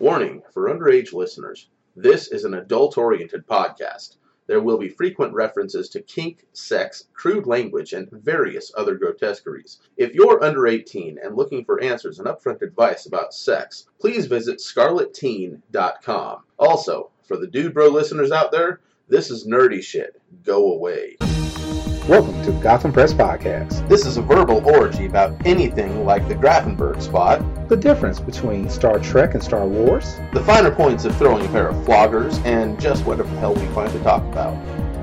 Warning 0.00 0.40
for 0.54 0.74
underage 0.74 1.12
listeners 1.12 1.68
this 1.94 2.28
is 2.28 2.46
an 2.46 2.54
adult 2.54 2.96
oriented 2.96 3.46
podcast. 3.46 4.16
There 4.46 4.62
will 4.62 4.78
be 4.78 4.88
frequent 4.88 5.34
references 5.34 5.90
to 5.90 6.00
kink, 6.00 6.46
sex, 6.54 7.04
crude 7.12 7.46
language, 7.46 7.92
and 7.92 8.10
various 8.10 8.72
other 8.74 8.94
grotesqueries. 8.94 9.78
If 9.98 10.14
you're 10.14 10.42
under 10.42 10.66
18 10.66 11.18
and 11.22 11.36
looking 11.36 11.66
for 11.66 11.82
answers 11.82 12.18
and 12.18 12.26
upfront 12.26 12.62
advice 12.62 13.04
about 13.04 13.34
sex, 13.34 13.88
please 14.00 14.24
visit 14.24 14.60
scarletteen.com. 14.60 16.38
Also, 16.58 17.10
for 17.22 17.36
the 17.36 17.46
dude 17.46 17.74
bro 17.74 17.88
listeners 17.88 18.32
out 18.32 18.52
there, 18.52 18.80
this 19.08 19.30
is 19.30 19.46
nerdy 19.46 19.82
shit. 19.82 20.18
Go 20.42 20.72
away. 20.72 21.18
Welcome 22.08 22.42
to 22.44 22.50
the 22.52 22.60
Gotham 22.60 22.92
Press 22.92 23.12
Podcast. 23.14 23.88
This 23.88 24.04
is 24.04 24.16
a 24.16 24.22
verbal 24.22 24.62
orgy 24.68 25.06
about 25.06 25.34
anything 25.46 26.04
like 26.04 26.26
the 26.26 26.34
Grafenberg 26.34 27.00
spot, 27.00 27.40
The 27.68 27.76
difference 27.76 28.18
between 28.18 28.68
Star 28.68 28.98
Trek 28.98 29.34
and 29.34 29.42
Star 29.42 29.64
Wars. 29.66 30.16
the 30.32 30.42
finer 30.42 30.70
points 30.72 31.04
of 31.04 31.16
throwing 31.16 31.44
a 31.46 31.48
pair 31.50 31.68
of 31.68 31.76
floggers, 31.84 32.44
and 32.44 32.80
just 32.80 33.04
whatever 33.04 33.28
the 33.32 33.38
hell 33.40 33.54
we 33.54 33.64
find 33.68 33.92
to 33.92 33.98
talk 34.00 34.22
about. 34.24 34.56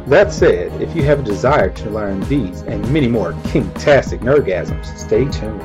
That 0.08 0.34
said, 0.34 0.82
if 0.82 0.96
you 0.96 1.04
have 1.04 1.20
a 1.20 1.24
desire 1.24 1.70
to 1.70 1.90
learn 1.90 2.20
these 2.22 2.62
and 2.64 2.88
many 2.92 3.08
more 3.08 3.32
kinktastic 3.44 4.20
nerdgasms, 4.20 4.98
stay 4.98 5.26
tuned. 5.26 5.62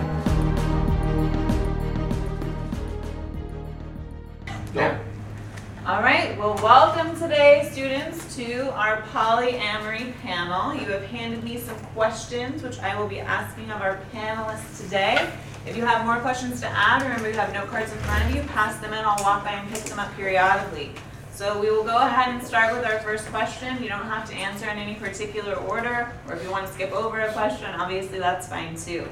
Today, 7.33 7.67
students, 7.73 8.37
to 8.37 8.71
our 8.75 9.01
polyamory 9.05 10.15
panel. 10.21 10.75
You 10.75 10.85
have 10.91 11.07
handed 11.07 11.43
me 11.43 11.57
some 11.57 11.79
questions, 11.95 12.63
which 12.63 12.79
I 12.81 12.95
will 13.01 13.09
be 13.09 13.21
asking 13.21 13.71
of 13.71 13.81
our 13.81 13.99
panelists 14.13 14.85
today. 14.85 15.33
If 15.65 15.75
you 15.75 15.83
have 15.87 16.05
more 16.05 16.19
questions 16.19 16.61
to 16.61 16.67
add, 16.67 17.01
remember 17.01 17.31
you 17.31 17.37
have 17.37 17.51
note 17.55 17.69
cards 17.69 17.91
in 17.91 17.97
front 18.01 18.29
of 18.29 18.37
you, 18.37 18.43
pass 18.49 18.79
them 18.83 18.93
in, 18.93 19.03
I'll 19.03 19.23
walk 19.23 19.45
by 19.45 19.53
and 19.53 19.67
pick 19.71 19.83
them 19.85 19.99
up 19.99 20.15
periodically. 20.15 20.91
So 21.33 21.59
we 21.59 21.71
will 21.71 21.85
go 21.85 21.97
ahead 21.97 22.35
and 22.35 22.47
start 22.47 22.75
with 22.75 22.85
our 22.85 22.99
first 22.99 23.27
question. 23.29 23.83
You 23.83 23.89
don't 23.89 24.05
have 24.05 24.29
to 24.29 24.35
answer 24.35 24.69
in 24.69 24.77
any 24.77 24.97
particular 24.97 25.55
order, 25.55 26.13
or 26.29 26.35
if 26.35 26.45
you 26.45 26.51
want 26.51 26.67
to 26.67 26.73
skip 26.75 26.93
over 26.93 27.19
a 27.19 27.33
question, 27.33 27.75
obviously 27.77 28.19
that's 28.19 28.47
fine 28.47 28.77
too. 28.77 29.09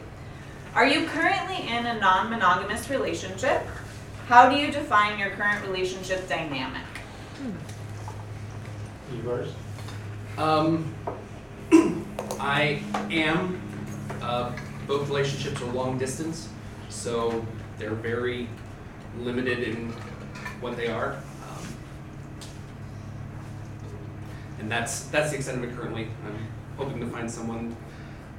Are 0.75 0.87
you 0.87 1.07
currently 1.07 1.67
in 1.67 1.87
a 1.87 1.99
non-monogamous 1.99 2.91
relationship? 2.91 3.62
How 4.27 4.51
do 4.51 4.57
you 4.57 4.71
define 4.71 5.19
your 5.19 5.31
current 5.31 5.67
relationship 5.67 6.29
dynamic? 6.29 6.83
You 7.43 7.55
Um, 10.39 10.94
I 12.41 12.83
am. 13.11 13.61
Uh, 14.22 14.53
both 14.86 15.08
relationships 15.08 15.61
are 15.62 15.72
long 15.72 15.98
distance, 15.98 16.48
so 16.89 17.44
they're 17.78 17.94
very 17.94 18.48
limited 19.20 19.61
in 19.61 19.91
what 20.61 20.77
they 20.77 20.88
are. 20.88 21.12
Um, 21.12 21.66
and 24.58 24.70
that's 24.70 25.05
that's 25.05 25.31
the 25.31 25.36
extent 25.36 25.62
of 25.62 25.70
it 25.70 25.77
currently. 25.77 26.08
I'm 26.27 26.48
hoping 26.77 27.00
to 27.00 27.06
find 27.06 27.31
someone 27.31 27.77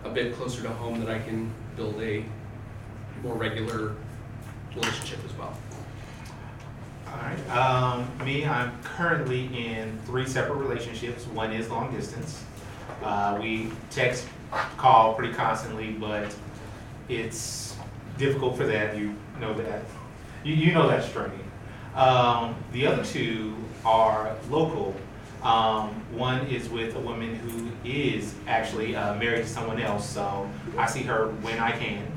a 0.03 0.09
bit 0.09 0.35
closer 0.35 0.61
to 0.63 0.69
home 0.69 0.99
that 0.99 1.09
I 1.09 1.19
can 1.19 1.53
build 1.75 2.01
a 2.01 2.23
more 3.23 3.35
regular 3.35 3.95
relationship 4.75 5.19
as 5.25 5.33
well. 5.37 5.55
Alright, 7.11 7.49
um, 7.49 8.07
me, 8.25 8.45
I'm 8.45 8.71
currently 8.83 9.45
in 9.67 9.99
three 10.05 10.25
separate 10.25 10.55
relationships. 10.55 11.27
One 11.27 11.51
is 11.51 11.69
long 11.69 11.93
distance. 11.93 12.43
Uh, 13.03 13.37
we 13.41 13.69
text, 13.89 14.27
call 14.77 15.13
pretty 15.15 15.33
constantly, 15.33 15.91
but 15.91 16.33
it's 17.09 17.75
difficult 18.17 18.55
for 18.55 18.65
that. 18.65 18.95
You 18.97 19.13
know 19.39 19.53
that. 19.53 19.83
You, 20.43 20.55
you 20.55 20.73
know 20.73 20.87
that 20.87 21.03
straining. 21.03 21.51
Um, 21.95 22.55
the 22.71 22.87
other 22.87 23.03
two 23.03 23.55
are 23.83 24.35
local. 24.49 24.95
Um, 25.43 25.89
one 26.13 26.45
is 26.47 26.69
with 26.69 26.95
a 26.95 26.99
woman 26.99 27.35
who 27.35 27.71
is 27.83 28.35
actually 28.47 28.95
uh, 28.95 29.15
married 29.15 29.43
to 29.43 29.49
someone 29.49 29.81
else, 29.81 30.07
so 30.07 30.49
I 30.77 30.85
see 30.85 31.01
her 31.03 31.29
when 31.41 31.59
I 31.59 31.71
can. 31.71 32.09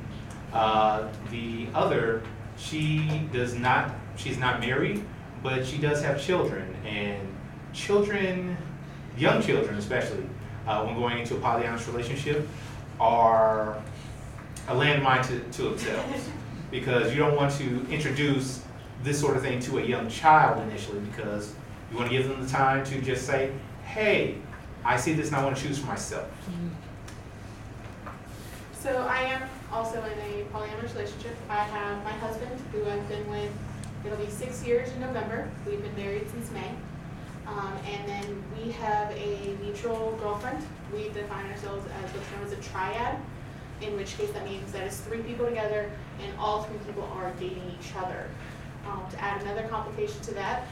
Uh, 0.52 1.08
the 1.30 1.66
other, 1.74 2.22
she 2.56 3.26
does 3.32 3.54
not, 3.54 3.94
she's 4.16 4.38
not 4.38 4.60
married, 4.60 5.04
but 5.42 5.66
she 5.66 5.78
does 5.78 6.02
have 6.02 6.22
children. 6.22 6.74
And 6.84 7.26
children, 7.72 8.56
young 9.16 9.42
children 9.42 9.76
especially, 9.76 10.26
uh, 10.66 10.84
when 10.84 10.94
going 10.96 11.18
into 11.18 11.36
a 11.36 11.40
polyamorous 11.40 11.86
relationship, 11.86 12.46
are 13.00 13.82
a 14.68 14.74
landmine 14.74 15.26
to, 15.26 15.40
to 15.56 15.70
themselves. 15.70 16.28
Because 16.70 17.12
you 17.12 17.20
don't 17.20 17.36
want 17.36 17.52
to 17.58 17.86
introduce 17.88 18.64
this 19.04 19.20
sort 19.20 19.36
of 19.36 19.42
thing 19.42 19.60
to 19.60 19.78
a 19.78 19.82
young 19.82 20.08
child 20.08 20.60
initially, 20.68 20.98
because 21.00 21.54
you 21.88 21.96
want 21.96 22.10
to 22.10 22.16
give 22.16 22.28
them 22.28 22.42
the 22.42 22.48
time 22.48 22.84
to 22.86 23.00
just 23.00 23.26
say, 23.26 23.52
hey, 23.84 24.38
I 24.84 24.96
see 24.96 25.12
this 25.12 25.28
and 25.28 25.36
I 25.36 25.44
want 25.44 25.56
to 25.56 25.62
choose 25.62 25.78
for 25.78 25.86
myself. 25.86 26.28
So 28.72 29.06
I 29.08 29.20
am 29.20 29.42
also 29.72 30.02
in 30.02 30.18
a 30.18 30.44
polyamorous 30.52 30.94
relationship. 30.94 31.36
I 31.48 31.62
have 31.62 32.02
my 32.02 32.12
husband, 32.12 32.60
who 32.72 32.84
I've 32.90 33.08
been 33.08 33.30
with, 33.30 33.52
it'll 34.04 34.18
be 34.18 34.30
six 34.30 34.64
years 34.64 34.90
in 34.92 35.00
November. 35.00 35.50
We've 35.66 35.82
been 35.82 35.96
married 35.96 36.28
since 36.30 36.50
May. 36.52 36.70
Um, 37.46 37.72
and 37.86 38.08
then 38.08 38.42
we 38.56 38.72
have 38.72 39.10
a 39.12 39.56
mutual 39.62 40.16
girlfriend. 40.20 40.64
We 40.92 41.10
define 41.10 41.50
ourselves 41.50 41.86
as 42.02 42.10
what's 42.12 42.30
known 42.32 42.44
as 42.44 42.52
a 42.52 42.70
triad, 42.70 43.18
in 43.82 43.96
which 43.96 44.16
case 44.16 44.30
that 44.32 44.44
means 44.44 44.72
that 44.72 44.82
it's 44.82 44.98
three 44.98 45.22
people 45.22 45.46
together 45.46 45.90
and 46.22 46.32
all 46.38 46.62
three 46.62 46.78
people 46.86 47.04
are 47.14 47.32
dating 47.38 47.70
each 47.78 47.94
other. 47.96 48.28
Um, 48.86 49.02
to 49.10 49.22
add 49.22 49.42
another 49.42 49.66
complication 49.68 50.20
to 50.22 50.34
that, 50.34 50.66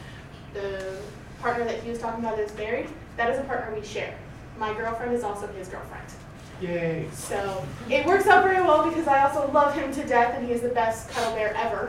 the 0.54 0.98
partner 1.40 1.64
that 1.64 1.82
he 1.82 1.90
was 1.90 1.98
talking 1.98 2.24
about 2.24 2.38
is 2.38 2.54
married. 2.56 2.88
That 3.16 3.30
is 3.30 3.38
a 3.38 3.44
partner 3.44 3.74
we 3.74 3.84
share. 3.84 4.14
My 4.58 4.72
girlfriend 4.74 5.14
is 5.14 5.24
also 5.24 5.46
his 5.48 5.68
girlfriend. 5.68 6.06
Yay. 6.60 7.08
So 7.12 7.64
it 7.90 8.06
works 8.06 8.26
out 8.26 8.44
very 8.44 8.62
well 8.62 8.88
because 8.88 9.08
I 9.08 9.22
also 9.24 9.50
love 9.50 9.74
him 9.74 9.92
to 9.92 10.04
death 10.04 10.34
and 10.36 10.46
he 10.46 10.52
is 10.52 10.60
the 10.60 10.68
best 10.68 11.08
cuddle 11.10 11.34
bear 11.34 11.54
ever. 11.56 11.88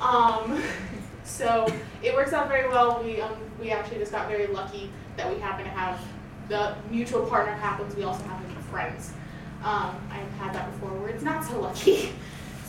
Um, 0.00 0.62
so 1.24 1.72
it 2.02 2.14
works 2.14 2.32
out 2.32 2.48
very 2.48 2.68
well. 2.68 3.02
We 3.02 3.20
um, 3.20 3.34
we 3.60 3.70
actually 3.70 3.98
just 3.98 4.12
got 4.12 4.28
very 4.28 4.46
lucky 4.46 4.90
that 5.16 5.32
we 5.32 5.38
happen 5.40 5.64
to 5.64 5.70
have 5.70 6.00
the 6.48 6.74
mutual 6.90 7.26
partner 7.26 7.52
happens. 7.52 7.94
We 7.94 8.02
also 8.02 8.22
happen 8.24 8.48
to 8.48 8.54
be 8.56 8.62
friends. 8.62 9.12
Um, 9.62 9.96
I've 10.10 10.30
had 10.38 10.54
that 10.54 10.70
before 10.72 10.90
where 10.98 11.10
it's 11.10 11.22
not 11.22 11.44
so 11.44 11.60
lucky. 11.60 12.12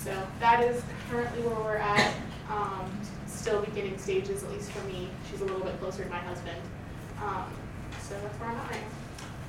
So 0.04 0.12
that 0.40 0.64
is 0.64 0.82
currently 1.12 1.44
where 1.44 1.56
we're 1.64 1.76
at. 1.76 2.16
Um, 2.50 2.92
still 3.28 3.62
beginning 3.62 4.00
stages, 4.00 4.44
at 4.44 4.50
least 4.52 4.72
for 4.72 4.84
me. 4.88 5.08
She's 5.30 5.42
a 5.42 5.46
little 5.46 5.62
bit 5.62 5.80
closer 5.80 6.04
to 6.04 6.10
my 6.10 6.18
husband. 6.18 6.58
Um, 7.22 7.46
so 8.02 8.16
that's 8.24 8.40
where 8.40 8.50
I'm 8.50 8.58
at 8.58 8.72
right 8.72 8.82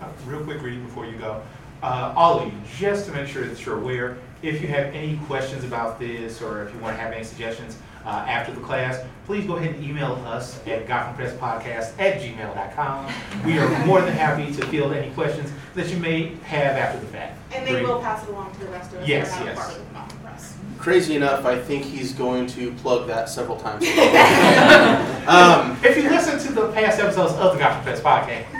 now. 0.01 0.07
Uh, 0.07 0.11
Real 0.27 0.45
quick 0.45 0.61
reading 0.61 0.85
before 0.85 1.07
you 1.07 1.17
go. 1.17 1.43
Uh, 1.83 2.45
you, 2.45 2.53
just 2.79 3.07
to 3.07 3.13
make 3.13 3.29
sure 3.29 3.47
that 3.47 3.65
you're 3.65 3.79
aware, 3.79 4.19
if 4.43 4.61
you 4.61 4.69
have 4.69 4.87
any 4.95 5.17
questions 5.27 5.65
about 5.65 5.99
this 5.99 6.43
or 6.43 6.65
if 6.65 6.75
you 6.75 6.81
want 6.81 6.97
to 6.97 7.01
have 7.01 7.13
any 7.13 7.25
suggestions 7.25 7.79
uh, 8.05 8.25
after 8.29 8.53
the 8.53 8.61
class, 8.61 9.05
please 9.27 9.47
go 9.47 9.57
ahead 9.57 9.75
and 9.75 9.85
email 9.85 10.15
us 10.27 10.59
at 10.67 10.87
gothampresspodcast 10.87 11.99
at 11.99 12.21
gmail.com. 12.21 13.13
We 13.45 13.59
are 13.59 13.87
more 13.87 14.01
than 14.01 14.13
happy 14.13 14.53
to 14.53 14.67
field 14.67 14.93
any 14.93 15.13
questions 15.13 15.53
that 15.75 15.89
you 15.89 15.97
may 15.99 16.35
have 16.43 16.77
after 16.77 16.99
the 16.99 17.07
fact. 17.07 17.39
And 17.55 17.65
they 17.67 17.73
Great. 17.73 17.85
will 17.87 18.01
pass 18.01 18.25
it 18.25 18.31
along 18.31 18.53
to 18.55 18.61
the 18.61 18.67
rest 18.67 18.93
of 18.93 19.01
us. 19.01 19.09
Yes, 19.09 19.33
who 19.33 19.43
are 19.43 19.47
not 19.47 19.55
yes. 19.55 19.65
part 19.65 19.77
of 19.79 19.87
the 19.87 19.93
Mountain 19.93 20.19
Press. 20.19 20.59
Crazy 20.79 21.15
enough, 21.15 21.45
I 21.45 21.61
think 21.61 21.85
he's 21.85 22.13
going 22.13 22.49
to 22.49 22.73
plug 22.75 23.07
that 23.07 23.29
several 23.29 23.57
times. 23.59 23.85
um, 25.29 25.79
If 25.85 25.97
you 25.97 26.11
listen 26.11 26.41
to 26.41 26.53
the 26.53 26.73
past 26.73 26.99
episodes 26.99 27.35
of 27.35 27.53
the 27.53 27.59
Gotham 27.61 27.85
Press 27.85 28.01
podcast, 28.01 28.51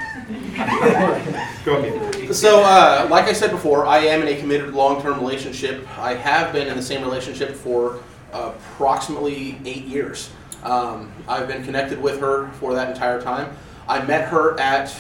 go 1.65 1.79
ahead. 1.79 2.12
So, 2.37 2.63
uh, 2.63 3.07
like 3.11 3.27
I 3.27 3.35
said 3.35 3.51
before, 3.51 3.85
I 3.85 3.99
am 3.99 4.23
in 4.23 4.29
a 4.29 4.41
committed 4.41 4.73
long-term 4.73 5.19
relationship. 5.19 5.87
I 5.99 6.15
have 6.15 6.53
been 6.53 6.67
in 6.67 6.77
the 6.77 6.83
same 6.83 7.03
relationship 7.03 7.55
for 7.55 8.01
approximately 8.33 9.61
eight 9.67 9.85
years. 9.85 10.31
Um, 10.63 11.13
I've 11.29 11.47
been 11.47 11.63
connected 11.63 12.01
with 12.01 12.21
her 12.21 12.51
for 12.53 12.73
that 12.75 12.89
entire 12.91 13.21
time. 13.21 13.55
I 13.87 14.03
met 14.05 14.29
her 14.29 14.59
at 14.59 14.95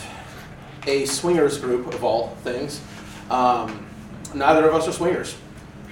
a 0.86 1.06
swingers 1.06 1.56
group 1.58 1.94
of 1.94 2.04
all 2.04 2.36
things. 2.44 2.82
Um, 3.30 3.86
neither 4.34 4.68
of 4.68 4.74
us 4.74 4.86
are 4.86 4.92
swingers. 4.92 5.34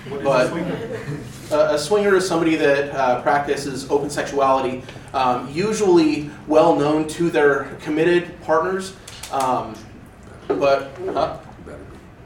What 0.09 0.19
is 0.20 0.25
But- 0.25 0.55
this 0.55 1.09
week? 1.09 1.19
A, 1.53 1.75
a 1.75 1.79
swinger 1.79 2.14
is 2.17 2.29
somebody 2.29 2.56
that 2.56 2.94
uh, 2.94 3.23
practices 3.23 3.91
open 3.91 4.11
sexuality, 4.11 4.82
um, 5.14 5.49
usually 5.50 6.31
well 6.47 6.76
known 6.76 7.09
to 7.09 7.31
their 7.31 7.64
committed 7.82 8.41
partners, 8.43 8.94
um, 9.32 9.75
but 10.55 10.91
huh? 11.12 11.38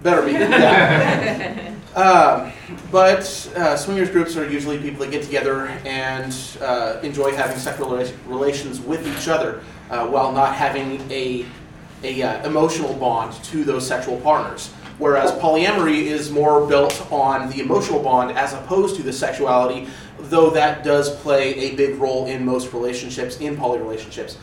better 0.03 0.23
be. 0.23 0.33
Yeah. 0.33 1.71
Um, 1.95 2.51
but 2.91 3.53
uh, 3.55 3.77
swingers 3.77 4.11
groups 4.11 4.37
are 4.37 4.51
usually 4.51 4.79
people 4.79 4.99
that 5.05 5.13
get 5.13 5.23
together 5.23 5.67
and 5.85 6.37
uh, 6.61 6.99
enjoy 7.05 7.33
having 7.33 7.57
sexual 7.57 7.89
rela- 7.89 8.13
relations 8.27 8.81
with 8.81 9.07
each 9.07 9.29
other 9.29 9.63
uh, 9.91 10.05
while 10.05 10.33
not 10.33 10.57
having 10.57 11.01
a, 11.09 11.47
a 12.03 12.21
uh, 12.21 12.45
emotional 12.45 12.95
bond 12.95 13.33
to 13.45 13.63
those 13.63 13.87
sexual 13.87 14.21
partners. 14.23 14.73
Whereas 14.99 15.31
polyamory 15.33 16.03
is 16.03 16.33
more 16.33 16.67
built 16.67 17.07
on 17.13 17.49
the 17.51 17.61
emotional 17.61 18.03
bond 18.03 18.37
as 18.37 18.55
opposed 18.55 18.97
to 18.97 19.05
the 19.05 19.13
sexuality, 19.13 19.89
though 20.19 20.51
that 20.51 20.83
does 20.83 21.15
play 21.17 21.55
a 21.55 21.77
big 21.77 21.97
role 22.01 22.27
in 22.27 22.45
most 22.45 22.73
relationships, 22.73 23.39
in 23.39 23.57
poly 23.57 23.79
relationships. 23.79 24.37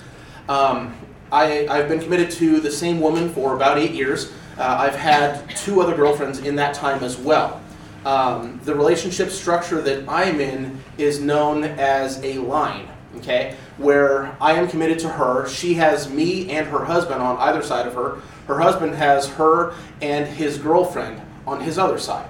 Um, 0.47 0.95
I, 1.31 1.65
I've 1.67 1.87
been 1.87 2.01
committed 2.01 2.29
to 2.31 2.59
the 2.59 2.71
same 2.71 2.99
woman 2.99 3.29
for 3.29 3.55
about 3.55 3.77
eight 3.77 3.91
years. 3.91 4.31
Uh, 4.57 4.75
I've 4.79 4.95
had 4.95 5.49
two 5.55 5.81
other 5.81 5.95
girlfriends 5.95 6.39
in 6.39 6.55
that 6.57 6.73
time 6.73 7.03
as 7.03 7.17
well. 7.17 7.61
Um, 8.05 8.59
the 8.65 8.75
relationship 8.75 9.29
structure 9.29 9.81
that 9.81 10.09
I'm 10.09 10.41
in 10.41 10.79
is 10.97 11.21
known 11.21 11.63
as 11.63 12.21
a 12.23 12.39
line, 12.39 12.87
okay? 13.17 13.55
Where 13.77 14.35
I 14.41 14.53
am 14.53 14.67
committed 14.67 14.99
to 14.99 15.09
her. 15.09 15.47
She 15.47 15.75
has 15.75 16.09
me 16.09 16.49
and 16.49 16.67
her 16.67 16.83
husband 16.83 17.21
on 17.21 17.37
either 17.37 17.61
side 17.61 17.87
of 17.87 17.93
her. 17.93 18.21
Her 18.47 18.59
husband 18.59 18.95
has 18.95 19.27
her 19.29 19.73
and 20.01 20.27
his 20.27 20.57
girlfriend 20.57 21.21
on 21.47 21.61
his 21.61 21.77
other 21.77 21.97
side, 21.97 22.29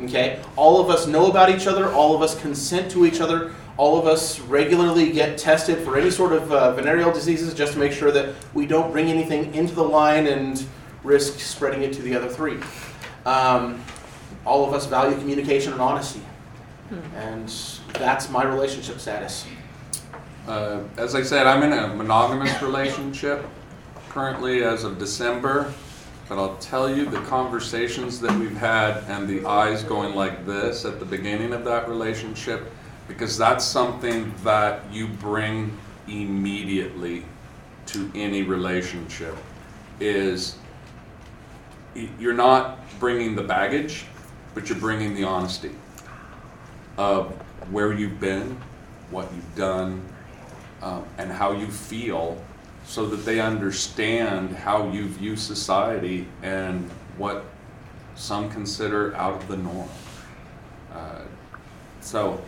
okay? 0.00 0.40
All 0.56 0.80
of 0.80 0.88
us 0.88 1.06
know 1.06 1.28
about 1.28 1.50
each 1.50 1.66
other, 1.66 1.92
all 1.92 2.14
of 2.14 2.22
us 2.22 2.40
consent 2.40 2.90
to 2.92 3.04
each 3.04 3.20
other, 3.20 3.52
all 3.78 3.96
of 3.96 4.06
us 4.06 4.40
regularly 4.40 5.12
get 5.12 5.38
tested 5.38 5.78
for 5.78 5.96
any 5.96 6.10
sort 6.10 6.32
of 6.32 6.52
uh, 6.52 6.72
venereal 6.72 7.12
diseases 7.12 7.54
just 7.54 7.72
to 7.72 7.78
make 7.78 7.92
sure 7.92 8.10
that 8.10 8.34
we 8.52 8.66
don't 8.66 8.90
bring 8.90 9.08
anything 9.08 9.54
into 9.54 9.74
the 9.74 9.82
line 9.82 10.26
and 10.26 10.66
risk 11.04 11.38
spreading 11.38 11.82
it 11.82 11.92
to 11.92 12.02
the 12.02 12.14
other 12.14 12.28
three. 12.28 12.58
Um, 13.24 13.82
all 14.44 14.66
of 14.66 14.74
us 14.74 14.86
value 14.86 15.16
communication 15.16 15.72
and 15.72 15.80
honesty. 15.80 16.20
And 17.14 17.48
that's 17.92 18.28
my 18.30 18.44
relationship 18.44 18.98
status. 18.98 19.46
Uh, 20.48 20.80
As 20.96 21.14
I 21.14 21.22
said, 21.22 21.46
I'm 21.46 21.62
in 21.62 21.72
a 21.72 21.94
monogamous 21.94 22.60
relationship 22.62 23.46
currently 24.08 24.64
as 24.64 24.84
of 24.84 24.98
December, 24.98 25.72
but 26.28 26.38
I'll 26.38 26.56
tell 26.56 26.94
you, 26.94 27.04
the 27.04 27.20
conversations 27.20 28.18
that 28.20 28.36
we've 28.38 28.56
had 28.56 29.04
and 29.08 29.28
the 29.28 29.46
eyes 29.46 29.84
going 29.84 30.14
like 30.14 30.46
this 30.46 30.84
at 30.84 30.98
the 30.98 31.04
beginning 31.04 31.52
of 31.52 31.64
that 31.64 31.88
relationship, 31.88 32.72
because 33.08 33.36
that's 33.36 33.64
something 33.64 34.32
that 34.44 34.82
you 34.92 35.08
bring 35.08 35.76
immediately 36.06 37.24
to 37.86 38.10
any 38.14 38.42
relationship, 38.42 39.34
is 39.98 40.56
you're 42.18 42.34
not 42.34 42.78
bringing 43.00 43.34
the 43.34 43.42
baggage, 43.42 44.04
but 44.54 44.68
you're 44.68 44.78
bringing 44.78 45.14
the 45.14 45.24
honesty 45.24 45.72
of 46.98 47.32
where 47.70 47.92
you've 47.92 48.20
been, 48.20 48.60
what 49.10 49.26
you've 49.34 49.56
done, 49.56 50.02
um, 50.82 51.04
and 51.16 51.32
how 51.32 51.52
you 51.52 51.66
feel 51.66 52.40
so 52.84 53.06
that 53.06 53.24
they 53.24 53.40
understand 53.40 54.54
how 54.54 54.90
you 54.90 55.06
view 55.08 55.36
society 55.36 56.26
and 56.42 56.88
what 57.16 57.44
some 58.14 58.50
consider 58.50 59.14
out 59.16 59.34
of 59.34 59.48
the 59.48 59.56
norm. 59.56 59.88
Uh, 60.92 61.22
so 62.00 62.42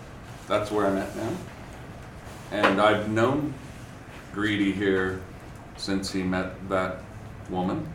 that's 0.50 0.73
where 0.73 0.85
I'm 0.85 0.99
at 0.99 1.14
now. 1.17 1.31
And 2.50 2.81
I've 2.81 3.08
known 3.08 3.55
Greedy 4.32 4.73
here 4.73 5.20
since 5.76 6.11
he 6.11 6.25
met 6.25 6.69
that 6.69 6.97
woman 7.49 7.88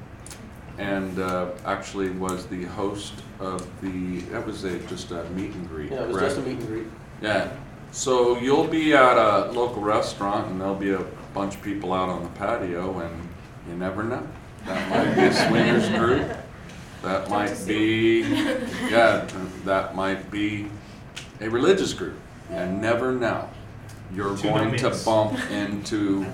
and 0.78 1.20
uh, 1.20 1.52
actually 1.66 2.12
was 2.12 2.46
the 2.48 2.64
host 2.64 3.14
of 3.42 3.60
the, 3.82 4.20
that 4.32 4.46
was 4.46 4.64
a, 4.64 4.80
just 4.88 5.12
a 5.12 5.26
meet 5.32 5.52
and 5.52 5.68
greet, 5.68 5.92
Yeah, 5.92 6.04
it 6.04 6.08
was 6.08 6.18
correct? 6.18 6.36
just 6.36 6.46
a 6.46 6.50
meet 6.50 6.60
and 6.60 6.68
greet. 6.68 6.88
Yeah, 7.22 7.52
so 7.92 8.40
you'll 8.40 8.68
be 8.68 8.94
at 8.94 9.18
a 9.18 9.52
local 9.52 9.82
restaurant 9.82 10.50
and 10.50 10.60
there'll 10.60 10.76
be 10.76 10.92
a 10.92 11.04
bunch 11.34 11.56
of 11.56 11.62
people 11.62 11.92
out 11.92 12.08
on 12.08 12.24
the 12.24 12.30
patio 12.30 13.00
and 13.00 13.30
you 13.68 13.76
never 13.76 14.02
know. 14.04 14.26
That 14.66 14.90
might 14.90 15.16
be 15.16 15.22
a 15.24 15.34
swingers 15.34 15.90
group, 15.90 16.38
that 17.04 17.30
might 17.30 17.68
be, 17.68 18.22
yeah, 18.90 19.28
that 19.66 19.94
might 19.94 20.32
be 20.32 20.68
a 21.42 21.50
religious 21.50 21.94
group. 21.94 22.16
You 22.50 22.66
never 22.66 23.12
know. 23.12 23.50
You're 24.14 24.36
To 24.38 24.44
no 24.46 24.54
going 24.54 24.78
to 24.78 24.84
mix. 24.90 25.04
bump 25.04 25.40
into 25.52 26.26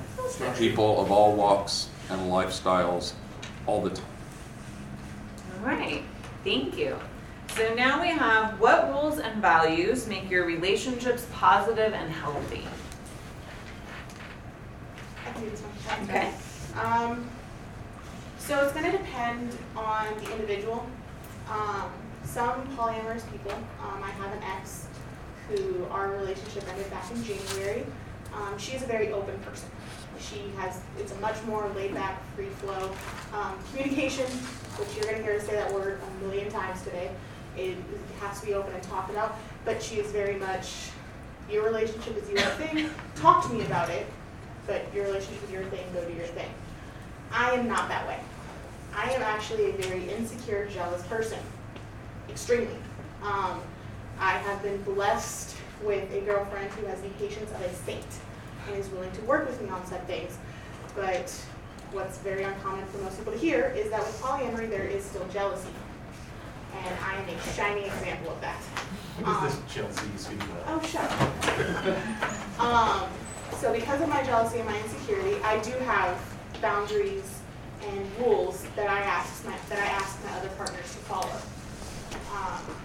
people 0.57 1.01
of 1.01 1.11
all 1.11 1.33
walks 1.35 1.89
and 2.09 2.19
lifestyles 2.31 3.13
all 3.65 3.81
the 3.81 3.89
time. 3.91 4.05
All 5.59 5.65
right, 5.67 6.03
thank 6.43 6.77
you. 6.77 6.97
So 7.55 7.73
now 7.75 8.01
we 8.01 8.07
have 8.09 8.59
what 8.59 8.89
rules 8.89 9.19
and 9.19 9.41
values 9.41 10.07
make 10.07 10.29
your 10.29 10.45
relationships 10.45 11.25
positive 11.33 11.93
and 11.93 12.11
healthy? 12.11 12.65
I 15.27 15.31
can 15.33 15.43
do 15.43 15.49
this 15.49 15.61
one. 15.61 16.03
Okay. 16.09 16.33
Um, 16.81 17.27
so 18.39 18.63
it's 18.63 18.73
gonna 18.73 18.91
depend 18.91 19.55
on 19.75 20.07
the 20.23 20.31
individual. 20.31 20.85
Um, 21.49 21.91
some 22.23 22.65
polyamorous 22.77 23.29
people, 23.31 23.51
um, 23.83 24.01
I 24.01 24.09
have 24.11 24.31
an 24.31 24.43
ex 24.43 24.87
who 25.51 25.85
our 25.91 26.11
relationship 26.11 26.67
ended 26.69 26.89
back 26.89 27.09
in 27.11 27.23
January. 27.23 27.85
Um, 28.33 28.57
she 28.57 28.75
is 28.75 28.83
a 28.83 28.85
very 28.85 29.11
open 29.11 29.37
person. 29.39 29.69
She 30.19 30.43
has, 30.57 30.79
it's 30.99 31.11
a 31.11 31.15
much 31.15 31.41
more 31.45 31.67
laid 31.75 31.93
back, 31.93 32.21
free 32.35 32.45
flow. 32.45 32.91
Um, 33.33 33.57
communication, 33.71 34.25
which 34.77 34.95
you're 34.95 35.11
gonna 35.11 35.23
hear 35.23 35.33
us 35.35 35.45
say 35.45 35.55
that 35.55 35.73
word 35.73 35.99
a 35.99 36.23
million 36.23 36.49
times 36.51 36.81
today, 36.83 37.11
it 37.57 37.75
has 38.19 38.39
to 38.39 38.45
be 38.45 38.53
open 38.53 38.73
and 38.73 38.83
talked 38.83 39.09
about, 39.09 39.37
but 39.65 39.81
she 39.81 39.95
is 39.95 40.11
very 40.11 40.35
much, 40.35 40.91
your 41.49 41.63
relationship 41.65 42.15
is 42.17 42.29
your 42.29 42.39
thing, 42.41 42.89
talk 43.15 43.45
to 43.47 43.53
me 43.53 43.65
about 43.65 43.89
it, 43.89 44.05
but 44.67 44.83
your 44.93 45.05
relationship 45.05 45.43
is 45.43 45.51
your 45.51 45.63
thing, 45.65 45.83
go 45.93 46.05
do 46.07 46.13
your 46.13 46.27
thing. 46.27 46.49
I 47.31 47.51
am 47.51 47.67
not 47.67 47.89
that 47.89 48.07
way. 48.07 48.19
I 48.95 49.09
am 49.11 49.21
actually 49.21 49.71
a 49.71 49.73
very 49.73 50.09
insecure, 50.09 50.67
jealous 50.67 51.01
person, 51.07 51.39
extremely. 52.29 52.77
Um, 53.23 53.61
I 54.21 54.33
have 54.33 54.61
been 54.61 54.79
blessed 54.83 55.55
with 55.83 56.13
a 56.13 56.21
girlfriend 56.21 56.69
who 56.73 56.85
has 56.85 57.01
the 57.01 57.09
patience 57.09 57.49
of 57.51 57.61
a 57.61 57.73
saint 57.73 58.05
and 58.67 58.77
is 58.77 58.87
willing 58.89 59.11
to 59.13 59.21
work 59.21 59.47
with 59.47 59.59
me 59.59 59.67
on 59.69 59.83
said 59.87 60.05
things. 60.05 60.37
But 60.95 61.31
what's 61.91 62.19
very 62.19 62.43
uncommon 62.43 62.85
for 62.85 62.99
most 62.99 63.17
people 63.17 63.33
to 63.33 63.39
hear 63.39 63.73
is 63.75 63.89
that 63.89 63.99
with 63.99 64.21
polyamory, 64.21 64.69
there 64.69 64.83
is 64.83 65.03
still 65.03 65.27
jealousy. 65.29 65.73
And 66.83 66.95
I 67.03 67.15
am 67.15 67.29
a 67.29 67.41
shining 67.53 67.85
example 67.85 68.31
of 68.31 68.41
that. 68.41 68.61
What 69.23 69.49
is 69.49 69.55
this 69.55 69.73
Chelsea 69.73 70.05
you 70.11 70.17
speak 70.17 70.43
about? 70.43 70.65
Oh, 70.67 70.81
shut 70.87 71.03
up. 71.03 72.59
um, 72.59 73.09
so 73.57 73.73
because 73.73 74.01
of 74.01 74.09
my 74.09 74.21
jealousy 74.21 74.59
and 74.59 74.69
my 74.69 74.79
insecurity, 74.81 75.41
I 75.43 75.59
do 75.63 75.71
have 75.79 76.21
boundaries 76.61 77.41
and 77.89 78.17
rules 78.19 78.63
that 78.75 78.87
I 78.87 78.99
ask 78.99 79.43
my 79.47 79.57
that 79.69 79.79
I 79.79 79.85
ask 79.85 80.23
my 80.23 80.31
other 80.37 80.49
partners 80.49 80.91
to 80.91 80.99
follow. 81.09 81.41
Um, 82.35 82.75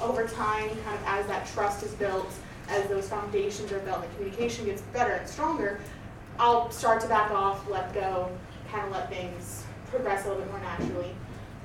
over 0.00 0.26
time, 0.26 0.68
kind 0.68 0.98
of 0.98 1.02
as 1.06 1.26
that 1.26 1.46
trust 1.46 1.82
is 1.82 1.92
built, 1.94 2.32
as 2.68 2.86
those 2.88 3.08
foundations 3.08 3.72
are 3.72 3.80
built, 3.80 4.02
the 4.02 4.08
communication 4.16 4.64
gets 4.64 4.82
better 4.82 5.12
and 5.12 5.28
stronger, 5.28 5.80
I'll 6.38 6.70
start 6.70 7.00
to 7.02 7.08
back 7.08 7.30
off, 7.30 7.68
let 7.68 7.92
go, 7.94 8.30
kind 8.70 8.86
of 8.86 8.92
let 8.92 9.08
things 9.08 9.64
progress 9.90 10.24
a 10.24 10.28
little 10.28 10.42
bit 10.42 10.50
more 10.50 10.60
naturally. 10.60 11.14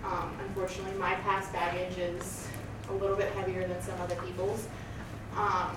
Um, 0.03 0.32
unfortunately, 0.48 0.98
my 1.00 1.15
past 1.15 1.51
baggage 1.51 1.98
is 1.98 2.48
a 2.89 2.94
little 2.94 3.15
bit 3.15 3.32
heavier 3.34 3.68
than 3.68 3.82
some 3.82 4.00
other 4.01 4.15
people's. 4.15 4.68
Um, 5.36 5.75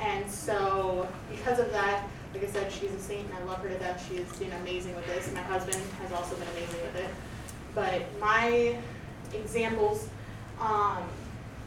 and 0.00 0.30
so, 0.30 1.08
because 1.30 1.58
of 1.58 1.70
that, 1.72 2.08
like 2.34 2.44
I 2.44 2.46
said, 2.46 2.72
she's 2.72 2.92
a 2.92 3.00
saint 3.00 3.26
and 3.26 3.38
I 3.38 3.42
love 3.44 3.58
her 3.58 3.68
to 3.68 3.78
death. 3.78 4.06
She 4.08 4.16
has 4.16 4.38
been 4.38 4.52
amazing 4.52 4.94
with 4.94 5.06
this. 5.06 5.32
My 5.32 5.42
husband 5.42 5.82
has 6.00 6.12
also 6.12 6.34
been 6.36 6.48
amazing 6.48 6.80
with 6.82 6.96
it. 6.96 7.10
But 7.74 8.02
my 8.20 8.76
examples, 9.34 10.08
um, 10.60 11.02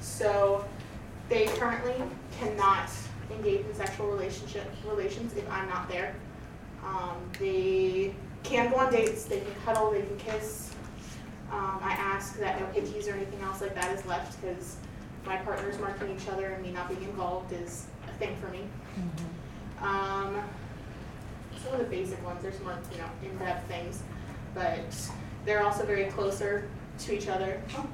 so 0.05 0.63
they 1.29 1.47
currently 1.47 1.95
cannot 2.39 2.89
engage 3.31 3.65
in 3.65 3.73
sexual 3.73 4.07
relationship 4.07 4.71
relations 4.87 5.35
if 5.35 5.49
I'm 5.51 5.67
not 5.67 5.89
there. 5.89 6.15
Um, 6.85 7.17
they 7.39 8.13
can 8.43 8.69
go 8.69 8.77
on 8.77 8.91
dates, 8.91 9.25
they 9.25 9.39
can 9.39 9.55
cuddle, 9.65 9.91
they 9.91 10.03
can 10.03 10.17
kiss. 10.17 10.71
Um, 11.51 11.79
I 11.81 11.93
ask 11.93 12.37
that 12.39 12.59
no 12.59 12.67
hickeys 12.67 13.07
or 13.09 13.13
anything 13.15 13.41
else 13.41 13.61
like 13.61 13.73
that 13.75 13.91
is 13.97 14.05
left 14.05 14.39
because 14.39 14.77
my 15.25 15.37
partners 15.37 15.79
marking 15.79 16.15
each 16.15 16.27
other 16.29 16.47
and 16.47 16.63
me 16.63 16.71
not 16.71 16.87
being 16.87 17.03
involved 17.03 17.51
is 17.53 17.87
a 18.07 18.13
thing 18.19 18.35
for 18.39 18.49
me. 18.49 18.61
Um, 19.81 20.41
some 21.63 21.73
of 21.73 21.79
the 21.79 21.85
basic 21.85 22.23
ones, 22.23 22.41
there's 22.43 22.59
more, 22.61 22.77
you 22.91 22.97
know, 22.99 23.09
in-depth 23.23 23.67
things, 23.67 24.03
but 24.53 24.79
they're 25.45 25.63
also 25.63 25.83
very 25.85 26.05
closer 26.05 26.69
to 26.99 27.15
each 27.15 27.27
other. 27.27 27.61
Oh. 27.75 27.87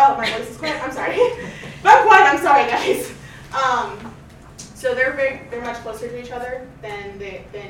Oh, 0.00 0.16
my 0.16 0.30
voice 0.30 0.48
is 0.48 0.56
quiet. 0.56 0.80
I'm 0.80 0.92
sorry. 0.92 1.16
if 1.16 1.84
I'm 1.84 2.06
quiet, 2.06 2.32
I'm 2.32 2.40
sorry, 2.40 2.70
guys. 2.70 3.12
Um, 3.52 4.14
so 4.58 4.94
they're 4.94 5.12
very, 5.14 5.40
they're 5.50 5.60
much 5.60 5.78
closer 5.78 6.06
to 6.06 6.22
each 6.22 6.30
other 6.30 6.68
than 6.82 7.18
they, 7.18 7.44
than 7.52 7.66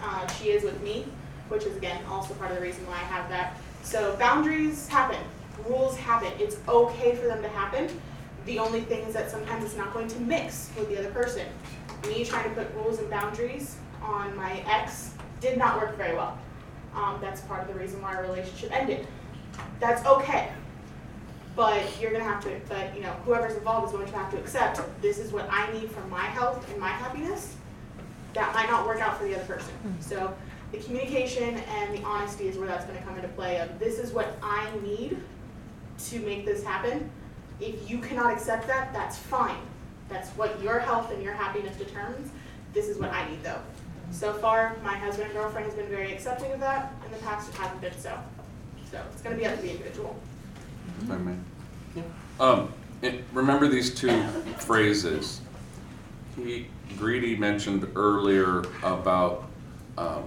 uh, 0.00 0.24
she 0.34 0.50
is 0.50 0.62
with 0.62 0.80
me, 0.80 1.06
which 1.48 1.64
is 1.64 1.76
again 1.76 2.00
also 2.08 2.34
part 2.34 2.52
of 2.52 2.56
the 2.56 2.62
reason 2.62 2.86
why 2.86 2.94
I 2.94 3.04
have 3.04 3.28
that. 3.30 3.56
So 3.82 4.14
boundaries 4.16 4.86
happen, 4.86 5.18
rules 5.68 5.96
happen. 5.96 6.32
It's 6.38 6.56
okay 6.68 7.16
for 7.16 7.26
them 7.26 7.42
to 7.42 7.48
happen. 7.48 7.88
The 8.46 8.60
only 8.60 8.82
thing 8.82 9.04
is 9.04 9.14
that 9.14 9.28
sometimes 9.28 9.64
it's 9.64 9.76
not 9.76 9.92
going 9.92 10.06
to 10.06 10.20
mix 10.20 10.70
with 10.78 10.88
the 10.88 11.00
other 11.00 11.10
person. 11.10 11.48
Me 12.06 12.24
trying 12.24 12.48
to 12.48 12.54
put 12.54 12.72
rules 12.76 13.00
and 13.00 13.10
boundaries 13.10 13.74
on 14.00 14.36
my 14.36 14.62
ex 14.68 15.14
did 15.40 15.58
not 15.58 15.80
work 15.80 15.96
very 15.96 16.14
well. 16.14 16.38
Um, 16.94 17.18
that's 17.20 17.40
part 17.40 17.62
of 17.62 17.74
the 17.74 17.74
reason 17.74 18.00
why 18.00 18.14
our 18.14 18.22
relationship 18.22 18.70
ended. 18.72 19.08
That's 19.80 20.06
okay. 20.06 20.52
But 21.54 21.82
you're 22.00 22.12
gonna 22.12 22.24
have 22.24 22.42
to, 22.44 22.60
but, 22.68 22.94
you 22.94 23.02
know, 23.02 23.10
whoever's 23.24 23.56
involved 23.56 23.88
is 23.88 23.92
going 23.92 24.06
to 24.06 24.16
have 24.16 24.30
to 24.30 24.38
accept, 24.38 24.80
this 25.02 25.18
is 25.18 25.32
what 25.32 25.46
I 25.50 25.70
need 25.72 25.90
for 25.90 26.00
my 26.06 26.24
health 26.24 26.68
and 26.70 26.80
my 26.80 26.88
happiness. 26.88 27.56
That 28.32 28.54
might 28.54 28.70
not 28.70 28.86
work 28.86 29.00
out 29.00 29.18
for 29.18 29.24
the 29.24 29.34
other 29.34 29.44
person. 29.44 29.72
Hmm. 29.74 30.00
So 30.00 30.34
the 30.72 30.78
communication 30.78 31.56
and 31.58 31.94
the 31.94 32.02
honesty 32.02 32.48
is 32.48 32.56
where 32.56 32.66
that's 32.66 32.86
gonna 32.86 33.02
come 33.02 33.16
into 33.16 33.28
play 33.28 33.60
of, 33.60 33.78
this 33.78 33.98
is 33.98 34.12
what 34.12 34.34
I 34.42 34.70
need 34.82 35.18
to 36.06 36.20
make 36.20 36.46
this 36.46 36.64
happen. 36.64 37.10
If 37.60 37.90
you 37.90 37.98
cannot 37.98 38.32
accept 38.32 38.66
that, 38.68 38.92
that's 38.94 39.18
fine. 39.18 39.60
That's 40.08 40.30
what 40.30 40.60
your 40.62 40.78
health 40.78 41.12
and 41.12 41.22
your 41.22 41.34
happiness 41.34 41.76
determines. 41.76 42.30
This 42.72 42.88
is 42.88 42.98
what 42.98 43.12
I 43.12 43.28
need 43.28 43.42
though. 43.42 43.60
So 44.10 44.32
far, 44.32 44.76
my 44.82 44.96
husband 44.96 45.26
and 45.26 45.34
girlfriend 45.34 45.66
has 45.66 45.74
been 45.74 45.88
very 45.88 46.12
accepting 46.12 46.50
of 46.52 46.60
that. 46.60 46.92
In 47.04 47.12
the 47.12 47.18
past, 47.18 47.50
it 47.50 47.54
hasn't 47.56 47.80
been 47.82 47.96
so. 47.98 48.18
So 48.90 49.02
it's 49.12 49.22
gonna 49.22 49.36
be 49.36 49.46
up 49.46 49.56
to 49.56 49.62
the 49.62 49.70
individual. 49.70 50.16
If 51.00 51.10
I 51.10 51.16
may. 51.16 51.34
Yeah. 51.94 52.02
Um, 52.40 52.72
it- 53.00 53.24
remember 53.32 53.68
these 53.68 53.94
two 53.94 54.22
phrases. 54.58 55.40
He, 56.36 56.66
Greedy 56.98 57.36
mentioned 57.36 57.86
earlier 57.94 58.64
about, 58.82 59.44
um, 59.98 60.24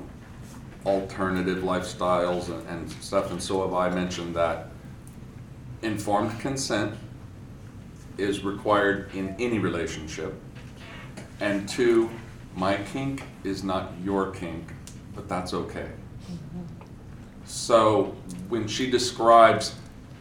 alternative 0.85 1.63
lifestyles 1.63 2.49
and, 2.49 2.67
and 2.67 2.91
stuff, 3.03 3.31
and 3.31 3.41
so 3.41 3.63
have 3.63 3.73
I 3.73 3.89
mentioned 3.89 4.35
that 4.35 4.69
informed 5.81 6.39
consent 6.39 6.93
is 8.17 8.43
required 8.43 9.09
in 9.13 9.35
any 9.39 9.59
relationship. 9.59 10.33
And 11.39 11.67
two, 11.67 12.09
my 12.55 12.77
kink 12.93 13.23
is 13.43 13.63
not 13.63 13.91
your 14.03 14.31
kink, 14.31 14.71
but 15.15 15.27
that's 15.27 15.53
okay. 15.53 15.89
So 17.45 18.15
when 18.49 18.67
she 18.67 18.89
describes 18.89 19.75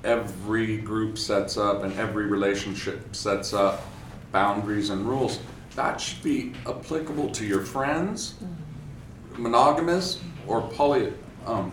every 0.04 0.76
group 0.76 1.18
sets 1.18 1.56
up 1.56 1.82
and 1.82 1.92
every 1.99 2.26
relationship 2.26 3.14
sets 3.16 3.52
up 3.52 3.82
boundaries 4.32 4.90
and 4.90 5.06
rules, 5.06 5.40
that 5.76 6.00
should 6.00 6.23
be 6.23 6.52
applicable 6.66 7.30
to 7.30 7.44
your 7.44 7.62
friends, 7.62 8.34
monogamous 9.37 10.20
or 10.46 10.62
poly, 10.62 11.12
um, 11.46 11.73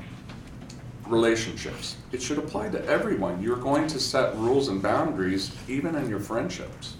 relationships. 1.07 1.97
It 2.11 2.21
should 2.21 2.37
apply 2.37 2.69
to 2.69 2.83
everyone. 2.85 3.41
You're 3.43 3.57
going 3.57 3.87
to 3.87 3.99
set 3.99 4.35
rules 4.37 4.69
and 4.69 4.81
boundaries 4.81 5.51
even 5.67 5.95
in 5.95 6.09
your 6.09 6.19
friendships. 6.19 6.95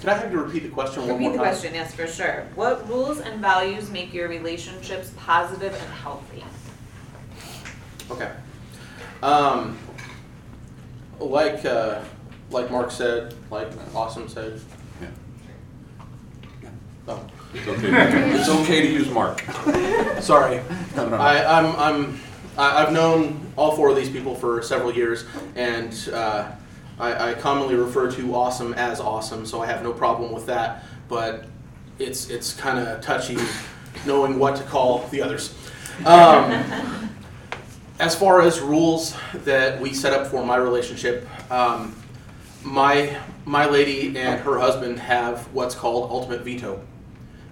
Can 0.00 0.10
I 0.10 0.14
have 0.18 0.30
you 0.30 0.40
repeat 0.40 0.64
the 0.64 0.68
question 0.68 1.06
one 1.08 1.08
more 1.08 1.18
Repeat 1.18 1.28
time? 1.28 1.36
the 1.38 1.42
question, 1.42 1.74
yes, 1.74 1.94
for 1.94 2.06
sure. 2.06 2.46
What 2.54 2.86
rules 2.90 3.20
and 3.20 3.40
values 3.40 3.90
make 3.90 4.12
your 4.12 4.28
relationships 4.28 5.10
positive 5.16 5.72
and 5.72 5.92
healthy? 5.94 6.44
Okay. 8.10 8.30
Um, 9.24 9.78
like, 11.18 11.64
uh, 11.64 12.02
like 12.50 12.70
Mark 12.70 12.90
said, 12.90 13.34
like 13.50 13.68
Awesome 13.94 14.28
said. 14.28 14.60
Yeah. 15.00 15.08
Oh, 17.08 17.24
It's 17.54 17.66
okay, 17.66 17.88
it's 18.38 18.48
okay 18.50 18.82
to 18.82 18.92
use 18.92 19.08
Mark. 19.10 19.40
sorry. 20.20 20.60
No, 20.94 21.04
no, 21.04 21.08
no. 21.10 21.16
I, 21.16 21.58
I'm, 21.58 21.76
I'm, 21.76 22.20
I- 22.58 22.82
I've 22.84 22.92
known 22.92 23.50
all 23.56 23.74
four 23.74 23.88
of 23.88 23.96
these 23.96 24.10
people 24.10 24.34
for 24.34 24.60
several 24.62 24.92
years, 24.94 25.24
and 25.56 25.92
uh, 26.12 26.50
I, 26.98 27.30
I 27.30 27.34
commonly 27.34 27.76
refer 27.76 28.10
to 28.12 28.34
Awesome 28.34 28.74
as 28.74 29.00
Awesome, 29.00 29.46
so 29.46 29.62
I 29.62 29.66
have 29.66 29.82
no 29.82 29.92
problem 29.92 30.32
with 30.32 30.44
that. 30.46 30.84
But 31.08 31.46
it's 31.98 32.28
it's 32.28 32.52
kind 32.54 32.78
of 32.78 33.00
touchy 33.00 33.38
knowing 34.04 34.38
what 34.38 34.56
to 34.56 34.62
call 34.64 35.06
the 35.08 35.22
others. 35.22 35.54
Um, 36.04 37.10
as 38.04 38.14
far 38.14 38.42
as 38.42 38.60
rules 38.60 39.16
that 39.44 39.80
we 39.80 39.94
set 39.94 40.12
up 40.12 40.26
for 40.26 40.44
my 40.44 40.56
relationship, 40.56 41.26
um, 41.50 41.96
my 42.62 43.18
my 43.46 43.64
lady 43.64 44.08
and 44.18 44.38
her 44.40 44.58
husband 44.58 44.98
have 44.98 45.40
what's 45.54 45.74
called 45.74 46.10
ultimate 46.10 46.42
veto, 46.42 46.82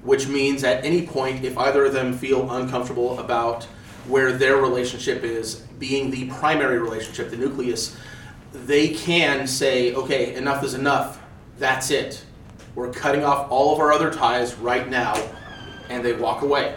which 0.02 0.28
means 0.28 0.62
at 0.62 0.84
any 0.84 1.06
point, 1.06 1.42
if 1.42 1.56
either 1.56 1.86
of 1.86 1.94
them 1.94 2.12
feel 2.12 2.50
uncomfortable 2.50 3.18
about 3.18 3.64
where 4.06 4.32
their 4.32 4.56
relationship 4.56 5.22
is 5.24 5.54
being 5.78 6.10
the 6.10 6.28
primary 6.28 6.78
relationship, 6.78 7.30
the 7.30 7.36
nucleus, 7.36 7.96
they 8.52 8.88
can 8.88 9.46
say, 9.46 9.94
okay, 9.94 10.34
enough 10.34 10.62
is 10.64 10.74
enough. 10.74 11.18
That's 11.58 11.90
it. 11.90 12.22
We're 12.74 12.92
cutting 12.92 13.24
off 13.24 13.50
all 13.50 13.72
of 13.72 13.80
our 13.80 13.90
other 13.90 14.10
ties 14.10 14.54
right 14.56 14.86
now, 14.86 15.14
and 15.88 16.04
they 16.04 16.12
walk 16.12 16.42
away. 16.42 16.76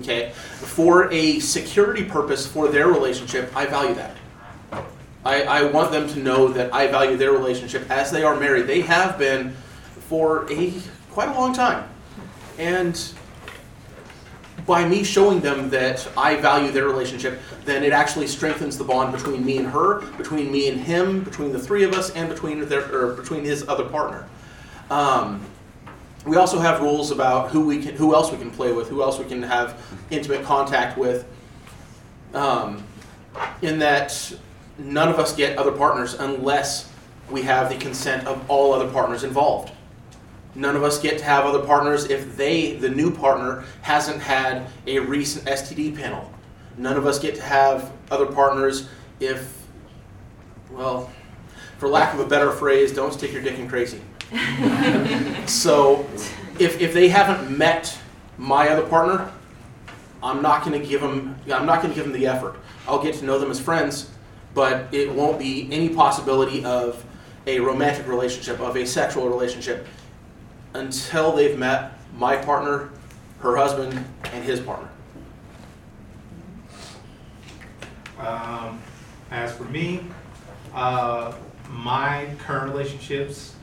Okay? 0.00 0.32
For 0.32 1.10
a 1.12 1.40
security 1.40 2.04
purpose 2.04 2.46
for 2.46 2.68
their 2.68 2.88
relationship, 2.88 3.54
I 3.56 3.66
value 3.66 3.94
that. 3.94 4.16
I, 5.24 5.42
I 5.42 5.62
want 5.64 5.92
them 5.92 6.08
to 6.08 6.18
know 6.18 6.48
that 6.48 6.72
I 6.72 6.86
value 6.86 7.16
their 7.16 7.32
relationship 7.32 7.90
as 7.90 8.10
they 8.10 8.22
are 8.22 8.38
married. 8.38 8.66
They 8.66 8.80
have 8.82 9.18
been 9.18 9.54
for 10.08 10.50
a 10.50 10.72
quite 11.10 11.28
a 11.28 11.32
long 11.32 11.52
time. 11.52 11.88
And 12.58 12.98
by 14.66 14.86
me 14.86 15.02
showing 15.04 15.40
them 15.40 15.68
that 15.70 16.08
I 16.16 16.36
value 16.36 16.70
their 16.70 16.86
relationship, 16.86 17.40
then 17.64 17.82
it 17.82 17.92
actually 17.92 18.26
strengthens 18.26 18.78
the 18.78 18.84
bond 18.84 19.12
between 19.12 19.44
me 19.44 19.58
and 19.58 19.66
her, 19.66 20.00
between 20.16 20.50
me 20.50 20.68
and 20.68 20.80
him, 20.80 21.22
between 21.22 21.52
the 21.52 21.58
three 21.58 21.84
of 21.84 21.92
us, 21.92 22.10
and 22.10 22.28
between 22.28 22.66
their 22.68 22.90
or 22.94 23.14
between 23.14 23.44
his 23.44 23.68
other 23.68 23.84
partner. 23.84 24.26
Um, 24.90 25.44
we 26.26 26.36
also 26.36 26.58
have 26.58 26.80
rules 26.80 27.10
about 27.10 27.50
who 27.50 27.64
we 27.64 27.82
can, 27.82 27.94
who 27.94 28.14
else 28.14 28.30
we 28.30 28.38
can 28.38 28.50
play 28.50 28.72
with, 28.72 28.88
who 28.88 29.02
else 29.02 29.18
we 29.18 29.24
can 29.24 29.42
have 29.42 29.80
intimate 30.10 30.44
contact 30.44 30.98
with. 30.98 31.26
Um, 32.34 32.84
in 33.62 33.78
that 33.78 34.32
none 34.78 35.08
of 35.08 35.18
us 35.18 35.34
get 35.34 35.58
other 35.58 35.72
partners 35.72 36.14
unless 36.14 36.90
we 37.30 37.42
have 37.42 37.68
the 37.68 37.76
consent 37.76 38.26
of 38.26 38.48
all 38.50 38.72
other 38.72 38.90
partners 38.90 39.24
involved. 39.24 39.72
None 40.54 40.74
of 40.74 40.82
us 40.82 41.00
get 41.00 41.18
to 41.18 41.24
have 41.24 41.44
other 41.44 41.64
partners 41.64 42.10
if 42.10 42.36
they, 42.36 42.74
the 42.74 42.88
new 42.88 43.10
partner, 43.10 43.64
hasn't 43.82 44.20
had 44.20 44.66
a 44.86 44.98
recent 44.98 45.46
STD 45.46 45.96
panel. 45.96 46.30
None 46.76 46.96
of 46.96 47.06
us 47.06 47.18
get 47.18 47.36
to 47.36 47.42
have 47.42 47.92
other 48.10 48.26
partners 48.26 48.88
if, 49.20 49.64
well, 50.70 51.10
for 51.78 51.88
lack 51.88 52.14
of 52.14 52.20
a 52.20 52.26
better 52.26 52.50
phrase, 52.50 52.92
don't 52.92 53.12
stick 53.12 53.32
your 53.32 53.42
dick 53.42 53.58
in 53.58 53.68
crazy. 53.68 54.00
So, 55.46 56.06
if, 56.58 56.80
if 56.80 56.92
they 56.94 57.08
haven't 57.08 57.56
met 57.56 57.98
my 58.38 58.68
other 58.68 58.86
partner, 58.86 59.30
I'm 60.22 60.42
not 60.42 60.64
going 60.64 60.80
to 60.80 60.86
give 60.86 61.00
them. 61.00 61.36
I'm 61.52 61.66
not 61.66 61.82
going 61.82 61.92
to 61.92 61.94
give 61.94 62.04
them 62.04 62.12
the 62.12 62.26
effort. 62.26 62.56
I'll 62.86 63.02
get 63.02 63.14
to 63.16 63.24
know 63.24 63.38
them 63.38 63.50
as 63.50 63.58
friends, 63.58 64.10
but 64.54 64.92
it 64.92 65.12
won't 65.12 65.38
be 65.38 65.68
any 65.72 65.88
possibility 65.88 66.64
of 66.64 67.04
a 67.46 67.60
romantic 67.60 68.06
relationship, 68.06 68.60
of 68.60 68.76
a 68.76 68.86
sexual 68.86 69.28
relationship, 69.28 69.86
until 70.74 71.32
they've 71.32 71.58
met 71.58 71.98
my 72.16 72.36
partner, 72.36 72.90
her 73.40 73.56
husband, 73.56 74.04
and 74.32 74.44
his 74.44 74.60
partner. 74.60 74.88
Um, 78.18 78.80
as 79.30 79.54
for 79.56 79.64
me, 79.64 80.04
uh, 80.74 81.32
my 81.70 82.28
current 82.38 82.70
relationships, 82.70 83.54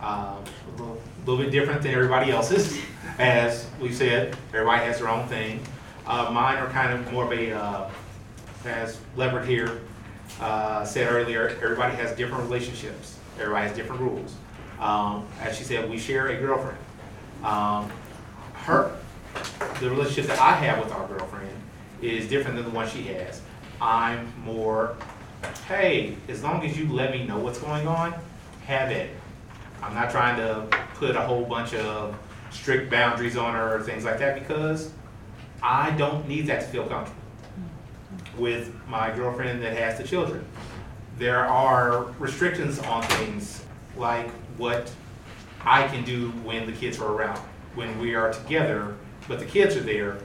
uh, 0.00 0.36
a 0.36 0.82
little, 1.26 1.36
bit 1.36 1.50
different 1.50 1.82
than 1.82 1.92
everybody 1.92 2.30
else's. 2.30 2.80
As 3.18 3.66
we 3.80 3.92
said, 3.92 4.36
everybody 4.52 4.84
has 4.84 4.98
their 4.98 5.08
own 5.08 5.26
thing. 5.28 5.60
Uh, 6.06 6.30
mine 6.32 6.56
are 6.56 6.68
kind 6.70 6.92
of 6.92 7.12
more 7.12 7.24
of 7.24 7.32
a, 7.32 7.52
uh, 7.52 7.90
as 8.64 8.98
Leopard 9.16 9.46
here 9.46 9.82
uh, 10.40 10.84
said 10.84 11.10
earlier, 11.10 11.48
everybody 11.62 11.94
has 11.96 12.16
different 12.16 12.44
relationships. 12.44 13.18
Everybody 13.38 13.68
has 13.68 13.76
different 13.76 14.00
rules. 14.00 14.34
Um, 14.78 15.26
as 15.40 15.56
she 15.56 15.64
said, 15.64 15.90
we 15.90 15.98
share 15.98 16.28
a 16.28 16.36
girlfriend. 16.36 16.78
Um, 17.44 17.90
her, 18.54 18.96
the 19.80 19.90
relationship 19.90 20.26
that 20.26 20.40
I 20.40 20.52
have 20.52 20.82
with 20.82 20.92
our 20.92 21.06
girlfriend 21.06 21.50
is 22.00 22.28
different 22.28 22.56
than 22.56 22.64
the 22.64 22.70
one 22.70 22.88
she 22.88 23.02
has. 23.04 23.42
I'm 23.80 24.32
more, 24.44 24.96
hey, 25.66 26.16
as 26.28 26.42
long 26.42 26.64
as 26.64 26.78
you 26.78 26.90
let 26.92 27.12
me 27.12 27.26
know 27.26 27.38
what's 27.38 27.58
going 27.58 27.86
on, 27.86 28.14
have 28.66 28.90
it. 28.90 29.10
I'm 29.82 29.94
not 29.94 30.10
trying 30.10 30.36
to 30.36 30.66
put 30.94 31.16
a 31.16 31.20
whole 31.20 31.44
bunch 31.44 31.74
of 31.74 32.16
strict 32.50 32.90
boundaries 32.90 33.36
on 33.36 33.54
her 33.54 33.76
or 33.76 33.82
things 33.82 34.04
like 34.04 34.18
that 34.18 34.38
because 34.38 34.90
I 35.62 35.90
don't 35.92 36.26
need 36.28 36.46
that 36.46 36.60
to 36.62 36.66
feel 36.66 36.86
comfortable 36.86 37.20
mm-hmm. 37.54 38.40
with 38.40 38.74
my 38.88 39.10
girlfriend 39.10 39.62
that 39.62 39.76
has 39.76 39.98
the 39.98 40.04
children. 40.04 40.44
There 41.18 41.46
are 41.46 42.04
restrictions 42.18 42.78
on 42.80 43.02
things 43.02 43.64
like 43.96 44.30
what 44.56 44.92
I 45.62 45.86
can 45.88 46.04
do 46.04 46.30
when 46.42 46.66
the 46.66 46.72
kids 46.72 46.98
are 46.98 47.12
around. 47.12 47.38
When 47.74 47.98
we 47.98 48.14
are 48.14 48.32
together, 48.32 48.96
but 49.28 49.38
the 49.38 49.44
kids 49.44 49.76
are 49.76 49.82
there, 49.82 50.18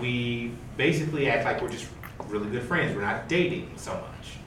we 0.00 0.52
basically 0.76 1.30
act 1.30 1.44
like 1.44 1.62
we're 1.62 1.70
just 1.70 1.88
really 2.26 2.48
good 2.50 2.62
friends. 2.62 2.94
We're 2.94 3.02
not 3.02 3.28
dating 3.28 3.70
so 3.76 3.92
much. 3.92 4.38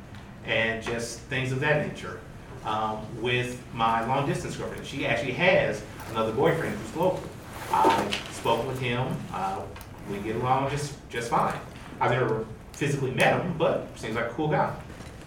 And 0.45 0.83
just 0.83 1.19
things 1.21 1.51
of 1.51 1.59
that 1.59 1.87
nature. 1.87 2.19
Um, 2.65 2.99
with 3.21 3.61
my 3.73 4.05
long 4.05 4.27
distance 4.27 4.55
girlfriend, 4.55 4.85
she 4.85 5.05
actually 5.05 5.33
has 5.33 5.81
another 6.11 6.31
boyfriend 6.31 6.77
who's 6.77 6.95
local. 6.95 7.23
I 7.71 8.11
spoke 8.31 8.67
with 8.67 8.79
him. 8.79 9.07
Uh, 9.33 9.61
we 10.09 10.17
get 10.19 10.35
along 10.35 10.69
just, 10.69 10.93
just 11.09 11.29
fine. 11.29 11.59
I've 11.99 12.11
never 12.11 12.45
physically 12.73 13.11
met 13.11 13.41
him, 13.41 13.55
but 13.57 13.87
seems 13.97 14.15
like 14.15 14.25
a 14.25 14.29
cool 14.29 14.47
guy. 14.49 14.75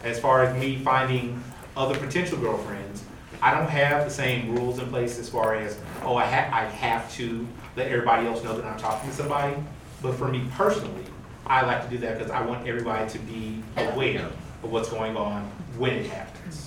as 0.05 0.21
far 0.21 0.45
as 0.45 0.57
me 0.61 0.77
finding 0.77 1.43
other 1.77 1.99
potential 1.99 2.39
girlfriends, 2.39 3.03
I 3.43 3.53
don't 3.53 3.69
have 3.69 4.05
the 4.05 4.11
same 4.11 4.55
rules 4.55 4.79
in 4.79 4.89
place 4.89 5.19
as 5.19 5.29
far 5.29 5.55
as, 5.57 5.79
oh, 6.03 6.17
I 6.17 6.25
ha- 6.27 6.57
I 6.57 6.65
have 6.65 7.13
to 7.17 7.47
let 7.77 7.89
everybody 7.89 8.27
else 8.27 8.45
know 8.45 8.57
that 8.57 8.65
I'm 8.65 8.79
talking 8.79 9.11
to 9.11 9.17
somebody. 9.17 9.57
But 10.03 10.15
for 10.15 10.29
me 10.29 10.45
personally, 10.53 11.05
I 11.47 11.63
like 11.63 11.85
to 11.85 11.91
do 11.91 11.99
that 11.99 12.19
because 12.19 12.31
I 12.31 12.43
want 12.43 12.67
everybody 12.69 13.09
to 13.11 13.19
be 13.21 13.63
aware 13.77 14.27
of 14.63 14.71
what's 14.71 14.89
going 14.89 15.17
on 15.17 15.43
when 15.79 15.93
it 15.93 16.07
happens. 16.07 16.64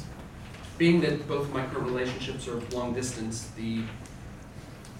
Being 0.77 1.01
that 1.01 1.27
both 1.27 1.51
current 1.51 1.73
relationships 1.73 2.47
are 2.47 2.59
long 2.71 2.93
distance, 2.93 3.49
the, 3.57 3.81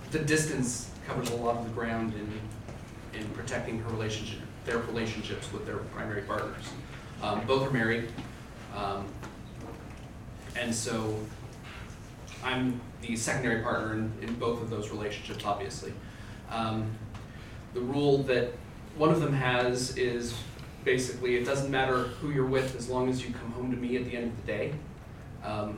the 0.10 0.18
distance 0.20 0.90
covers 1.06 1.30
a 1.30 1.36
lot 1.36 1.58
of 1.58 1.66
the 1.66 1.72
ground 1.72 2.14
in, 2.16 3.20
in 3.20 3.28
protecting 3.30 3.80
her 3.80 3.90
relationship, 3.92 4.40
their 4.66 4.80
relationships 4.80 5.52
with 5.54 5.68
their 5.68 5.78
primary 5.78 6.24
partners. 6.24 6.64
Um, 7.22 7.46
both 7.46 7.68
are 7.68 7.72
married, 7.72 8.10
um, 8.76 9.06
and 10.56 10.74
so 10.74 11.16
I'm 12.44 12.82
the 13.04 13.16
secondary 13.16 13.62
partner 13.62 13.94
in, 13.94 14.12
in 14.24 14.34
both 14.36 14.62
of 14.62 14.72
those 14.72 14.90
relationships, 14.90 15.46
obviously. 15.46 15.94
Um, 16.50 16.90
the 17.76 17.82
rule 17.82 18.24
that 18.24 18.54
one 18.96 19.10
of 19.12 19.20
them 19.20 19.34
has 19.34 19.96
is 19.96 20.36
basically 20.84 21.36
it 21.36 21.46
doesn't 21.46 21.70
matter 21.70 22.04
who 22.04 22.32
you're 22.32 22.46
with 22.46 22.76
as 22.76 22.90
long 22.90 23.10
as 23.10 23.24
you 23.24 23.32
come 23.34 23.52
home 23.52 23.70
to 23.70 23.78
me 23.78 23.96
at 23.98 24.06
the 24.06 24.16
end 24.16 24.32
of 24.32 24.38
the 24.38 24.48
day 24.48 24.74
um, 25.44 25.78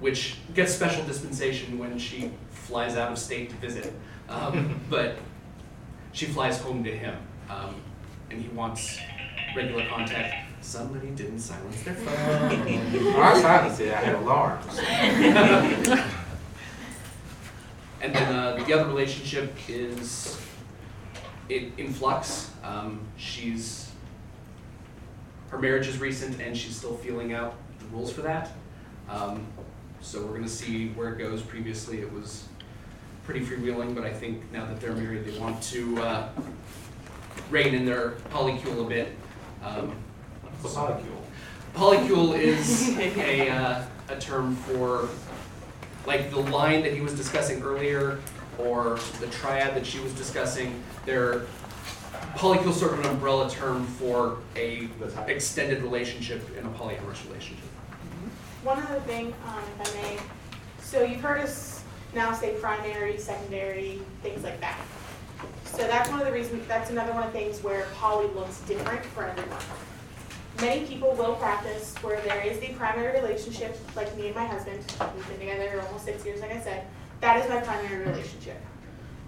which 0.00 0.36
gets 0.54 0.74
special 0.74 1.04
dispensation 1.04 1.78
when 1.78 1.98
she 1.98 2.30
flies 2.50 2.96
out 2.96 3.12
of 3.12 3.18
state 3.18 3.50
to 3.50 3.56
visit. 3.56 3.92
Um, 4.28 4.80
but 4.90 5.16
she 6.12 6.26
flies 6.26 6.60
home 6.60 6.84
to 6.84 6.96
him, 6.96 7.16
um, 7.50 7.74
and 8.30 8.40
he 8.40 8.48
wants 8.48 8.98
regular 9.56 9.86
contact. 9.88 10.46
Somebody 10.60 11.08
didn't 11.10 11.38
silence 11.38 11.82
their 11.82 11.94
phone. 11.94 13.16
I 13.16 13.40
silenced 13.40 13.80
it, 13.80 13.94
I 13.94 14.00
had 14.00 14.14
alarms. 14.16 14.80
And 18.00 18.14
then 18.14 18.34
uh, 18.34 18.64
the 18.64 18.72
other 18.72 18.86
relationship 18.86 19.54
is 19.68 20.40
in, 21.48 21.72
in 21.78 21.92
flux. 21.92 22.50
Um, 22.62 23.00
she's 23.16 23.90
her 25.48 25.58
marriage 25.58 25.88
is 25.88 25.98
recent, 25.98 26.40
and 26.40 26.56
she's 26.56 26.76
still 26.76 26.94
feeling 26.96 27.32
out 27.32 27.54
the 27.78 27.86
rules 27.86 28.12
for 28.12 28.20
that. 28.22 28.50
Um, 29.08 29.46
so 30.00 30.24
we're 30.24 30.34
gonna 30.34 30.48
see 30.48 30.88
where 30.90 31.14
it 31.14 31.18
goes. 31.18 31.42
Previously, 31.42 32.00
it 32.00 32.12
was 32.12 32.44
pretty 33.24 33.44
freewheeling, 33.44 33.94
but 33.94 34.04
I 34.04 34.12
think 34.12 34.50
now 34.52 34.64
that 34.66 34.80
they're 34.80 34.94
married, 34.94 35.24
they 35.26 35.38
want 35.38 35.62
to 35.64 35.98
uh, 36.00 36.28
rein 37.50 37.74
in 37.74 37.84
their 37.84 38.12
polycule 38.30 38.86
a 38.86 38.88
bit. 38.88 39.08
Um, 39.62 39.94
What's 40.60 40.76
polycule? 40.76 41.22
Polycule 41.74 42.38
is 42.38 42.96
a, 42.98 43.50
uh, 43.50 43.84
a 44.08 44.16
term 44.18 44.56
for, 44.56 45.08
like, 46.06 46.30
the 46.30 46.40
line 46.40 46.82
that 46.82 46.92
he 46.94 47.00
was 47.00 47.14
discussing 47.14 47.62
earlier, 47.62 48.18
or 48.58 48.98
the 49.20 49.26
triad 49.28 49.74
that 49.76 49.86
she 49.86 50.00
was 50.00 50.12
discussing, 50.14 50.82
they're, 51.04 51.42
polycule 52.34 52.70
is 52.70 52.80
sort 52.80 52.94
of 52.94 53.00
an 53.00 53.06
umbrella 53.06 53.48
term 53.50 53.86
for 53.86 54.38
a 54.56 54.88
extended 55.26 55.82
relationship 55.82 56.56
in 56.56 56.66
a 56.66 56.70
polyamorous 56.70 57.24
relationship. 57.28 57.64
One 58.68 58.82
other 58.82 59.00
thing, 59.00 59.32
um, 59.46 59.62
if 59.80 59.96
I 59.96 60.02
may, 60.02 60.18
so 60.82 61.02
you've 61.02 61.22
heard 61.22 61.40
us 61.40 61.82
now 62.14 62.34
say 62.34 62.54
primary, 62.60 63.16
secondary, 63.16 64.02
things 64.22 64.44
like 64.44 64.60
that. 64.60 64.78
So 65.64 65.78
that's 65.86 66.10
one 66.10 66.20
of 66.20 66.26
the 66.26 66.32
reasons, 66.34 66.68
that's 66.68 66.90
another 66.90 67.14
one 67.14 67.22
of 67.22 67.32
the 67.32 67.38
things 67.38 67.62
where 67.62 67.86
poly 67.94 68.26
looks 68.34 68.60
different 68.60 69.02
for 69.06 69.24
everyone. 69.24 69.62
Many 70.60 70.84
people 70.84 71.14
will 71.14 71.36
practice 71.36 71.94
where 72.02 72.20
there 72.20 72.42
is 72.42 72.60
the 72.60 72.74
primary 72.74 73.18
relationship, 73.18 73.74
like 73.96 74.14
me 74.18 74.26
and 74.26 74.36
my 74.36 74.44
husband, 74.44 74.80
we've 75.16 75.28
been 75.28 75.38
together 75.38 75.82
almost 75.86 76.04
six 76.04 76.26
years, 76.26 76.42
like 76.42 76.52
I 76.52 76.60
said, 76.60 76.86
that 77.22 77.42
is 77.42 77.48
my 77.48 77.60
primary 77.60 78.04
relationship. 78.04 78.60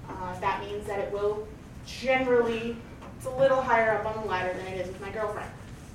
Uh, 0.06 0.38
that 0.40 0.62
means 0.62 0.86
that 0.86 0.98
it 0.98 1.10
will 1.14 1.48
generally, 1.86 2.76
it's 3.16 3.24
a 3.24 3.34
little 3.36 3.62
higher 3.62 3.92
up 3.92 4.04
on 4.04 4.22
the 4.22 4.28
ladder 4.28 4.52
than 4.52 4.66
it 4.66 4.80
is 4.82 4.88
with 4.88 5.00
my 5.00 5.08
girlfriend. 5.08 5.50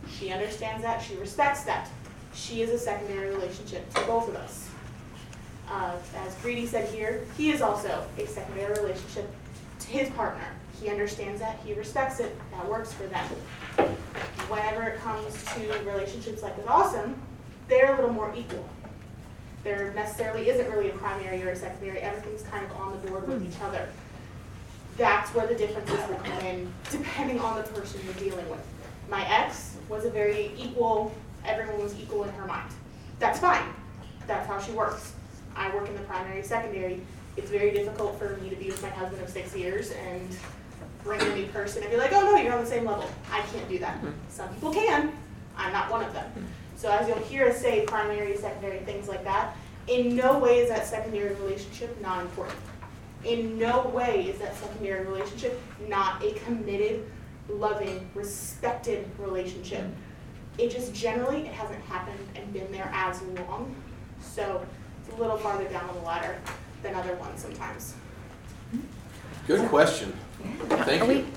She 0.09 0.31
understands 0.31 0.81
that, 0.81 0.99
she 0.99 1.15
respects 1.17 1.63
that. 1.65 1.91
She 2.35 2.61
is 2.61 2.69
a 2.69 2.77
secondary 2.77 3.29
relationship 3.29 3.91
to 3.93 4.01
both 4.01 4.27
of 4.27 4.35
us. 4.35 4.69
Uh, 5.69 5.95
as 6.17 6.35
Greedy 6.41 6.67
said 6.67 6.87
here, 6.93 7.25
he 7.37 7.51
is 7.51 7.61
also 7.61 8.05
a 8.17 8.27
secondary 8.27 8.73
relationship 8.73 9.29
to 9.79 9.87
his 9.87 10.09
partner. 10.11 10.45
He 10.81 10.89
understands 10.89 11.39
that, 11.39 11.59
he 11.65 11.73
respects 11.73 12.19
it, 12.19 12.37
that 12.51 12.67
works 12.69 12.93
for 12.93 13.07
them. 13.07 13.25
Whenever 14.49 14.83
it 14.83 14.99
comes 14.99 15.43
to 15.55 15.89
relationships 15.89 16.43
like 16.43 16.55
with 16.57 16.67
Awesome, 16.67 17.15
they're 17.67 17.93
a 17.93 17.95
little 17.95 18.11
more 18.11 18.33
equal. 18.35 18.67
There 19.63 19.93
necessarily 19.95 20.49
isn't 20.49 20.69
really 20.69 20.89
a 20.89 20.93
primary 20.93 21.41
or 21.41 21.49
a 21.49 21.55
secondary, 21.55 21.99
everything's 21.99 22.43
kind 22.43 22.63
of 22.65 22.71
on 22.73 22.91
the 22.91 23.09
board 23.09 23.27
with 23.27 23.43
each 23.43 23.59
other. 23.61 23.89
That's 24.97 25.33
where 25.33 25.47
the 25.47 25.55
differences 25.55 25.97
will 26.07 26.17
come 26.17 26.39
in, 26.45 26.71
depending 26.91 27.39
on 27.39 27.57
the 27.57 27.63
person 27.69 28.01
you're 28.05 28.13
dealing 28.13 28.47
with. 28.49 28.63
My 29.09 29.27
ex 29.27 29.77
was 29.89 30.05
a 30.05 30.09
very 30.09 30.51
equal, 30.57 31.11
everyone 31.45 31.81
was 31.81 31.99
equal 31.99 32.23
in 32.23 32.29
her 32.31 32.45
mind. 32.45 32.69
That's 33.19 33.39
fine, 33.39 33.63
that's 34.27 34.47
how 34.47 34.59
she 34.59 34.71
works. 34.71 35.13
I 35.55 35.73
work 35.73 35.87
in 35.87 35.95
the 35.95 36.01
primary, 36.01 36.43
secondary, 36.43 37.01
it's 37.37 37.49
very 37.49 37.71
difficult 37.71 38.17
for 38.17 38.37
me 38.37 38.49
to 38.49 38.55
be 38.55 38.67
with 38.67 38.81
my 38.81 38.89
husband 38.89 39.21
of 39.21 39.29
six 39.29 39.55
years 39.55 39.91
and 39.91 40.35
bring 41.03 41.19
in 41.21 41.27
a 41.27 41.35
new 41.35 41.45
person 41.47 41.81
and 41.83 41.91
be 41.91 41.97
like, 41.97 42.11
oh 42.13 42.21
no, 42.21 42.37
you're 42.37 42.53
on 42.53 42.63
the 42.63 42.69
same 42.69 42.85
level. 42.85 43.09
I 43.31 43.41
can't 43.41 43.67
do 43.69 43.77
that. 43.79 43.97
Mm-hmm. 43.97 44.11
Some 44.29 44.49
people 44.53 44.73
can, 44.73 45.11
I'm 45.57 45.71
not 45.71 45.91
one 45.91 46.03
of 46.03 46.13
them. 46.13 46.25
Mm-hmm. 46.29 46.45
So 46.77 46.89
as 46.91 47.07
you'll 47.07 47.19
hear 47.19 47.47
us 47.47 47.61
say 47.61 47.85
primary, 47.85 48.35
secondary, 48.37 48.79
things 48.79 49.07
like 49.07 49.23
that, 49.23 49.55
in 49.87 50.15
no 50.15 50.39
way 50.39 50.59
is 50.59 50.69
that 50.69 50.87
secondary 50.87 51.35
relationship 51.35 51.99
not 52.01 52.21
important. 52.21 52.57
In 53.23 53.57
no 53.57 53.87
way 53.87 54.27
is 54.27 54.39
that 54.39 54.55
secondary 54.55 55.05
relationship 55.05 55.61
not 55.87 56.23
a 56.23 56.33
committed, 56.45 57.05
loving, 57.49 58.09
respected 58.13 59.07
relationship. 59.19 59.81
Mm-hmm. 59.81 60.01
It 60.57 60.71
just 60.71 60.93
generally, 60.93 61.41
it 61.41 61.53
hasn't 61.53 61.81
happened 61.85 62.19
and 62.35 62.51
been 62.53 62.71
there 62.71 62.89
as 62.93 63.21
long. 63.21 63.75
So 64.21 64.65
it's 65.05 65.15
a 65.15 65.19
little 65.19 65.37
farther 65.37 65.65
down 65.65 65.89
on 65.89 65.95
the 65.95 66.01
ladder 66.01 66.37
than 66.81 66.95
other 66.95 67.15
ones 67.15 67.41
sometimes. 67.41 67.95
Good 69.47 69.67
question. 69.69 70.13
Thank 70.69 71.01
Are 71.03 71.05
we, 71.05 71.15
you. 71.17 71.27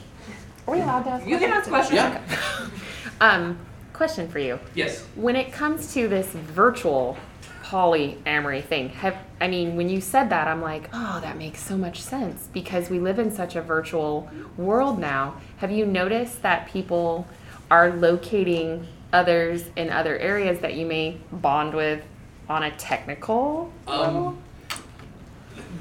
are 0.67 0.75
we 0.75 0.81
allowed 0.81 1.03
to 1.05 1.11
ask 1.11 1.27
You 1.27 1.39
can 1.39 1.51
ask 1.51 1.69
questions? 1.69 2.01
questions. 2.01 2.31
Yeah. 2.31 2.69
Um, 3.21 3.59
question 3.93 4.29
for 4.29 4.39
you. 4.39 4.61
Yes. 4.77 5.05
When 5.17 5.35
it 5.35 5.53
comes 5.53 5.93
to 5.95 6.07
this 6.07 6.29
virtual 6.29 7.17
polyamory 7.65 8.63
thing, 8.63 8.91
have 8.91 9.17
I 9.41 9.49
mean, 9.49 9.75
when 9.75 9.89
you 9.89 10.01
said 10.01 10.31
that, 10.31 10.47
I'm 10.47 10.63
like, 10.63 10.89
oh, 10.93 11.19
that 11.21 11.37
makes 11.37 11.61
so 11.61 11.77
much 11.77 12.01
sense 12.01 12.49
because 12.53 12.91
we 12.91 13.01
live 13.01 13.19
in 13.19 13.33
such 13.33 13.57
a 13.57 13.61
virtual 13.61 14.31
world 14.57 15.01
now. 15.01 15.35
Have 15.57 15.73
you 15.73 15.85
noticed 15.85 16.43
that 16.43 16.69
people 16.69 17.27
are 17.73 17.91
locating 17.91 18.87
others 19.13 19.65
in 19.77 19.91
other 19.91 20.19
areas 20.19 20.61
that 20.61 20.75
you 20.75 20.87
may 20.87 21.19
bond 21.33 21.75
with 21.75 22.03
on 22.49 22.63
a 22.63 22.71
technical 22.77 23.73
level? 23.87 24.29
Um, 24.29 24.43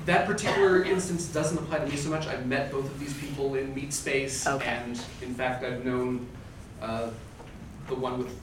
that 0.06 0.26
particular 0.26 0.84
instance 0.84 1.26
doesn't 1.28 1.58
apply 1.58 1.80
to 1.80 1.86
me 1.88 1.96
so 1.98 2.10
much. 2.10 2.28
I've 2.28 2.46
met 2.48 2.72
both 2.72 2.86
of 2.86 3.00
these 3.00 3.14
people 3.18 3.56
in 3.56 3.74
meatspace, 3.76 4.48
Okay. 4.48 4.70
and 4.70 5.00
in 5.22 5.34
fact, 5.34 5.64
I've 5.64 5.84
known 5.86 6.28
uh, 6.82 7.10
the 7.88 7.96
one 7.96 8.20
with 8.20 8.40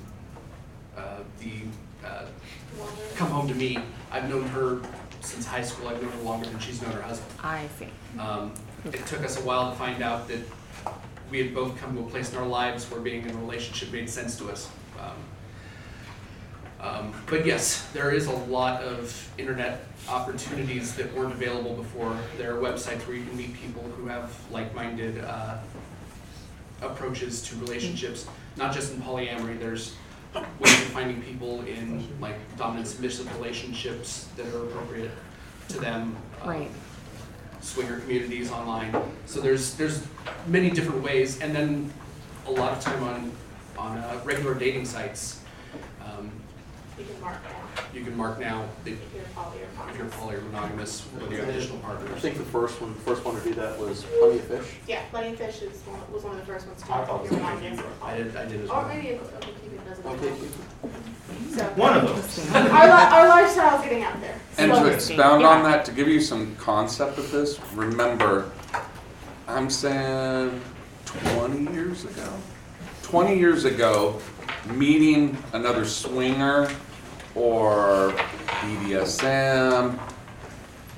uh, 0.97 1.19
the 1.41 1.53
uh, 2.07 2.27
come 3.17 3.29
home 3.31 3.49
to 3.49 3.55
me. 3.55 3.79
I've 4.13 4.29
known 4.29 4.47
her 4.49 4.83
since 5.23 5.47
high 5.47 5.63
school. 5.63 5.89
I've 5.89 6.03
known 6.03 6.13
her 6.13 6.23
longer 6.23 6.47
than 6.49 6.59
she's 6.61 6.83
known 6.83 6.93
her 6.93 7.03
husband. 7.03 7.33
I 7.43 7.67
see. 7.79 7.89
Um, 8.19 8.53
it 8.85 9.07
took 9.07 9.25
us 9.25 9.41
a 9.41 9.45
while 9.45 9.71
to 9.71 9.77
find 9.77 10.03
out 10.03 10.29
that 10.29 10.41
we 11.31 11.39
had 11.39 11.55
both 11.55 11.77
come 11.79 11.95
to 11.97 12.03
a 12.03 12.07
place 12.07 12.33
in 12.33 12.39
our 12.39 12.47
lives 12.47 12.91
where 12.91 13.01
being 13.01 13.23
in 13.23 13.31
a 13.35 13.39
relationship 13.39 13.93
made 13.93 14.09
sense 14.09 14.37
to 14.37 14.51
us. 14.51 14.69
Um, 15.01 15.13
um, 16.81 17.15
but 17.27 17.47
yes, 17.47 17.89
there 17.93 18.11
is 18.11 18.27
a 18.27 18.33
lot 18.33 18.83
of 18.83 19.31
internet 19.39 19.87
opportunities 20.09 20.95
that 20.97 21.13
weren't 21.15 21.33
available 21.33 21.75
before. 21.75 22.17
There 22.37 22.55
are 22.55 22.61
websites 22.61 23.07
where 23.07 23.17
you 23.17 23.25
can 23.25 23.37
meet 23.37 23.55
people 23.55 23.83
who 23.97 24.07
have 24.07 24.31
like-minded 24.51 25.25
uh, 25.25 25.59
approaches 26.83 27.41
to 27.43 27.57
relationships, 27.57 28.27
not 28.57 28.75
just 28.75 28.93
in 28.93 29.01
polyamory. 29.01 29.59
There's 29.59 29.95
ways 30.35 30.83
of 30.83 30.89
finding 30.89 31.23
people 31.23 31.63
in 31.63 32.07
like 32.21 32.37
dominant 32.59 32.87
submissive 32.87 33.33
relationships 33.37 34.29
that 34.37 34.47
are 34.55 34.65
appropriate 34.65 35.11
to 35.69 35.79
them. 35.79 36.17
um, 36.43 36.49
Right. 36.49 36.71
Swinger 37.65 38.01
communities 38.01 38.53
online. 38.53 38.95
So 39.27 39.41
there's 39.41 39.75
there's 39.75 40.07
many 40.47 40.71
different 40.71 41.03
ways, 41.03 41.41
and 41.41 41.55
then 41.55 41.93
a 42.47 42.51
lot 42.51 42.73
of 42.73 42.81
time 42.81 43.03
on 43.03 43.33
on 43.79 43.99
uh, 43.99 44.21
regular 44.25 44.55
dating 44.55 44.85
sites. 44.85 45.41
Um, 46.05 46.31
You 47.93 48.03
can 48.05 48.17
mark 48.17 48.41
down 48.41 48.69
you 48.85 48.97
can 48.97 49.07
mark 49.07 49.07
now 49.09 49.11
that 49.15 49.15
if 49.15 49.15
you're 49.15 49.25
poly 49.35 49.59
or 49.59 49.65
if 49.65 49.97
you're 49.97 50.05
monogamous. 50.07 50.15
poly 50.17 50.35
or 50.37 50.41
monogamous 50.43 51.07
with 51.21 51.31
your 51.33 51.45
additional 51.45 51.79
I 51.79 51.83
partners. 51.83 52.21
think 52.23 52.37
the 52.39 52.45
first 52.45 52.81
one, 52.81 52.95
first 52.95 53.25
one 53.25 53.37
to 53.37 53.43
do 53.43 53.55
that 53.55 53.79
was 53.79 54.05
Plenty 54.19 54.39
of 54.39 54.45
Fish. 54.45 54.75
Yeah, 54.89 55.03
Plenty 55.11 55.29
of 55.33 55.39
Fish 55.39 55.63
is 55.63 55.81
one, 55.83 56.01
was 56.13 56.23
one 56.25 56.35
of 56.35 56.41
the 56.41 56.47
first 56.53 56.67
ones 56.67 56.81
to 56.83 56.87
do 56.87 56.93
I 56.93 57.03
it. 57.03 57.07
thought 57.07 57.25
You're 57.25 57.33
it 57.33 57.43
was 57.43 57.43
monogamous 57.43 57.85
I 58.03 58.17
did 58.17 58.37
I 58.37 58.45
did 58.47 58.61
as 58.63 58.71
Or 58.71 58.77
well. 58.79 58.89
maybe 58.89 59.09
it- 59.09 59.23
OkCupid 59.41 59.85
does 59.89 59.99
it. 59.99 60.07
as 60.07 60.15
Okay. 60.23 60.35
So 61.57 61.65
One 61.77 61.97
of 61.97 62.03
those. 62.09 62.55
our, 62.55 62.63
li- 62.63 62.69
our 62.71 63.29
lifestyle's 63.29 63.83
getting 63.83 64.03
out 64.03 64.21
there. 64.21 64.39
And 64.59 64.71
slowly. 64.73 64.91
to 64.91 64.95
expound 64.97 65.45
on 65.45 65.63
that, 65.65 65.85
to 65.87 65.93
give 65.93 66.09
you 66.09 66.21
some 66.21 66.55
concept 66.57 67.19
of 67.19 67.31
this, 67.31 67.59
remember, 67.75 68.51
I'm 69.49 69.71
saying 69.71 70.61
twenty 71.07 71.73
years 71.73 72.05
ago? 72.05 72.33
Twenty 73.03 73.39
years 73.39 73.65
ago, 73.65 74.21
meeting 74.75 75.37
another 75.53 75.85
swinger 75.85 76.69
or 77.35 78.13
BDSM, 78.61 79.99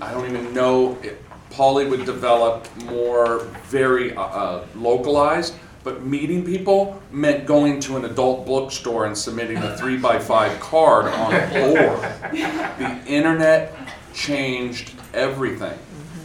I 0.01 0.12
don't 0.12 0.27
even 0.29 0.53
know, 0.53 0.99
it- 1.03 1.22
Polly 1.51 1.87
would 1.87 2.05
develop 2.05 2.66
more 2.85 3.44
very 3.68 4.14
uh, 4.14 4.20
uh, 4.22 4.66
localized, 4.75 5.55
but 5.85 6.05
meeting 6.05 6.44
people 6.44 7.01
meant 7.11 7.46
going 7.46 7.81
to 7.81 7.96
an 7.96 8.05
adult 8.05 8.44
bookstore 8.44 9.07
and 9.07 9.16
submitting 9.16 9.57
a 9.59 9.75
three 9.79 9.96
by 9.96 10.18
five 10.18 10.59
card 10.61 11.07
on 11.07 11.33
a 11.35 11.49
board. 11.49 12.33
The 12.79 13.01
internet 13.07 13.75
changed 14.12 14.92
everything. 15.14 15.79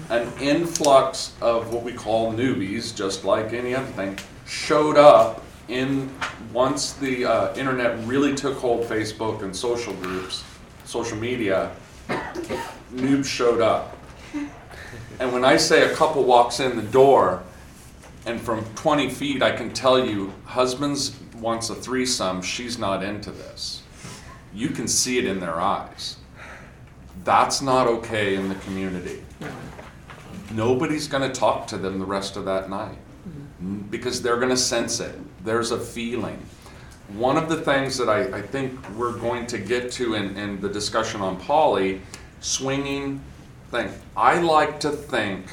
An 0.09 0.27
influx 0.41 1.33
of 1.39 1.73
what 1.73 1.83
we 1.83 1.93
call 1.93 2.33
newbies, 2.33 2.93
just 2.93 3.23
like 3.23 3.53
any 3.53 3.73
other 3.73 3.85
thing, 3.93 4.17
showed 4.45 4.97
up 4.97 5.45
in, 5.71 6.11
once 6.53 6.93
the 6.93 7.25
uh, 7.25 7.55
internet 7.55 7.97
really 8.05 8.35
took 8.35 8.57
hold, 8.57 8.85
Facebook 8.85 9.41
and 9.41 9.55
social 9.55 9.93
groups, 9.93 10.43
social 10.83 11.17
media, 11.17 11.71
noobs 12.93 13.25
showed 13.25 13.61
up. 13.61 13.97
And 15.19 15.31
when 15.31 15.45
I 15.45 15.57
say 15.57 15.89
a 15.91 15.95
couple 15.95 16.23
walks 16.23 16.59
in 16.59 16.75
the 16.75 16.83
door, 16.83 17.41
and 18.25 18.39
from 18.39 18.63
20 18.75 19.09
feet, 19.09 19.41
I 19.41 19.51
can 19.51 19.73
tell 19.73 20.03
you, 20.05 20.33
husband's 20.45 21.15
wants 21.35 21.69
a 21.69 21.75
threesome, 21.75 22.41
she's 22.41 22.77
not 22.77 23.03
into 23.03 23.31
this. 23.31 23.81
You 24.53 24.69
can 24.69 24.87
see 24.87 25.17
it 25.17 25.25
in 25.25 25.39
their 25.39 25.59
eyes. 25.59 26.17
That's 27.23 27.61
not 27.61 27.87
okay 27.87 28.35
in 28.35 28.49
the 28.49 28.55
community. 28.55 29.23
Nobody's 30.51 31.07
gonna 31.07 31.31
talk 31.31 31.65
to 31.67 31.77
them 31.77 31.97
the 31.97 32.05
rest 32.05 32.35
of 32.35 32.45
that 32.45 32.69
night 32.69 32.97
because 33.89 34.21
they're 34.21 34.39
gonna 34.39 34.57
sense 34.57 34.99
it. 34.99 35.17
There's 35.43 35.71
a 35.71 35.79
feeling. 35.79 36.39
One 37.09 37.37
of 37.37 37.49
the 37.49 37.61
things 37.61 37.97
that 37.97 38.09
I, 38.09 38.37
I 38.37 38.41
think 38.41 38.79
we're 38.91 39.17
going 39.17 39.47
to 39.47 39.57
get 39.57 39.91
to 39.93 40.13
in, 40.13 40.37
in 40.37 40.61
the 40.61 40.69
discussion 40.69 41.21
on 41.21 41.37
poly, 41.37 42.01
swinging 42.39 43.21
thing. 43.69 43.91
I 44.15 44.39
like 44.39 44.79
to 44.81 44.91
think, 44.91 45.47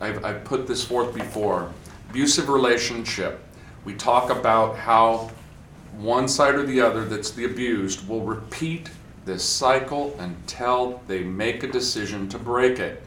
I've, 0.00 0.24
I've 0.24 0.44
put 0.44 0.66
this 0.66 0.84
forth 0.84 1.14
before, 1.14 1.72
abusive 2.10 2.48
relationship. 2.48 3.40
We 3.84 3.94
talk 3.94 4.30
about 4.30 4.76
how 4.76 5.30
one 5.96 6.28
side 6.28 6.54
or 6.54 6.64
the 6.64 6.80
other 6.80 7.04
that's 7.04 7.30
the 7.30 7.44
abused 7.44 8.06
will 8.08 8.22
repeat 8.22 8.90
this 9.24 9.44
cycle 9.44 10.16
until 10.18 11.02
they 11.06 11.22
make 11.22 11.62
a 11.62 11.66
decision 11.66 12.28
to 12.28 12.38
break 12.38 12.78
it. 12.78 13.02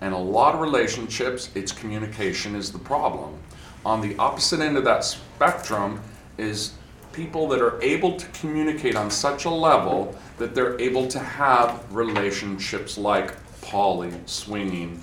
And 0.00 0.14
a 0.14 0.18
lot 0.18 0.54
of 0.54 0.60
relationships, 0.60 1.50
it's 1.54 1.72
communication 1.72 2.54
is 2.54 2.70
the 2.72 2.78
problem. 2.78 3.38
On 3.84 4.00
the 4.00 4.16
opposite 4.16 4.60
end 4.60 4.76
of 4.76 4.84
that 4.84 5.04
spectrum 5.04 6.00
is 6.36 6.74
people 7.12 7.48
that 7.48 7.60
are 7.60 7.80
able 7.82 8.16
to 8.16 8.26
communicate 8.28 8.96
on 8.96 9.10
such 9.10 9.44
a 9.44 9.50
level 9.50 10.16
that 10.38 10.54
they're 10.54 10.78
able 10.80 11.08
to 11.08 11.18
have 11.18 11.84
relationships 11.92 12.96
like 12.96 13.34
poly, 13.60 14.12
swinging, 14.26 15.02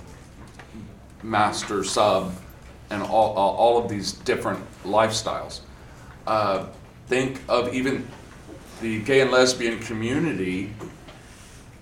master, 1.22 1.84
sub, 1.84 2.34
and 2.90 3.02
all, 3.02 3.34
all, 3.34 3.54
all 3.56 3.78
of 3.78 3.88
these 3.88 4.12
different 4.12 4.64
lifestyles. 4.84 5.60
Uh, 6.26 6.66
think 7.06 7.40
of 7.48 7.74
even 7.74 8.06
the 8.80 9.00
gay 9.02 9.20
and 9.20 9.30
lesbian 9.30 9.78
community. 9.80 10.72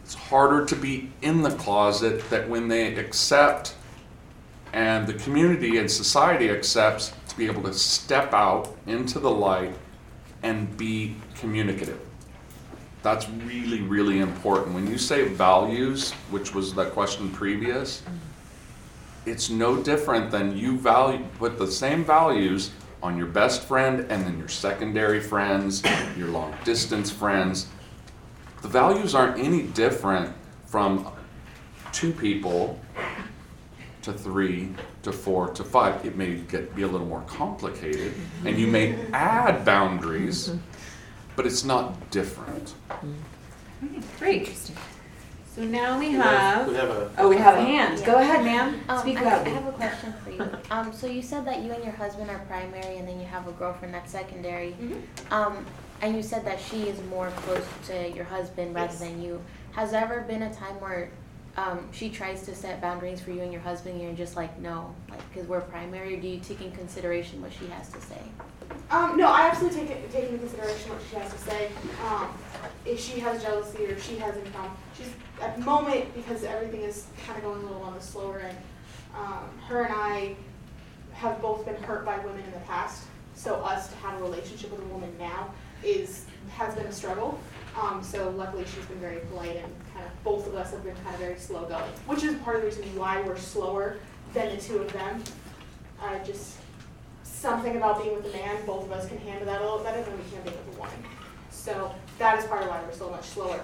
It's 0.05 0.15
harder 0.15 0.65
to 0.67 0.77
be 0.77 1.11
in 1.23 1.43
the 1.43 1.51
closet 1.51 2.29
that 2.31 2.49
when 2.49 2.69
they 2.69 2.95
accept 2.97 3.75
and 4.75 5.07
the 5.07 5.15
community 5.15 5.79
and 5.79 5.89
society 5.89 6.51
accepts 6.51 7.13
to 7.29 7.37
be 7.37 7.47
able 7.47 7.63
to 7.63 7.73
step 7.73 8.35
out 8.35 8.77
into 8.89 9.21
the 9.21 9.31
light 9.31 9.73
and 10.43 10.77
be 10.77 11.15
communicative. 11.37 12.01
That's 13.05 13.29
really, 13.29 13.83
really 13.83 14.19
important. 14.19 14.75
When 14.75 14.89
you 14.89 14.99
say 14.99 15.29
values, 15.29 16.11
which 16.31 16.55
was 16.55 16.75
the 16.75 16.87
question 16.87 17.31
previous, 17.31 18.03
it's 19.27 19.49
no 19.49 19.81
different 19.81 20.33
than 20.33 20.57
you 20.57 20.77
value, 20.77 21.25
put 21.39 21.57
the 21.57 21.71
same 21.71 22.05
values 22.05 22.73
on 23.01 23.17
your 23.17 23.29
best 23.29 23.63
friend 23.63 24.01
and 24.11 24.27
then 24.27 24.39
your 24.39 24.49
secondary 24.49 25.21
friends, 25.21 25.85
your 26.19 26.29
long 26.29 26.53
distance 26.65 27.13
friends. 27.13 27.69
The 28.63 28.69
values 28.69 29.15
aren't 29.15 29.39
any 29.39 29.63
different 29.63 30.35
from 30.67 31.13
two 31.93 32.13
people 32.13 32.81
to 34.05 34.13
three 34.13 34.69
to 35.03 35.13
four 35.13 35.49
to 35.49 35.65
five. 35.65 36.05
It 36.05 36.17
may 36.17 36.35
get 36.37 36.75
be 36.77 36.83
a 36.83 36.87
little 36.87 37.07
more 37.07 37.23
complicated 37.27 38.13
and 38.45 38.59
you 38.59 38.67
may 38.67 38.97
add 39.13 39.65
boundaries, 39.65 40.53
but 41.37 41.47
it's 41.47 41.65
not 41.65 42.11
different. 42.11 42.75
Great. 44.19 44.49
So 45.55 45.63
now 45.63 45.99
we 46.01 46.09
We 46.09 46.15
have, 46.15 46.67
have 46.75 46.91
a. 46.91 47.11
oh, 47.19 47.29
we 47.29 47.37
have 47.37 47.57
a 47.57 47.61
hand. 47.63 48.05
Go 48.05 48.17
ahead, 48.17 48.45
ma'am. 48.45 48.81
Um, 48.89 48.99
Speak 48.99 49.19
I, 49.19 49.21
I 49.21 49.25
loudly. 49.37 49.51
have 49.53 49.67
a 49.67 49.73
question 49.73 50.15
for 50.25 50.31
you. 50.33 50.51
Um, 50.71 50.93
so 50.93 51.07
you 51.07 51.23
said 51.23 51.45
that 51.47 51.63
you 51.63 51.71
and 51.73 51.85
your 51.85 51.93
husband 51.93 52.29
are 52.29 52.41
primary, 52.49 52.97
and 52.97 53.07
then 53.07 53.21
you 53.21 53.27
have 53.27 53.47
a 53.47 53.53
girlfriend 53.53 53.95
that's 53.95 54.11
secondary. 54.11 54.73
Mhm. 54.81 55.01
Um, 55.33 55.65
and 56.03 56.17
you 56.17 56.23
said 56.25 56.45
that 56.45 56.59
she 56.61 56.89
is 56.89 56.99
more 57.09 57.31
close 57.37 57.65
to 57.87 58.11
your 58.11 58.25
husband 58.25 58.75
rather 58.75 58.89
Yes. 58.93 58.99
than 58.99 59.23
you. 59.23 59.41
Has 59.73 59.93
there 59.93 60.03
ever 60.03 60.23
been 60.23 60.43
a 60.43 60.53
time 60.53 60.75
where 60.81 61.11
um, 61.57 61.89
she 61.93 62.11
tries 62.11 62.43
to 62.43 62.55
set 62.55 62.81
boundaries 62.81 63.21
for 63.21 63.31
you 63.31 63.43
and 63.43 63.53
your 63.53 63.63
husband, 63.63 63.95
and 63.95 64.05
you're 64.05 64.13
just 64.13 64.37
like, 64.37 64.59
no, 64.59 64.95
like, 65.09 65.21
because 65.33 65.49
we're 65.49 65.61
primary? 65.61 66.17
Do 66.17 66.27
you 66.27 66.41
take 66.41 66.61
in 66.61 66.73
consideration 66.73 67.41
what 67.41 67.53
she 67.53 67.67
has 67.67 67.89
to 67.91 68.01
say? 68.01 68.21
Um, 68.91 69.17
no, 69.17 69.29
I 69.29 69.49
absolutely 69.49 69.81
take 69.81 69.91
it, 69.91 70.13
take 70.13 70.25
into 70.25 70.39
consideration 70.39 70.91
what 70.91 71.01
she 71.09 71.17
has 71.17 71.33
to 71.33 71.39
say. 71.39 71.71
Um, 72.07 72.29
if 72.85 73.01
she 73.01 73.21
has 73.21 73.43
jealousy 73.43 73.87
or 73.87 73.91
if 73.91 74.07
she 74.07 74.17
has 74.17 74.37
any 74.37 74.51
problem, 74.51 74.77
she's 74.97 75.11
at 75.41 75.57
the 75.57 75.63
moment 75.63 76.13
because 76.15 76.45
everything 76.45 76.81
is 76.81 77.07
kind 77.27 77.39
of 77.39 77.45
going 77.45 77.63
a 77.63 77.67
little 77.67 77.83
on 77.83 77.95
the 77.95 78.01
slower 78.01 78.41
end. 78.41 78.59
Um, 79.17 79.49
her 79.67 79.83
and 79.83 79.95
I 79.95 80.37
have 81.13 81.41
both 81.41 81.65
been 81.65 81.77
hurt 81.77 82.05
by 82.05 82.19
women 82.19 82.43
in 82.45 82.53
the 82.53 82.67
past, 82.67 83.05
so 83.35 83.57
us 83.57 83.89
to 83.89 83.97
have 83.97 84.21
a 84.21 84.25
relationship 84.25 84.73
with 84.73 84.81
a 84.81 84.87
woman 84.87 85.15
now 85.19 85.53
is 85.85 86.27
has 86.57 86.75
been 86.75 86.87
a 86.87 86.93
struggle. 86.93 87.39
Um, 87.81 88.03
so 88.03 88.31
luckily 88.31 88.65
she's 88.65 88.85
been 88.87 88.99
very 88.99 89.21
polite 89.31 89.57
and 89.57 89.73
kind 89.95 90.05
of 90.07 90.25
both 90.25 90.47
of 90.47 90.55
us 90.55 90.73
have 90.73 90.85
been 90.85 90.97
kind 90.97 91.15
of 91.15 91.21
very 91.21 91.39
slow 91.39 91.65
going, 91.65 91.91
which 92.07 92.23
is 92.25 92.35
part 92.39 92.57
of 92.57 92.63
the 92.63 92.69
reason 92.69 92.85
why 92.99 93.23
we're 93.23 93.39
slower 93.39 93.97
than 94.33 94.55
the 94.55 94.61
two 94.61 94.79
of 94.79 94.93
them. 94.93 95.23
Uh, 96.03 96.19
just 96.25 96.57
something 97.23 97.77
about 97.77 98.03
being 98.03 98.15
with 98.15 98.27
a 98.27 98.37
man, 98.37 98.57
both 98.67 98.85
of 98.85 98.93
us 98.93 99.09
can 99.09 99.19
handle 99.19 99.47
that 99.47 99.61
a 99.61 99.65
little 99.65 99.79
better 99.79 100.03
than 100.03 100.17
we 100.17 100.25
can 100.31 100.43
be 100.43 100.51
with 100.51 100.77
a 100.77 100.81
woman. 100.81 100.95
So 101.51 101.95
that 102.19 102.39
is 102.39 102.45
part 102.47 102.63
of 102.63 102.69
why 102.69 102.83
we're 102.83 102.93
so 102.93 103.09
much 103.11 103.25
slower. 103.25 103.61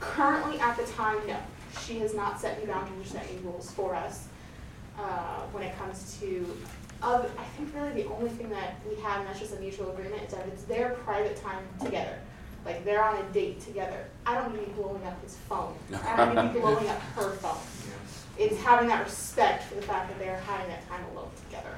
Currently, 0.00 0.58
at 0.60 0.76
the 0.76 0.84
time, 0.92 1.18
no. 1.26 1.36
She 1.84 1.98
has 1.98 2.14
not 2.14 2.40
set 2.40 2.56
any 2.56 2.66
boundaries 2.66 3.10
set 3.10 3.26
any 3.30 3.38
rules 3.40 3.70
for 3.70 3.94
us 3.94 4.28
uh, 4.98 5.42
when 5.52 5.62
it 5.62 5.76
comes 5.78 6.18
to. 6.20 6.46
I 7.00 7.26
think 7.56 7.72
really 7.74 8.02
the 8.02 8.08
only 8.08 8.30
thing 8.30 8.50
that 8.50 8.80
we 8.88 9.00
have, 9.02 9.20
and 9.20 9.28
that's 9.28 9.38
just 9.38 9.54
a 9.54 9.60
mutual 9.60 9.90
agreement, 9.92 10.22
is 10.22 10.32
that 10.32 10.46
it's 10.48 10.64
their 10.64 10.90
private 11.04 11.36
time 11.36 11.62
together. 11.84 12.18
Like 12.64 12.84
they're 12.84 13.02
on 13.02 13.16
a 13.16 13.22
date 13.32 13.60
together. 13.60 14.04
I 14.26 14.34
don't 14.34 14.52
need 14.52 14.60
to 14.60 14.66
be 14.66 14.72
blowing 14.72 15.04
up 15.04 15.22
his 15.22 15.36
phone. 15.48 15.74
I 16.04 16.16
don't 16.16 16.34
need 16.34 16.48
to 16.48 16.54
be 16.54 16.60
blowing 16.60 16.88
up 16.88 17.00
her 17.00 17.30
phone. 17.32 17.58
It's 18.38 18.60
having 18.62 18.88
that 18.88 19.04
respect 19.04 19.64
for 19.64 19.74
the 19.74 19.82
fact 19.82 20.10
that 20.10 20.18
they're 20.18 20.40
having 20.40 20.68
that 20.68 20.88
time 20.88 21.04
alone 21.12 21.30
together. 21.46 21.74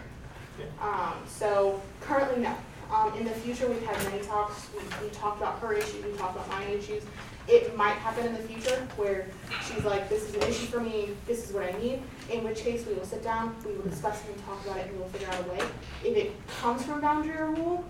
Um, 0.80 1.14
so 1.26 1.80
currently, 2.00 2.42
no. 2.42 2.54
Um, 2.92 3.16
in 3.16 3.24
the 3.24 3.30
future, 3.30 3.68
we've 3.68 3.84
had 3.86 4.02
many 4.10 4.22
talks. 4.24 4.66
We, 4.74 5.06
we 5.06 5.10
talked 5.14 5.40
about 5.40 5.60
her 5.60 5.72
issues. 5.72 6.04
We 6.04 6.12
talked 6.18 6.34
about 6.34 6.48
my 6.48 6.64
issues. 6.64 7.04
It 7.46 7.76
might 7.76 7.92
happen 7.94 8.26
in 8.26 8.32
the 8.32 8.42
future 8.42 8.86
where 8.96 9.28
she's 9.64 9.84
like, 9.84 10.08
"This 10.08 10.28
is 10.28 10.34
an 10.34 10.42
issue 10.42 10.66
for 10.66 10.80
me. 10.80 11.10
This 11.26 11.48
is 11.48 11.54
what 11.54 11.62
I 11.62 11.78
need." 11.78 12.02
In 12.30 12.42
which 12.42 12.58
case, 12.58 12.84
we 12.86 12.94
will 12.94 13.04
sit 13.04 13.22
down, 13.22 13.54
we 13.64 13.72
will 13.72 13.88
discuss 13.88 14.22
it 14.24 14.32
and 14.34 14.44
talk 14.44 14.64
about 14.64 14.78
it, 14.78 14.86
and 14.86 14.92
we 14.96 14.98
will 14.98 15.08
figure 15.08 15.28
out 15.28 15.40
a 15.46 15.48
way. 15.50 15.60
If 16.04 16.16
it 16.16 16.32
comes 16.60 16.82
from 16.84 17.00
boundary 17.00 17.36
or 17.36 17.50
rule, 17.50 17.84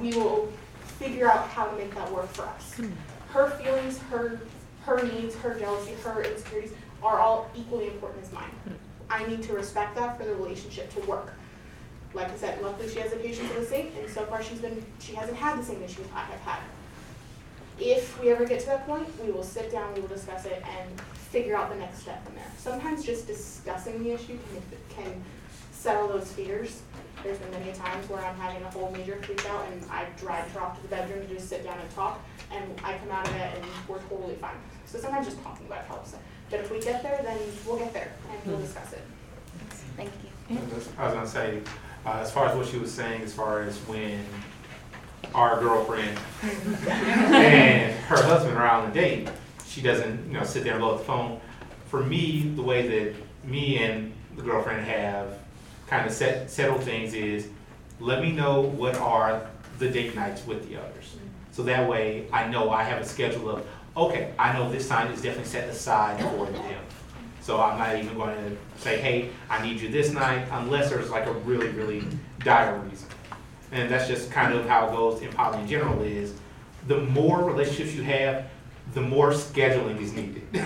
we 0.00 0.12
will 0.12 0.52
figure 0.98 1.30
out 1.30 1.48
how 1.48 1.66
to 1.66 1.76
make 1.76 1.94
that 1.94 2.10
work 2.12 2.32
for 2.32 2.42
us. 2.42 2.80
Her 3.30 3.50
feelings, 3.50 3.98
her 4.10 4.40
her 4.84 5.02
needs, 5.02 5.34
her 5.36 5.58
jealousy, 5.58 5.92
her 6.04 6.22
insecurities 6.22 6.72
are 7.02 7.18
all 7.18 7.50
equally 7.54 7.86
important 7.86 8.22
as 8.22 8.32
mine. 8.32 8.50
I 9.08 9.26
need 9.26 9.42
to 9.44 9.54
respect 9.54 9.94
that 9.96 10.18
for 10.18 10.24
the 10.24 10.34
relationship 10.34 10.92
to 10.94 11.00
work. 11.00 11.32
Like 12.12 12.30
I 12.30 12.36
said, 12.36 12.62
luckily 12.62 12.88
she 12.88 13.00
has 13.00 13.10
the 13.10 13.16
patience 13.16 13.50
of 13.50 13.56
the 13.56 13.66
saint, 13.66 13.92
and 13.98 14.08
so 14.10 14.24
far 14.26 14.42
she's 14.42 14.60
been 14.60 14.84
she 15.00 15.14
hasn't 15.14 15.36
had 15.36 15.58
the 15.58 15.64
same 15.64 15.82
issues 15.82 16.06
I 16.14 16.20
have 16.20 16.40
had. 16.40 16.60
If 17.78 18.20
we 18.20 18.30
ever 18.30 18.44
get 18.44 18.60
to 18.60 18.66
that 18.66 18.86
point, 18.86 19.08
we 19.24 19.32
will 19.32 19.42
sit 19.42 19.72
down, 19.72 19.94
we 19.94 20.00
will 20.00 20.08
discuss 20.08 20.44
it, 20.44 20.62
and 20.78 21.00
figure 21.00 21.56
out 21.56 21.70
the 21.70 21.76
next 21.76 22.00
step 22.00 22.24
from 22.24 22.36
there. 22.36 22.46
Sometimes 22.56 23.04
just 23.04 23.26
discussing 23.26 24.04
the 24.04 24.12
issue 24.12 24.38
can, 24.52 25.04
can 25.04 25.24
settle 25.72 26.06
those 26.06 26.30
fears. 26.30 26.82
There's 27.22 27.38
been 27.38 27.50
many 27.52 27.72
times 27.72 28.08
where 28.10 28.24
I'm 28.24 28.36
having 28.36 28.62
a 28.62 28.70
whole 28.70 28.90
major 28.90 29.16
freak 29.22 29.44
out, 29.48 29.66
and 29.72 29.82
I 29.90 30.06
drive 30.18 30.50
her 30.52 30.60
off 30.60 30.76
to 30.76 30.82
the 30.82 30.88
bedroom 30.88 31.26
to 31.26 31.34
just 31.34 31.48
sit 31.48 31.64
down 31.64 31.78
and 31.78 31.90
talk. 31.94 32.22
and 32.52 32.64
I 32.84 32.98
come 32.98 33.10
out 33.10 33.26
of 33.26 33.34
it 33.34 33.56
and 33.56 33.64
we're 33.88 33.98
totally 34.00 34.34
fine. 34.34 34.56
So 34.86 34.98
sometimes 34.98 35.26
just 35.26 35.42
talking 35.42 35.66
about 35.66 35.80
it 35.80 35.86
helps. 35.86 36.14
But 36.50 36.60
if 36.60 36.70
we 36.70 36.80
get 36.80 37.02
there, 37.02 37.20
then 37.22 37.38
we'll 37.66 37.78
get 37.78 37.92
there 37.94 38.12
and 38.30 38.52
we'll 38.52 38.60
discuss 38.60 38.92
it. 38.92 39.02
Thank 39.96 40.10
you. 40.22 40.58
I 40.98 41.04
was 41.06 41.14
gonna 41.14 41.26
say, 41.26 41.60
uh, 42.04 42.18
as 42.20 42.30
far 42.30 42.46
as 42.48 42.56
what 42.56 42.66
she 42.66 42.76
was 42.78 42.92
saying, 42.92 43.22
as 43.22 43.32
far 43.32 43.62
as 43.62 43.76
when 43.88 44.24
our 45.34 45.58
girlfriend 45.58 46.18
and 46.42 47.94
her 48.04 48.22
husband 48.22 48.56
are 48.56 48.66
out 48.66 48.84
on 48.84 48.90
a 48.90 48.94
date, 48.94 49.28
she 49.66 49.80
doesn't, 49.80 50.26
you 50.26 50.34
know, 50.34 50.44
sit 50.44 50.62
there 50.64 50.74
and 50.74 50.80
blow 50.80 50.92
up 50.92 50.98
the 50.98 51.04
phone. 51.04 51.40
For 51.88 52.02
me, 52.02 52.52
the 52.54 52.62
way 52.62 52.86
that 52.86 53.14
me 53.44 53.78
and 53.78 54.12
the 54.36 54.42
girlfriend 54.42 54.84
have 54.86 55.38
kind 55.86 56.06
of 56.06 56.12
set, 56.12 56.50
settled 56.50 56.82
things 56.82 57.14
is, 57.14 57.48
let 58.00 58.22
me 58.22 58.32
know 58.32 58.60
what 58.60 58.96
are 58.96 59.46
the 59.78 59.88
date 59.88 60.14
nights 60.14 60.46
with 60.46 60.68
the 60.68 60.76
others. 60.76 61.16
So 61.52 61.62
that 61.64 61.88
way, 61.88 62.26
I 62.32 62.48
know 62.48 62.70
I 62.70 62.82
have 62.82 63.00
a 63.00 63.04
schedule 63.04 63.48
of, 63.50 63.66
okay, 63.96 64.32
I 64.38 64.52
know 64.52 64.70
this 64.70 64.88
time 64.88 65.12
is 65.12 65.22
definitely 65.22 65.50
set 65.50 65.68
aside 65.68 66.20
for 66.20 66.46
them. 66.46 66.84
So 67.40 67.60
I'm 67.60 67.78
not 67.78 67.96
even 67.96 68.16
going 68.16 68.36
to 68.36 68.82
say, 68.82 69.00
hey, 69.00 69.30
I 69.50 69.64
need 69.64 69.80
you 69.80 69.88
this 69.88 70.10
night, 70.10 70.48
unless 70.50 70.90
there's 70.90 71.10
like 71.10 71.26
a 71.26 71.32
really, 71.32 71.68
really 71.68 72.04
dire 72.40 72.76
reason. 72.78 73.08
And 73.70 73.90
that's 73.90 74.08
just 74.08 74.30
kind 74.30 74.54
of 74.54 74.66
how 74.66 74.88
it 74.88 74.92
goes 74.92 75.20
in 75.20 75.30
poly 75.32 75.60
in 75.60 75.68
general 75.68 76.00
is, 76.02 76.34
the 76.86 76.98
more 76.98 77.44
relationships 77.44 77.94
you 77.94 78.02
have, 78.02 78.46
the 78.92 79.00
more 79.00 79.30
scheduling 79.30 80.00
is 80.00 80.12
needed. 80.12 80.42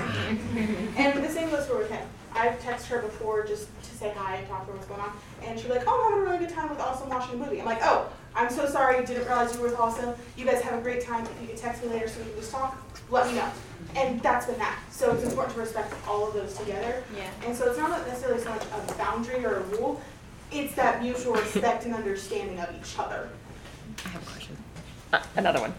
And 0.96 1.22
the 1.24 1.28
same 1.28 1.50
goes 1.50 1.66
for 1.66 1.78
with 1.78 1.90
him. 1.90 2.06
I've 2.34 2.58
texted 2.60 2.86
her 2.86 3.02
before 3.02 3.44
just 3.46 3.68
to 3.98 4.04
say 4.04 4.12
hi 4.16 4.36
and 4.36 4.48
talk 4.48 4.64
to 4.66 4.72
her 4.72 4.76
what's 4.76 4.88
going 4.88 5.00
on. 5.00 5.12
And 5.42 5.58
she's 5.58 5.68
like, 5.68 5.82
oh, 5.86 6.06
I'm 6.06 6.10
having 6.10 6.26
a 6.26 6.30
really 6.30 6.46
good 6.46 6.54
time 6.54 6.68
with 6.70 6.80
Awesome 6.80 7.08
watching 7.08 7.34
a 7.34 7.44
movie. 7.44 7.60
I'm 7.60 7.66
like, 7.66 7.80
oh, 7.82 8.08
I'm 8.34 8.50
so 8.50 8.68
sorry, 8.68 9.04
didn't 9.04 9.26
realize 9.26 9.54
you 9.54 9.60
were 9.60 9.68
with 9.68 9.78
Awesome. 9.78 10.14
You 10.36 10.44
guys 10.44 10.62
have 10.62 10.78
a 10.78 10.82
great 10.82 11.02
time. 11.02 11.24
If 11.24 11.42
you 11.42 11.48
could 11.48 11.56
text 11.56 11.82
me 11.82 11.90
later 11.90 12.08
so 12.08 12.20
we 12.20 12.30
can 12.30 12.36
just 12.36 12.52
talk, 12.52 12.76
let 13.10 13.26
me 13.26 13.34
know. 13.34 13.50
And 13.96 14.20
that's 14.22 14.46
been 14.46 14.58
that. 14.58 14.78
So 14.90 15.12
it's 15.14 15.24
important 15.24 15.54
to 15.54 15.60
respect 15.60 15.94
all 16.06 16.28
of 16.28 16.34
those 16.34 16.56
together. 16.56 17.02
Yeah. 17.16 17.30
And 17.46 17.56
so 17.56 17.68
it's 17.68 17.78
not 17.78 17.90
necessarily 18.06 18.42
so 18.42 18.50
much 18.50 18.62
a 18.62 18.94
boundary 18.94 19.44
or 19.44 19.56
a 19.56 19.62
rule, 19.62 20.00
it's 20.50 20.74
that 20.76 21.02
mutual 21.02 21.34
respect 21.34 21.84
and 21.84 21.94
understanding 21.94 22.58
of 22.60 22.74
each 22.74 22.98
other. 22.98 23.28
I 24.04 24.08
have 24.08 24.22
a 24.22 24.26
question. 24.26 24.56
Uh, 25.12 25.22
another 25.36 25.60
one. 25.60 25.74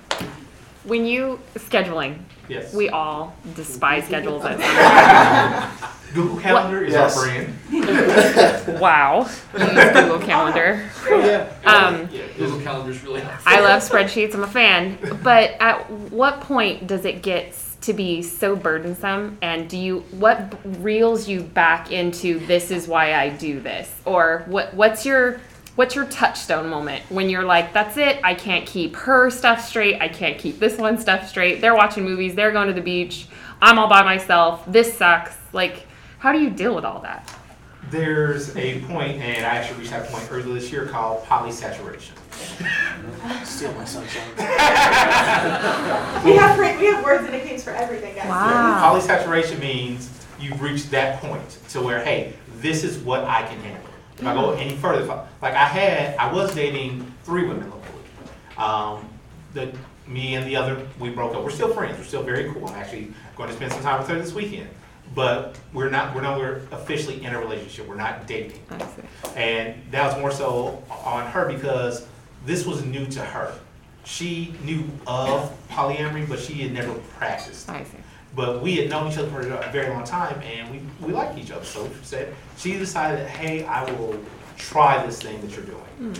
When 0.83 1.05
you 1.05 1.39
scheduling, 1.55 2.19
Yes. 2.49 2.73
we 2.73 2.89
all 2.89 3.33
despise 3.55 4.05
schedules 4.05 4.43
at 4.45 4.59
some 5.79 5.89
Google 6.13 6.39
Calendar 6.39 6.83
is 6.83 6.95
our 6.95 7.09
brand. 7.13 7.53
friend. 7.55 8.79
Wow. 8.79 9.19
Use 9.53 9.93
Google 9.93 10.19
Calendar. 10.19 10.89
Oh, 11.07 11.19
yeah. 11.23 11.53
Um, 11.69 12.09
Yeah, 12.11 12.23
Google 12.37 12.59
Calendar's 12.61 13.03
really 13.03 13.21
helpful. 13.21 13.43
I 13.45 13.59
love 13.59 13.83
spreadsheets. 13.83 14.33
I'm 14.33 14.43
a 14.43 14.47
fan. 14.47 14.97
But 15.23 15.51
at 15.59 15.87
what 15.91 16.41
point 16.41 16.87
does 16.87 17.05
it 17.05 17.21
get 17.21 17.53
to 17.81 17.93
be 17.93 18.23
so 18.23 18.55
burdensome? 18.55 19.37
And 19.43 19.69
do 19.69 19.77
you 19.77 19.99
what 20.11 20.59
reels 20.83 21.27
you 21.27 21.41
back 21.41 21.91
into 21.91 22.39
this 22.47 22.71
is 22.71 22.87
why 22.87 23.13
I 23.13 23.29
do 23.29 23.59
this? 23.59 23.93
Or 24.05 24.43
what 24.47 24.73
what's 24.73 25.05
your 25.05 25.39
what's 25.79 25.95
your 25.95 26.03
touchstone 26.07 26.67
moment 26.67 27.01
when 27.07 27.29
you're 27.29 27.45
like 27.45 27.71
that's 27.71 27.95
it 27.95 28.19
I 28.21 28.33
can't 28.33 28.65
keep 28.65 28.97
her 28.97 29.29
stuff 29.29 29.65
straight 29.65 30.01
I 30.01 30.09
can't 30.09 30.37
keep 30.37 30.59
this 30.59 30.77
one 30.77 30.97
stuff 30.97 31.29
straight 31.29 31.61
they're 31.61 31.73
watching 31.73 32.03
movies 32.03 32.35
they're 32.35 32.51
going 32.51 32.67
to 32.67 32.73
the 32.73 32.81
beach 32.81 33.27
I'm 33.61 33.79
all 33.79 33.87
by 33.87 34.03
myself 34.03 34.61
this 34.67 34.97
sucks 34.97 35.37
like 35.53 35.87
how 36.17 36.33
do 36.33 36.39
you 36.41 36.49
deal 36.49 36.75
with 36.75 36.83
all 36.83 36.99
that 37.03 37.33
There's 37.91 38.53
a 38.57 38.81
point, 38.81 39.21
and 39.21 39.45
I 39.45 39.55
actually 39.55 39.79
reached 39.79 39.91
that 39.91 40.09
point 40.09 40.27
earlier 40.29 40.53
this 40.53 40.69
year 40.69 40.85
called 40.85 41.23
polysaturation. 41.23 42.11
Steal 43.45 43.71
my 43.73 43.85
sunshine. 43.85 44.29
We 46.25 46.35
have 46.35 46.59
we 46.77 46.87
have 46.87 47.03
words 47.05 47.23
and 47.23 47.31
nicknames 47.31 47.63
for 47.63 47.71
everything, 47.71 48.15
guys. 48.15 48.27
Wow. 48.27 48.99
Polysaturation 48.99 49.59
means 49.59 50.09
you've 50.41 50.61
reached 50.61 50.91
that 50.91 51.21
point 51.21 51.57
to 51.69 51.81
where, 51.81 52.03
hey, 52.03 52.33
this 52.57 52.83
is 52.83 52.97
what 52.97 53.23
I 53.23 53.43
can 53.43 53.57
handle. 53.61 53.88
If 54.19 54.27
I 54.27 54.33
go 54.33 54.51
any 54.51 54.75
further, 54.75 55.09
I- 55.09 55.25
like 55.41 55.53
I 55.53 55.65
had, 55.65 56.17
I 56.17 56.31
was 56.31 56.53
dating 56.53 57.09
three 57.23 57.47
women 57.47 57.69
locally. 57.69 58.03
Um, 58.57 59.07
the, 59.53 59.73
me 60.07 60.35
and 60.35 60.45
the 60.45 60.55
other, 60.55 60.85
we 60.99 61.09
broke 61.09 61.35
up. 61.35 61.43
We're 61.43 61.49
still 61.51 61.73
friends. 61.73 61.97
We're 61.97 62.03
still 62.03 62.23
very 62.23 62.51
cool. 62.51 62.67
I'm 62.67 62.75
actually 62.75 63.13
going 63.37 63.49
to 63.49 63.55
spend 63.55 63.71
some 63.71 63.81
time 63.81 63.99
with 63.99 64.09
her 64.09 64.19
this 64.19 64.33
weekend. 64.33 64.69
But 65.15 65.57
we're 65.73 65.89
not, 65.89 66.13
we're 66.13 66.21
nowhere 66.21 66.61
officially 66.71 67.23
in 67.23 67.33
a 67.33 67.39
relationship. 67.39 67.87
We're 67.87 67.95
not 67.95 68.27
dating. 68.27 68.59
I 68.69 68.79
see. 68.79 69.01
And 69.35 69.81
that 69.91 70.05
was 70.11 70.19
more 70.19 70.31
so 70.31 70.83
on 71.05 71.25
her 71.31 71.47
because 71.47 72.05
this 72.45 72.65
was 72.65 72.83
new 72.85 73.05
to 73.07 73.21
her. 73.21 73.53
She 74.03 74.53
knew 74.63 74.83
of 75.07 75.51
polyamory, 75.69 76.27
but 76.27 76.39
she 76.39 76.53
had 76.55 76.73
never 76.73 76.93
practiced. 77.17 77.69
I 77.69 77.83
see 77.83 77.97
But 78.39 78.61
we 78.61 78.77
had 78.77 78.89
known 78.89 79.11
each 79.11 79.17
other 79.17 79.27
for 79.29 79.41
a 79.41 79.69
very 79.69 79.89
long 79.89 80.05
time 80.05 80.41
and 80.43 80.71
we, 80.71 80.79
we 81.05 81.11
liked 81.11 81.37
each 81.37 81.51
other. 81.51 81.65
So 81.65 81.85
she 81.89 82.05
said, 82.05 82.33
she 82.55 82.77
decided, 82.77 83.27
hey, 83.27 83.65
I 83.65 83.83
will 83.91 84.17
try 84.55 85.05
this 85.05 85.21
thing 85.21 85.41
that 85.41 85.51
you're 85.51 85.65
doing. 85.65 85.83
Hmm. 85.97 86.13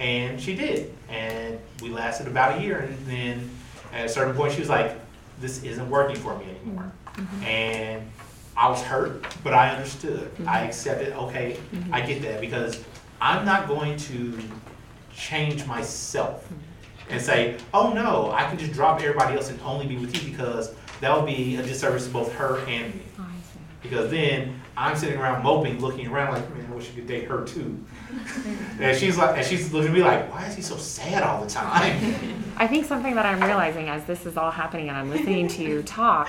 And 0.00 0.40
she 0.40 0.54
did. 0.56 0.94
And 1.10 1.60
we 1.82 1.90
lasted 1.90 2.28
about 2.28 2.56
a 2.56 2.62
year. 2.62 2.78
And 2.78 3.06
then 3.06 3.50
at 3.92 4.06
a 4.06 4.08
certain 4.08 4.34
point, 4.34 4.54
she 4.54 4.60
was 4.60 4.70
like, 4.70 4.98
this 5.38 5.62
isn't 5.62 5.90
working 5.90 6.16
for 6.16 6.38
me 6.38 6.46
anymore. 6.46 6.90
Mm-hmm. 7.12 7.44
And 7.44 8.10
I 8.56 8.70
was 8.70 8.80
hurt, 8.80 9.26
but 9.44 9.52
I 9.52 9.68
understood. 9.68 10.30
I 10.38 10.60
mm-hmm. 10.60 10.66
accepted, 10.66 11.12
okay, 11.12 11.58
I 11.92 12.00
mm-hmm. 12.00 12.08
get 12.08 12.22
that 12.22 12.40
because 12.40 12.82
I'm 13.20 13.44
not 13.44 13.68
going 13.68 13.98
to 13.98 14.38
change 15.14 15.66
myself 15.66 16.50
and 17.10 17.20
say, 17.20 17.58
oh 17.74 17.92
no, 17.92 18.30
I 18.32 18.44
can 18.44 18.56
just 18.56 18.72
drop 18.72 19.02
everybody 19.02 19.36
else 19.36 19.50
and 19.50 19.60
only 19.60 19.86
be 19.86 19.98
with 19.98 20.16
you 20.16 20.30
because 20.30 20.74
that 21.00 21.16
would 21.16 21.26
be 21.26 21.56
a 21.56 21.62
disservice 21.62 22.06
to 22.06 22.12
both 22.12 22.32
her 22.34 22.58
and 22.66 22.94
me. 22.94 23.02
Oh, 23.18 23.26
Because 23.82 24.10
then 24.10 24.60
I'm 24.76 24.96
sitting 24.96 25.18
around 25.18 25.42
moping, 25.42 25.80
looking 25.80 26.06
around 26.08 26.34
like, 26.34 26.54
man, 26.54 26.66
I 26.70 26.74
wish 26.74 26.88
you 26.88 26.94
could 26.94 27.06
date 27.06 27.28
her 27.28 27.44
too. 27.44 27.82
and 28.80 28.96
she's 28.96 29.16
like, 29.16 29.36
and 29.36 29.46
she's 29.46 29.72
looking 29.72 29.88
at 29.90 29.94
me 29.94 30.02
like, 30.02 30.30
why 30.32 30.46
is 30.46 30.54
he 30.54 30.62
so 30.62 30.76
sad 30.76 31.22
all 31.22 31.42
the 31.42 31.48
time? 31.50 32.42
I 32.56 32.66
think 32.66 32.84
something 32.86 33.14
that 33.14 33.26
I'm 33.26 33.42
realizing 33.42 33.88
as 33.88 34.04
this 34.04 34.26
is 34.26 34.36
all 34.36 34.50
happening 34.50 34.88
and 34.88 34.96
I'm 34.98 35.10
listening 35.10 35.48
to 35.48 35.62
you 35.62 35.82
talk, 35.82 36.28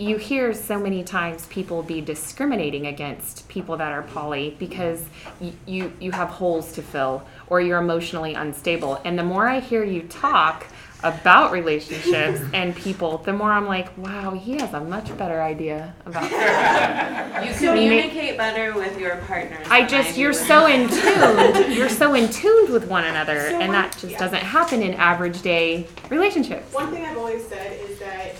you 0.00 0.16
hear 0.16 0.54
so 0.54 0.78
many 0.78 1.02
times 1.02 1.46
people 1.46 1.82
be 1.82 2.00
discriminating 2.00 2.86
against 2.86 3.48
people 3.48 3.76
that 3.78 3.90
are 3.90 4.02
poly 4.02 4.54
because 4.60 5.04
y- 5.40 5.52
you 5.66 5.92
you 5.98 6.12
have 6.12 6.28
holes 6.28 6.70
to 6.74 6.82
fill 6.82 7.24
or 7.48 7.60
you're 7.60 7.80
emotionally 7.80 8.34
unstable. 8.34 9.00
And 9.04 9.18
the 9.18 9.24
more 9.24 9.48
I 9.48 9.58
hear 9.58 9.82
you 9.82 10.02
talk 10.02 10.66
about 11.04 11.52
relationships 11.52 12.40
and 12.54 12.74
people, 12.74 13.18
the 13.18 13.32
more 13.32 13.52
I'm 13.52 13.66
like, 13.66 13.96
wow, 13.96 14.32
he 14.32 14.58
has 14.58 14.72
a 14.74 14.80
much 14.80 15.16
better 15.16 15.40
idea 15.42 15.94
about 16.06 16.30
You 17.44 17.72
Meaning- 17.72 18.00
communicate 18.00 18.36
better 18.36 18.74
with 18.74 18.98
your 18.98 19.16
partner. 19.18 19.58
I 19.70 19.84
just 19.86 20.14
do 20.16 20.20
you're 20.22 20.32
so 20.32 20.62
mine. 20.62 20.80
in 20.82 20.88
tuned. 20.88 21.74
You're 21.74 21.88
so 21.88 22.14
in 22.14 22.28
tuned 22.30 22.70
with 22.70 22.88
one 22.88 23.04
another, 23.04 23.38
So 23.50 23.58
and 23.60 23.72
one- 23.72 23.72
that 23.72 23.92
just 23.92 24.06
yeah. 24.12 24.18
doesn't 24.18 24.42
happen 24.42 24.82
in 24.82 24.94
average 24.94 25.40
day 25.42 25.86
relationships. 26.10 26.72
One 26.74 26.90
thing 26.92 27.04
I've 27.04 27.16
always 27.16 27.46
said 27.46 27.78
is 27.88 27.98
that 28.00 28.34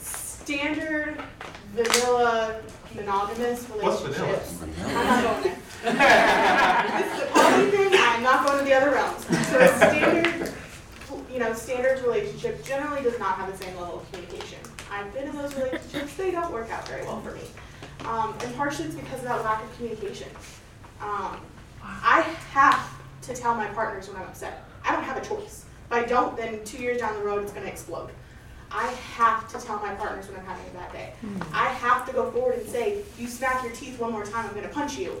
standard 0.00 1.20
vanilla 1.74 2.60
monogamous 2.94 3.64
What's 3.66 4.00
vanilla? 4.02 4.26
relationships. 4.26 4.62
I'm 4.84 4.94
not 4.94 5.22
going 5.22 5.42
there. 5.42 5.58
this 6.98 7.12
is 7.16 7.22
a 7.22 7.26
poly 7.32 7.70
thing. 7.70 7.90
I'm 7.94 8.22
not 8.22 8.46
going 8.46 8.58
to 8.58 8.64
the 8.64 8.74
other 8.74 8.90
realms. 8.90 9.24
So 9.26 9.66
standard, 9.76 10.52
you 11.38 11.44
know, 11.44 11.52
standard 11.52 12.02
relationship 12.02 12.64
generally 12.64 13.00
does 13.00 13.16
not 13.20 13.36
have 13.36 13.56
the 13.56 13.64
same 13.64 13.76
level 13.76 14.00
of 14.00 14.10
communication. 14.10 14.58
I've 14.90 15.14
been 15.14 15.28
in 15.28 15.36
those 15.36 15.54
relationships. 15.54 16.14
They 16.16 16.32
don't 16.32 16.52
work 16.52 16.68
out 16.68 16.88
very 16.88 17.04
well 17.04 17.20
for 17.20 17.30
me, 17.30 17.42
um, 18.08 18.34
and 18.42 18.56
partially 18.56 18.86
it's 18.86 18.96
because 18.96 19.20
of 19.20 19.26
that 19.26 19.44
lack 19.44 19.62
of 19.62 19.76
communication. 19.76 20.28
Um, 21.00 21.40
I 21.80 22.22
have 22.50 22.92
to 23.22 23.34
tell 23.34 23.54
my 23.54 23.68
partners 23.68 24.08
when 24.08 24.16
I'm 24.16 24.24
upset. 24.24 24.64
I 24.84 24.90
don't 24.90 25.04
have 25.04 25.16
a 25.16 25.24
choice. 25.24 25.64
If 25.86 25.92
I 25.92 26.02
don't, 26.02 26.36
then 26.36 26.64
two 26.64 26.78
years 26.78 26.98
down 26.98 27.14
the 27.14 27.24
road, 27.24 27.44
it's 27.44 27.52
going 27.52 27.64
to 27.64 27.70
explode. 27.70 28.10
I 28.70 28.86
have 29.16 29.48
to 29.52 29.58
tell 29.66 29.78
my 29.78 29.94
partners 29.94 30.28
when 30.28 30.38
I'm 30.38 30.44
having 30.46 30.66
a 30.66 30.74
bad 30.78 30.92
day. 30.92 31.12
I 31.52 31.66
have 31.66 32.06
to 32.06 32.12
go 32.12 32.30
forward 32.30 32.58
and 32.58 32.68
say, 32.68 33.02
"You 33.18 33.26
smack 33.26 33.62
your 33.62 33.72
teeth 33.72 33.98
one 33.98 34.12
more 34.12 34.24
time, 34.24 34.46
I'm 34.46 34.54
going 34.54 34.68
to 34.68 34.74
punch 34.74 34.98
you," 34.98 35.20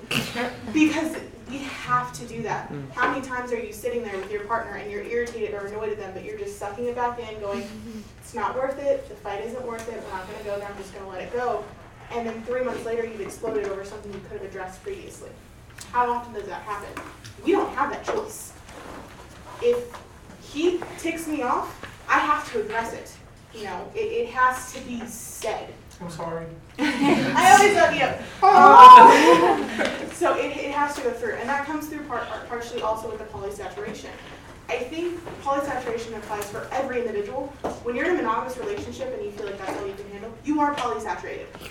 because 0.72 1.16
we 1.50 1.58
have 1.58 2.12
to 2.12 2.26
do 2.26 2.42
that. 2.42 2.70
How 2.94 3.10
many 3.10 3.24
times 3.26 3.50
are 3.52 3.58
you 3.58 3.72
sitting 3.72 4.02
there 4.02 4.16
with 4.16 4.30
your 4.30 4.42
partner 4.44 4.72
and 4.74 4.90
you're 4.90 5.02
irritated 5.02 5.54
or 5.54 5.66
annoyed 5.66 5.90
at 5.90 5.98
them, 5.98 6.12
but 6.12 6.24
you're 6.24 6.36
just 6.38 6.58
sucking 6.58 6.84
it 6.84 6.94
back 6.94 7.18
in, 7.18 7.40
going, 7.40 7.66
"It's 8.20 8.34
not 8.34 8.54
worth 8.54 8.78
it. 8.78 9.08
The 9.08 9.14
fight 9.16 9.42
isn't 9.46 9.64
worth 9.66 9.88
it. 9.88 10.02
We're 10.04 10.10
not 10.10 10.26
going 10.26 10.38
to 10.38 10.44
go 10.44 10.58
there. 10.58 10.68
I'm 10.68 10.76
just 10.76 10.92
going 10.92 11.04
to 11.04 11.10
let 11.10 11.22
it 11.22 11.32
go." 11.32 11.64
And 12.10 12.26
then 12.26 12.42
three 12.44 12.62
months 12.62 12.84
later, 12.84 13.04
you've 13.04 13.20
exploded 13.20 13.66
over 13.66 13.84
something 13.84 14.12
you 14.12 14.20
could 14.28 14.40
have 14.40 14.48
addressed 14.50 14.82
previously. 14.82 15.30
How 15.92 16.10
often 16.10 16.34
does 16.34 16.46
that 16.46 16.62
happen? 16.62 17.02
We 17.44 17.52
don't 17.52 17.74
have 17.74 17.90
that 17.90 18.04
choice. 18.04 18.52
If 19.62 19.84
he 20.42 20.80
ticks 20.98 21.26
me 21.26 21.42
off, 21.42 21.74
I 22.08 22.18
have 22.18 22.50
to 22.52 22.60
address 22.60 22.92
it. 22.92 23.12
You 23.58 23.64
know, 23.64 23.90
it, 23.94 23.98
it 23.98 24.28
has 24.28 24.72
to 24.74 24.80
be 24.82 25.04
said. 25.06 25.68
I'm 26.00 26.10
sorry. 26.10 26.46
I 26.78 27.56
always 27.58 27.74
love 27.74 27.92
you. 27.92 28.06
Um, 28.46 30.10
so 30.12 30.36
it, 30.36 30.56
it 30.56 30.70
has 30.70 30.94
to 30.94 31.02
go 31.02 31.10
through, 31.10 31.34
and 31.34 31.48
that 31.48 31.66
comes 31.66 31.88
through 31.88 32.04
part, 32.04 32.28
part- 32.28 32.48
partially 32.48 32.82
also 32.82 33.10
with 33.10 33.18
the 33.18 33.24
polysaturation. 33.24 34.10
I 34.68 34.76
think 34.76 35.18
polysaturation 35.42 36.16
applies 36.18 36.48
for 36.50 36.68
every 36.70 37.00
individual. 37.00 37.46
When 37.82 37.96
you're 37.96 38.04
in 38.04 38.12
a 38.12 38.16
monogamous 38.16 38.58
relationship 38.58 39.12
and 39.14 39.24
you 39.24 39.32
feel 39.32 39.46
like 39.46 39.58
that's 39.58 39.76
all 39.80 39.86
you 39.88 39.94
can 39.94 40.08
handle, 40.10 40.32
you 40.44 40.60
are 40.60 40.74
polysaturated. 40.74 41.46
You 41.60 41.68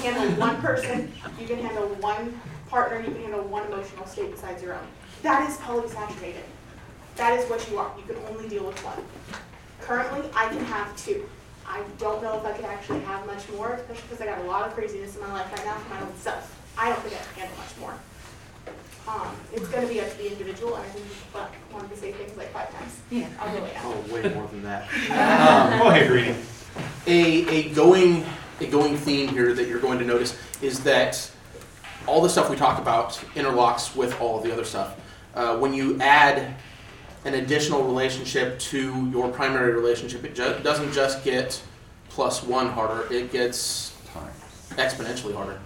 can 0.00 0.14
handle 0.14 0.40
one 0.40 0.56
person, 0.62 1.12
you 1.38 1.46
can 1.46 1.58
handle 1.58 1.88
one 1.96 2.40
partner, 2.68 2.98
you 3.00 3.12
can 3.12 3.22
handle 3.22 3.42
one 3.42 3.66
emotional 3.66 4.06
state 4.06 4.30
besides 4.30 4.62
your 4.62 4.74
own. 4.74 4.86
That 5.22 5.50
is 5.50 5.56
polysaturated. 5.58 6.44
That 7.16 7.38
is 7.38 7.50
what 7.50 7.68
you 7.70 7.78
are. 7.78 7.92
You 7.98 8.04
can 8.04 8.16
only 8.30 8.48
deal 8.48 8.64
with 8.64 8.78
one. 8.84 9.04
Currently, 9.80 10.28
I 10.34 10.48
can 10.48 10.64
have 10.64 10.96
two. 10.96 11.28
I 11.68 11.82
don't 11.98 12.22
know 12.22 12.38
if 12.38 12.44
I 12.44 12.52
could 12.52 12.64
actually 12.64 13.00
have 13.00 13.26
much 13.26 13.48
more, 13.50 13.72
especially 13.74 14.02
because 14.08 14.20
I 14.20 14.26
got 14.26 14.38
a 14.38 14.44
lot 14.44 14.66
of 14.66 14.74
craziness 14.74 15.16
in 15.16 15.22
my 15.22 15.32
life 15.32 15.50
right 15.52 15.64
now 15.64 15.74
for 15.74 15.94
my 15.94 16.00
own 16.00 16.14
self. 16.16 16.52
I 16.78 16.90
don't 16.90 17.00
think 17.02 17.14
I 17.14 17.24
can 17.24 17.48
handle 17.48 17.58
much 17.58 17.76
more. 17.80 17.94
Um, 19.08 19.36
it's 19.52 19.68
gonna 19.68 19.86
be 19.86 20.00
up 20.00 20.10
to 20.10 20.18
the 20.18 20.30
individual, 20.32 20.74
and 20.76 20.84
I 20.84 20.88
think 20.88 21.06
but 21.32 21.50
wanted 21.72 21.90
to 21.90 21.96
say 21.96 22.12
things 22.12 22.36
like 22.36 22.52
five 22.52 22.72
times. 22.76 22.98
Yeah. 23.10 23.28
I'll 23.40 23.54
really 23.54 23.70
ask. 23.72 23.86
Oh, 23.86 24.12
way 24.14 24.34
more 24.34 24.46
than 24.48 24.62
that. 24.64 24.88
Um, 25.72 25.78
Go 25.78 25.88
ahead, 25.90 26.08
Greedy. 26.08 26.34
a, 27.06 27.48
a 27.48 27.74
going 27.74 28.24
a 28.60 28.66
going 28.66 28.96
theme 28.96 29.28
here 29.28 29.52
that 29.54 29.68
you're 29.68 29.80
going 29.80 29.98
to 29.98 30.04
notice 30.04 30.36
is 30.62 30.82
that 30.84 31.30
all 32.06 32.20
the 32.20 32.28
stuff 32.28 32.48
we 32.50 32.56
talk 32.56 32.78
about 32.80 33.12
interlocks 33.34 33.94
with 33.94 34.18
all 34.20 34.38
of 34.38 34.44
the 34.44 34.52
other 34.52 34.64
stuff. 34.64 34.98
Uh, 35.34 35.56
when 35.58 35.74
you 35.74 35.98
add 36.00 36.54
an 37.26 37.34
additional 37.34 37.82
relationship 37.82 38.56
to 38.60 39.10
your 39.10 39.28
primary 39.28 39.72
relationship, 39.72 40.24
it 40.24 40.34
ju- 40.36 40.56
doesn't 40.62 40.92
just 40.92 41.24
get 41.24 41.60
plus 42.08 42.42
one 42.42 42.68
harder; 42.68 43.12
it 43.12 43.32
gets 43.32 43.94
exponentially 44.70 45.34
harder. 45.34 45.58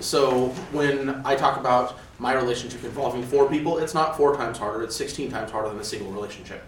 So 0.00 0.48
when 0.72 1.22
I 1.24 1.36
talk 1.36 1.58
about 1.58 1.98
my 2.18 2.32
relationship 2.34 2.82
involving 2.84 3.22
four 3.22 3.48
people, 3.48 3.78
it's 3.78 3.94
not 3.94 4.16
four 4.16 4.36
times 4.36 4.58
harder; 4.58 4.82
it's 4.82 4.96
16 4.96 5.30
times 5.30 5.50
harder 5.52 5.68
than 5.68 5.78
a 5.78 5.84
single 5.84 6.10
relationship. 6.12 6.62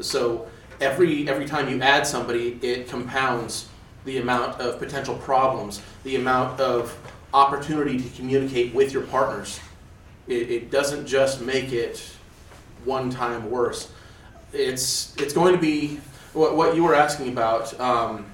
So 0.00 0.46
every 0.80 1.28
every 1.28 1.46
time 1.46 1.68
you 1.68 1.82
add 1.82 2.06
somebody, 2.06 2.58
it 2.62 2.88
compounds 2.88 3.68
the 4.04 4.18
amount 4.18 4.60
of 4.60 4.78
potential 4.78 5.16
problems, 5.16 5.82
the 6.04 6.14
amount 6.14 6.60
of 6.60 6.96
opportunity 7.34 8.00
to 8.00 8.08
communicate 8.10 8.72
with 8.72 8.92
your 8.92 9.02
partners. 9.02 9.58
It, 10.28 10.50
it 10.50 10.70
doesn't 10.70 11.06
just 11.06 11.40
make 11.40 11.72
it 11.72 12.15
one 12.86 13.10
time 13.10 13.50
worse. 13.50 13.90
It's 14.52 15.14
it's 15.16 15.34
going 15.34 15.54
to 15.54 15.60
be 15.60 16.00
what, 16.32 16.56
what 16.56 16.76
you 16.76 16.84
were 16.84 16.94
asking 16.94 17.28
about, 17.28 17.78
um, 17.80 18.26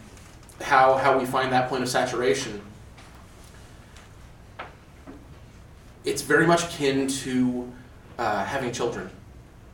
how 0.61 0.97
how 0.97 1.19
we 1.19 1.25
find 1.25 1.53
that 1.53 1.69
point 1.69 1.83
of 1.83 1.89
saturation. 1.89 2.61
It's 6.05 6.23
very 6.23 6.47
much 6.47 6.65
akin 6.65 7.09
to 7.09 7.73
uh, 8.19 8.45
having 8.45 8.73
children. 8.73 9.11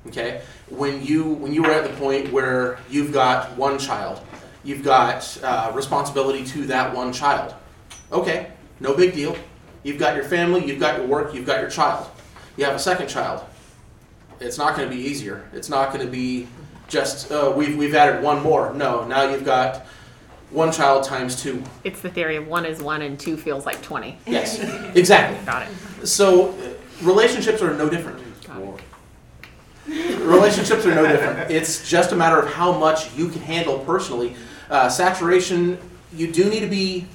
Okay, 0.07 0.43
when 0.69 1.05
you 1.05 1.25
when 1.25 1.53
you 1.53 1.65
are 1.65 1.73
at 1.73 1.85
the 1.91 1.97
point 1.97 2.33
where 2.33 2.79
you've 2.89 3.13
got 3.13 3.57
one 3.57 3.79
child, 3.79 4.21
you've 4.63 4.85
got 4.85 5.39
uh, 5.43 5.73
responsibility 5.75 6.45
to 6.45 6.67
that 6.67 6.95
one 6.95 7.13
child. 7.13 7.55
Okay, 8.13 8.53
no 8.81 8.95
big 8.95 9.13
deal. 9.13 9.37
You've 9.83 9.99
got 9.99 10.15
your 10.15 10.25
family, 10.25 10.65
you've 10.67 10.81
got 10.81 10.99
your 10.99 11.07
work, 11.07 11.35
you've 11.35 11.47
got 11.47 11.61
your 11.61 11.71
child. 11.71 12.09
You 12.57 12.65
have 12.65 12.75
a 12.75 12.79
second 12.79 13.09
child. 13.09 13.45
It's 14.41 14.59
not 14.59 14.77
going 14.77 14.89
to 14.89 14.95
be 14.95 15.01
easier. 15.01 15.49
It's 15.53 15.69
not 15.69 15.93
going 15.93 16.05
to 16.05 16.11
be 16.11 16.49
just 16.89 17.31
uh, 17.31 17.53
we've 17.55 17.77
we've 17.77 17.95
added 17.95 18.23
one 18.23 18.43
more. 18.43 18.73
No, 18.75 19.07
now 19.07 19.29
you've 19.29 19.45
got 19.45 19.87
one 20.51 20.73
child 20.73 21.05
times 21.05 21.41
two. 21.41 21.63
It's 21.85 22.01
the 22.01 22.09
theory 22.09 22.37
of 22.37 22.47
one 22.47 22.65
is 22.65 22.83
one 22.83 23.03
and 23.03 23.21
two 23.21 23.37
feels 23.37 23.67
like 23.67 23.83
20. 23.83 24.17
Yes, 24.27 24.59
exactly. 24.97 25.45
Got 25.45 25.69
it. 25.69 26.07
So 26.07 26.51
uh, 26.51 26.55
relationships 27.03 27.61
are 27.61 27.75
no 27.75 27.89
different. 27.89 28.21
Relationships 29.89 30.85
are 30.85 30.95
no 30.95 31.07
different. 31.07 31.51
It's 31.51 31.89
just 31.89 32.13
a 32.13 32.17
matter 32.17 32.39
of 32.39 32.53
how 32.53 32.73
much 32.79 33.15
you 33.17 33.29
can 33.29 33.41
handle 33.41 33.79
personally. 33.81 34.37
Uh, 34.69 34.89
saturation, 34.89 35.79
you 36.13 36.31
do 36.31 36.51
need 36.51 36.61
to 36.61 36.67
be, 36.67 37.07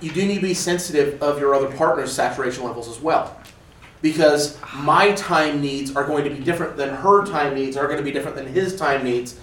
you 0.00 0.10
do 0.10 0.26
need 0.26 0.36
to 0.36 0.40
be 0.40 0.54
sensitive 0.54 1.22
of 1.22 1.38
your 1.38 1.54
other 1.54 1.74
partner's 1.76 2.12
saturation 2.12 2.64
levels 2.64 2.88
as 2.88 3.00
well, 3.00 3.38
because 4.02 4.58
my 4.76 5.12
time 5.12 5.60
needs 5.60 5.94
are 5.94 6.04
going 6.04 6.24
to 6.24 6.30
be 6.30 6.42
different 6.42 6.76
than 6.76 6.88
her 6.88 7.24
time 7.26 7.54
needs 7.54 7.76
are 7.76 7.86
going 7.86 7.98
to 7.98 8.04
be 8.04 8.12
different 8.12 8.36
than 8.36 8.46
his 8.46 8.76
time 8.76 9.04
needs. 9.04 9.38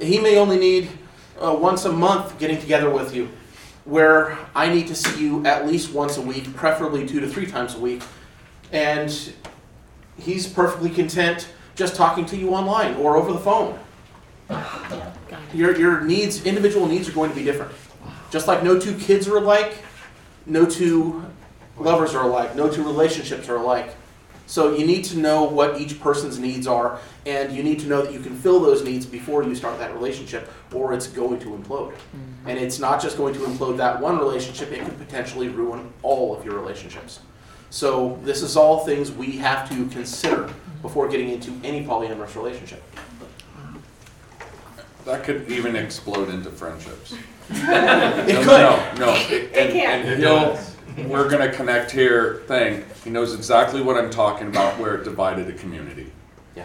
He 0.00 0.18
may 0.18 0.38
only 0.38 0.58
need 0.58 0.90
uh, 1.40 1.54
once 1.54 1.84
a 1.84 1.92
month 1.92 2.38
getting 2.38 2.60
together 2.60 2.90
with 2.90 3.14
you, 3.14 3.28
where 3.84 4.38
I 4.54 4.72
need 4.72 4.86
to 4.88 4.94
see 4.94 5.22
you 5.22 5.44
at 5.46 5.66
least 5.66 5.92
once 5.92 6.16
a 6.16 6.22
week, 6.22 6.54
preferably 6.54 7.06
two 7.06 7.20
to 7.20 7.28
three 7.28 7.46
times 7.46 7.74
a 7.74 7.78
week, 7.78 8.02
and 8.72 9.32
he's 10.18 10.46
perfectly 10.46 10.90
content 10.90 11.48
just 11.76 11.94
talking 11.94 12.26
to 12.26 12.36
you 12.36 12.50
online 12.50 12.94
or 12.96 13.16
over 13.16 13.32
the 13.32 13.38
phone. 13.38 13.78
Your, 15.54 15.76
your 15.76 16.02
needs, 16.02 16.44
individual 16.44 16.86
needs 16.86 17.08
are 17.08 17.12
going 17.12 17.30
to 17.30 17.36
be 17.36 17.44
different. 17.44 17.72
Just 18.30 18.46
like 18.46 18.62
no 18.62 18.78
two 18.78 18.96
kids 18.96 19.26
are 19.28 19.38
alike, 19.38 19.78
no 20.46 20.66
two 20.66 21.24
lovers 21.78 22.14
are 22.14 22.24
alike, 22.24 22.54
no 22.54 22.70
two 22.70 22.82
relationships 22.82 23.48
are 23.48 23.56
alike. 23.56 23.94
So 24.50 24.74
you 24.74 24.84
need 24.84 25.04
to 25.04 25.16
know 25.16 25.44
what 25.44 25.80
each 25.80 26.00
person's 26.00 26.40
needs 26.40 26.66
are, 26.66 26.98
and 27.24 27.54
you 27.54 27.62
need 27.62 27.78
to 27.78 27.86
know 27.86 28.02
that 28.02 28.12
you 28.12 28.18
can 28.18 28.34
fill 28.34 28.58
those 28.58 28.82
needs 28.82 29.06
before 29.06 29.44
you 29.44 29.54
start 29.54 29.78
that 29.78 29.94
relationship, 29.94 30.50
or 30.74 30.92
it's 30.92 31.06
going 31.06 31.38
to 31.38 31.50
implode. 31.50 31.92
Mm-hmm. 31.92 32.48
And 32.48 32.58
it's 32.58 32.80
not 32.80 33.00
just 33.00 33.16
going 33.16 33.32
to 33.34 33.40
implode 33.40 33.76
that 33.76 34.00
one 34.00 34.18
relationship, 34.18 34.72
it 34.72 34.84
could 34.84 34.98
potentially 34.98 35.50
ruin 35.50 35.92
all 36.02 36.36
of 36.36 36.44
your 36.44 36.56
relationships. 36.56 37.20
So 37.70 38.18
this 38.24 38.42
is 38.42 38.56
all 38.56 38.80
things 38.84 39.12
we 39.12 39.36
have 39.36 39.68
to 39.68 39.86
consider 39.86 40.38
mm-hmm. 40.38 40.82
before 40.82 41.06
getting 41.08 41.28
into 41.28 41.52
any 41.62 41.86
polyamorous 41.86 42.34
relationship. 42.34 42.82
That 45.04 45.22
could 45.22 45.48
even 45.48 45.76
explode 45.76 46.28
into 46.28 46.50
friendships. 46.50 47.14
It 47.50 48.34
No, 48.34 48.42
could. 48.42 48.98
No, 48.98 49.06
no, 49.06 49.14
it- 49.30 49.54
and, 49.54 49.72
can. 49.72 50.06
and 50.06 50.20
he'll, 50.20 50.56
we're 50.98 51.28
gonna 51.28 51.52
connect 51.52 51.90
here 51.90 52.42
thing, 52.46 52.84
he 53.04 53.10
knows 53.10 53.34
exactly 53.34 53.82
what 53.82 53.96
I'm 53.96 54.10
talking 54.10 54.48
about, 54.48 54.78
where 54.78 54.96
it 54.96 55.04
divided 55.04 55.48
a 55.48 55.52
community. 55.52 56.10
Yeah. 56.56 56.64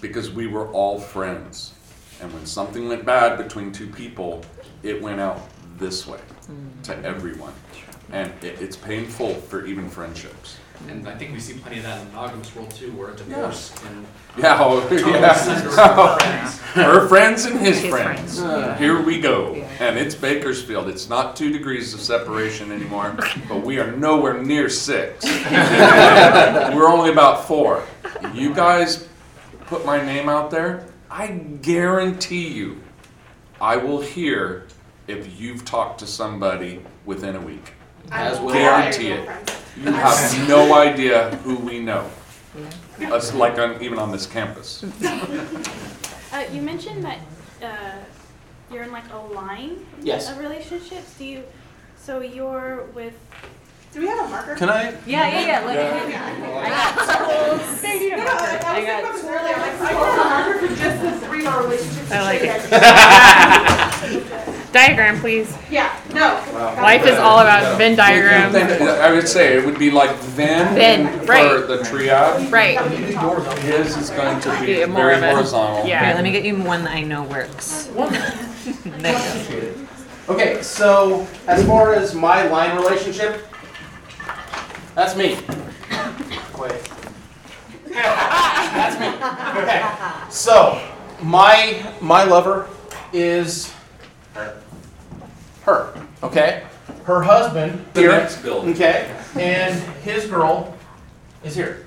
Because 0.00 0.30
we 0.30 0.46
were 0.46 0.68
all 0.72 0.98
friends, 0.98 1.72
and 2.20 2.32
when 2.32 2.46
something 2.46 2.88
went 2.88 3.04
bad 3.04 3.38
between 3.38 3.72
two 3.72 3.88
people, 3.88 4.44
it 4.82 5.00
went 5.00 5.20
out 5.20 5.40
this 5.78 6.06
way 6.06 6.20
to 6.84 6.96
everyone. 7.04 7.52
And 8.12 8.30
it, 8.42 8.60
it's 8.60 8.76
painful 8.76 9.34
for 9.34 9.64
even 9.66 9.88
friendships. 9.88 10.58
And 10.88 11.08
I 11.08 11.14
think 11.14 11.32
we 11.32 11.40
see 11.40 11.54
plenty 11.54 11.78
of 11.78 11.84
that 11.84 12.00
in 12.00 12.06
the 12.08 12.12
monogamous 12.12 12.54
world 12.54 12.70
too, 12.72 12.92
where 12.92 13.10
a 13.10 13.16
divorce 13.16 13.72
can. 13.76 14.06
Yeah, 14.36 14.58
oh, 14.60 14.86
yeah. 14.90 16.50
Her 16.74 17.06
friends 17.08 17.44
and 17.44 17.58
his 17.60 17.80
His 17.80 17.90
friends. 17.90 18.40
friends. 18.40 18.78
Here 18.78 19.00
we 19.00 19.20
go. 19.20 19.54
Yeah. 19.54 19.68
And 19.80 19.98
it's 19.98 20.14
Bakersfield. 20.14 20.88
It's 20.88 21.08
not 21.08 21.36
two 21.36 21.52
degrees 21.52 21.94
of 21.94 22.00
separation 22.00 22.72
anymore, 22.72 23.16
but 23.48 23.62
we 23.62 23.78
are 23.78 23.92
nowhere 23.92 24.42
near 24.42 24.68
six. 24.68 25.24
We're 25.52 26.88
only 26.88 27.10
about 27.12 27.46
four. 27.46 27.84
You 28.34 28.54
guys 28.54 29.08
put 29.66 29.84
my 29.86 30.04
name 30.04 30.28
out 30.28 30.50
there, 30.50 30.86
I 31.10 31.28
guarantee 31.28 32.48
you, 32.48 32.80
I 33.60 33.76
will 33.76 34.00
hear 34.00 34.66
if 35.06 35.40
you've 35.40 35.64
talked 35.64 36.00
to 36.00 36.06
somebody 36.06 36.82
within 37.06 37.36
a 37.36 37.40
week. 37.40 37.72
I 38.12 38.24
As 38.26 38.38
will 38.38 38.46
will 38.46 38.52
hire 38.52 38.70
I. 38.70 38.84
your 38.84 38.92
Guarantee 38.92 39.08
it. 39.12 39.56
You 39.78 39.92
have 39.92 40.48
no 40.48 40.74
idea 40.74 41.30
who 41.44 41.56
we 41.56 41.80
know. 41.80 42.08
Us, 43.10 43.32
like 43.34 43.58
on, 43.58 43.82
even 43.82 43.98
on 43.98 44.12
this 44.12 44.26
campus. 44.26 44.84
Uh, 46.34 46.44
you 46.50 46.62
mentioned 46.62 47.04
that 47.04 47.18
uh, 47.62 47.98
you're 48.72 48.82
in 48.84 48.90
like 48.90 49.04
a 49.12 49.18
line 49.34 49.84
Yes. 50.00 50.30
of 50.30 50.38
relationships. 50.38 51.14
Do 51.18 51.26
you? 51.26 51.42
So 51.98 52.20
you're 52.20 52.86
with. 52.94 53.12
Do 53.92 54.00
we 54.00 54.06
have 54.08 54.24
a 54.24 54.28
marker? 54.30 54.54
Can 54.54 54.70
I? 54.70 54.92
Yeah, 55.06 55.28
yeah, 55.28 55.46
yeah, 55.46 55.60
look 55.66 55.76
at 55.76 56.08
Yeah. 56.08 56.24
I 56.64 56.70
got 56.70 57.60
Thank 57.84 58.00
you. 58.00 58.16
No, 58.16 58.22
I 58.24 58.24
I 58.24 58.32
was 58.32 58.40
I 58.40 58.58
thinking 58.72 58.86
got 58.86 59.00
about 59.02 59.14
this 59.14 59.24
earlier. 59.24 59.54
I'm 59.56 59.80
like, 59.80 59.92
I 59.92 59.94
want 60.00 60.20
a 60.20 60.24
marker 60.24 60.58
for 60.68 60.74
just 60.74 61.02
the 61.02 61.26
three 61.26 61.44
of 61.46 61.52
our 61.52 61.62
relationships. 61.64 62.10
I 62.10 62.22
like 62.22 62.38
show 62.38 62.44
you 62.46 62.50
guys. 62.70 63.91
Diagram, 64.72 65.20
please. 65.20 65.54
Yeah, 65.70 65.94
no. 66.14 66.34
Life 66.80 67.04
is 67.06 67.18
all 67.18 67.40
about 67.40 67.76
Venn 67.76 67.94
diagrams. 67.94 68.54
I 68.54 69.12
would 69.12 69.28
say 69.28 69.56
it 69.56 69.64
would 69.66 69.78
be 69.78 69.90
like 69.90 70.14
Venn 70.16 70.74
Venn, 70.74 71.20
for 71.20 71.26
right. 71.26 71.66
the 71.66 71.82
triad. 71.84 72.50
Right. 72.50 72.78
His 73.60 73.96
is 73.96 74.10
going 74.10 74.40
to 74.40 74.60
be 74.60 74.72
Yeah, 74.72 74.86
more 74.86 75.04
very 75.04 75.16
of 75.16 75.22
a- 75.22 75.30
horizontal. 75.32 75.86
yeah. 75.86 76.06
Here, 76.06 76.14
let 76.14 76.24
me 76.24 76.32
get 76.32 76.44
you 76.44 76.56
one 76.56 76.84
that 76.84 76.94
I 76.94 77.02
know 77.02 77.24
works. 77.24 77.88
There 78.84 79.50
you 79.50 79.72
go. 80.26 80.34
Okay, 80.34 80.62
so 80.62 81.26
as 81.48 81.66
far 81.66 81.94
as 81.94 82.14
my 82.14 82.44
line 82.44 82.76
relationship, 82.76 83.44
that's 84.94 85.16
me. 85.16 85.36
Wait. 86.58 86.80
That's 87.92 88.98
me. 89.00 89.62
Okay. 89.62 89.82
So 90.30 90.80
my 91.22 91.92
my 92.00 92.22
lover 92.24 92.68
is 93.12 93.72
her. 94.34 94.56
Her. 95.64 96.06
Okay. 96.22 96.62
Her 97.04 97.22
husband 97.22 97.84
The 97.94 98.00
here. 98.00 98.12
next 98.12 98.42
building. 98.42 98.74
Okay. 98.74 99.14
And 99.38 99.74
his 100.02 100.26
girl 100.26 100.76
is 101.44 101.54
here. 101.54 101.86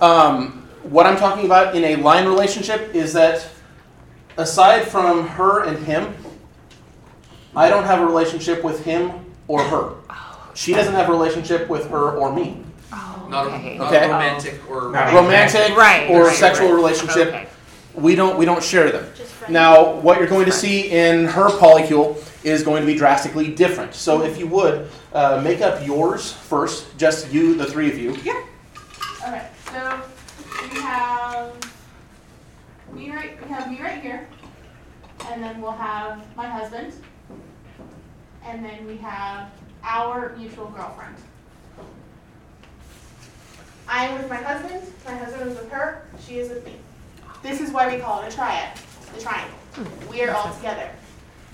Um, 0.00 0.68
what 0.82 1.06
I'm 1.06 1.16
talking 1.16 1.46
about 1.46 1.74
in 1.74 1.84
a 1.84 1.96
line 1.96 2.26
relationship 2.26 2.94
is 2.94 3.12
that 3.14 3.46
aside 4.36 4.82
from 4.88 5.26
her 5.28 5.64
and 5.64 5.78
him, 5.86 6.14
I 7.56 7.68
don't 7.70 7.84
have 7.84 8.00
a 8.00 8.06
relationship 8.06 8.64
with 8.64 8.84
him 8.84 9.12
or 9.48 9.62
her. 9.62 9.94
She 10.54 10.72
doesn't 10.72 10.94
have 10.94 11.08
a 11.08 11.12
relationship 11.12 11.68
with 11.68 11.88
her 11.90 12.12
or 12.12 12.32
me. 12.34 12.62
Not 13.28 13.46
a, 13.48 13.50
Okay. 13.54 13.78
not 13.78 13.88
Okay. 13.92 14.08
romantic 14.08 14.70
or. 14.70 14.90
Not 14.92 15.12
Romantic 15.12 15.76
Right, 15.76 16.08
or 16.10 16.24
right, 16.26 16.36
sexual 16.36 16.68
right. 16.68 16.74
relationship, 16.76 17.28
Okay. 17.28 17.46
We 17.94 18.14
don't 18.14 18.38
we 18.38 18.44
don't 18.44 18.62
share 18.62 18.90
them. 18.90 19.06
Now, 19.48 19.94
what 20.00 20.18
you're 20.18 20.28
going 20.28 20.46
to 20.46 20.52
see 20.52 20.90
in 20.90 21.26
her 21.26 21.48
polycule 21.48 22.22
is 22.44 22.62
going 22.62 22.82
to 22.82 22.86
be 22.86 22.96
drastically 22.96 23.54
different. 23.54 23.94
So, 23.94 24.22
if 24.22 24.38
you 24.38 24.46
would 24.48 24.88
uh, 25.12 25.40
make 25.42 25.60
up 25.60 25.86
yours 25.86 26.32
first, 26.32 26.96
just 26.98 27.32
you, 27.32 27.54
the 27.54 27.64
three 27.64 27.90
of 27.90 27.98
you. 27.98 28.16
Yeah. 28.22 28.44
Okay, 29.26 29.48
so 29.66 30.02
we 30.62 30.80
have 30.80 31.52
me 32.92 33.10
right, 33.10 33.42
we 33.42 33.48
have 33.48 33.70
me 33.70 33.80
right 33.80 34.00
here, 34.02 34.28
and 35.26 35.42
then 35.42 35.60
we'll 35.60 35.72
have 35.72 36.24
my 36.36 36.46
husband, 36.46 36.92
and 38.44 38.64
then 38.64 38.86
we 38.86 38.96
have 38.98 39.50
our 39.82 40.34
mutual 40.36 40.66
girlfriend. 40.66 41.16
I 43.86 44.06
am 44.06 44.18
with 44.18 44.30
my 44.30 44.36
husband, 44.36 44.82
my 45.04 45.14
husband 45.14 45.50
is 45.50 45.58
with 45.58 45.70
her, 45.70 46.06
she 46.26 46.38
is 46.38 46.48
with 46.48 46.64
me. 46.64 46.76
This 47.44 47.60
is 47.60 47.70
why 47.72 47.94
we 47.94 48.00
call 48.00 48.22
it 48.22 48.32
a 48.32 48.34
triad, 48.34 48.70
the 49.14 49.20
triangle. 49.20 49.54
Hmm, 49.74 50.10
we 50.10 50.22
are 50.22 50.34
all 50.34 50.50
together. 50.54 50.88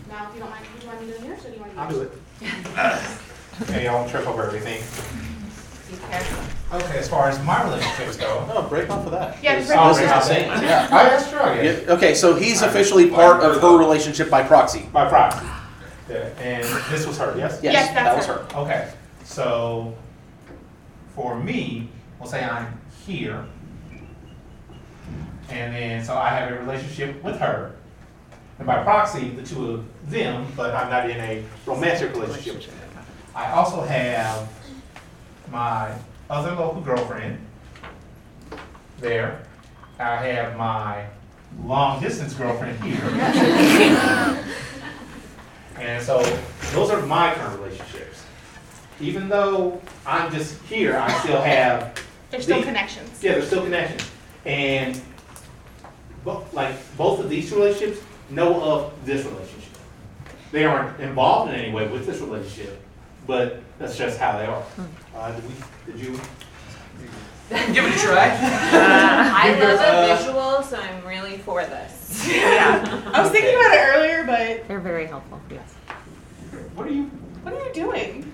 Now, 0.09 0.29
if 0.29 0.35
you 0.37 0.41
don't 0.41 0.51
mind, 0.51 0.65
do 0.79 0.87
you 0.87 0.89
want 0.93 1.05
me 1.05 1.13
to 1.13 1.19
do 1.19 1.27
yours, 1.27 1.45
or 1.45 1.49
do 1.49 1.55
you 1.55 1.61
want 1.61 1.77
me 1.77 1.83
to 1.83 1.89
do 1.89 1.97
I'll 1.97 2.03
yours? 2.03 2.11
do 2.41 2.47
it. 2.47 3.67
Hey, 3.67 3.85
y'all 3.87 4.09
trip 4.09 4.27
over 4.29 4.45
everything. 4.45 4.81
Be 5.91 5.99
careful. 6.09 6.79
Okay, 6.79 6.99
as 6.99 7.09
far 7.09 7.29
as 7.29 7.43
my 7.45 7.63
relationships 7.65 8.17
go. 8.17 8.49
Oh, 8.55 8.63
break 8.69 8.89
off 8.89 9.05
of 9.05 9.11
that. 9.11 9.37
Yeah, 9.43 9.57
just 9.57 9.69
This 9.69 9.77
break 9.77 10.07
is 10.07 10.11
off 10.11 10.23
of 10.23 10.29
the 10.29 10.35
that. 10.35 10.59
same. 10.59 10.63
Yeah. 10.63 10.89
Oh, 10.91 10.97
that's 11.11 11.29
true, 11.29 11.41
I 11.41 11.57
guess. 11.63 11.83
Yeah, 11.85 11.93
Okay, 11.95 12.15
so 12.15 12.35
he's 12.37 12.63
officially 12.63 13.11
part 13.11 13.43
of 13.43 13.61
her 13.61 13.77
relationship 13.77 14.31
by 14.31 14.45
proxy. 14.45 14.89
By 14.93 15.09
proxy. 15.09 15.45
Yeah, 16.09 16.17
And 16.39 16.65
this 16.91 17.07
was 17.07 17.19
her, 17.19 17.35
yes? 17.37 17.59
Yes, 17.63 17.73
Yes, 17.75 17.95
that 17.95 18.17
was 18.17 18.27
her. 18.27 18.35
her. 18.35 18.57
Okay, 18.61 18.93
so 19.25 19.95
for 21.17 21.39
me, 21.39 21.89
we'll 22.21 22.31
say 22.31 22.43
I'm 22.45 22.81
here. 23.05 23.45
And 25.51 25.75
then, 25.75 26.05
so 26.05 26.15
I 26.17 26.29
have 26.31 26.53
a 26.53 26.59
relationship 26.61 27.23
with 27.23 27.39
her. 27.39 27.75
And 28.59 28.67
by 28.67 28.83
proxy, 28.83 29.31
the 29.31 29.43
two 29.43 29.71
of 29.73 30.11
them, 30.11 30.47
but 30.57 30.75
I'm 30.75 30.91
not 30.91 31.09
in 31.11 31.19
a 31.19 31.43
romantic 31.67 32.13
relationship. 32.15 32.73
I 33.35 33.51
also 33.53 33.83
have 33.83 34.49
my 35.51 35.93
other 36.29 36.55
local 36.55 36.81
girlfriend 36.81 37.39
there. 39.01 39.43
I 39.99 40.17
have 40.27 40.57
my 40.57 41.07
long 41.65 42.01
distance 42.03 42.35
girlfriend 42.35 42.83
here. 42.85 44.47
And 45.79 46.03
so 46.05 46.23
those 46.73 46.91
are 46.91 47.01
my 47.07 47.33
current 47.33 47.59
relationships. 47.59 48.25
Even 49.01 49.31
though 49.31 49.81
I'm 50.07 50.31
just 50.31 50.61
here, 50.65 50.99
I 50.99 51.11
still 51.21 51.41
have, 51.41 51.99
There's 52.31 52.43
still 52.45 52.59
The- 52.59 52.65
connections. 52.67 53.23
yeah, 53.23 53.33
there's 53.33 53.47
still 53.47 53.63
connections. 53.65 54.03
And 54.45 54.95
but 54.95 55.10
like 56.25 56.75
both 56.97 57.21
of 57.21 57.29
these 57.31 57.53
relationships 57.53 58.01
know 58.31 58.63
of 58.63 59.07
this 59.07 59.25
relationship. 59.25 59.79
They 60.53 60.65
aren't 60.65 60.99
involved 61.01 61.53
in 61.53 61.59
any 61.59 61.73
way 61.73 61.87
with 61.89 62.07
this 62.07 62.21
relationship, 62.21 62.83
but 63.27 63.63
that's 63.79 63.97
just 63.97 64.19
how 64.19 64.39
they 64.39 64.47
are. 64.47 64.63
Uh, 65.15 65.33
did 65.33 65.45
we, 65.49 65.93
did 65.93 66.01
you? 66.01 66.21
Give 67.73 67.85
it 67.85 67.97
a 67.97 67.99
try. 67.99 68.37
I 68.41 69.59
love 69.59 69.81
uh, 69.81 70.13
a 70.13 70.17
visual, 70.17 70.63
so 70.63 70.77
I'm 70.77 71.05
really 71.05 71.39
for 71.39 71.65
this. 71.65 72.27
Yeah, 72.29 73.11
I 73.15 73.23
was 73.23 73.31
thinking 73.31 73.55
about 73.55 73.73
it 73.75 73.97
earlier, 73.97 74.25
but 74.25 74.69
they're 74.69 74.81
very 74.81 75.07
helpful. 75.07 75.41
Yes. 75.51 75.75
What 76.75 76.87
are 76.87 76.93
you? 76.93 77.05
what 77.43 77.55
are 77.55 77.67
you 77.67 77.73
doing? 77.73 78.33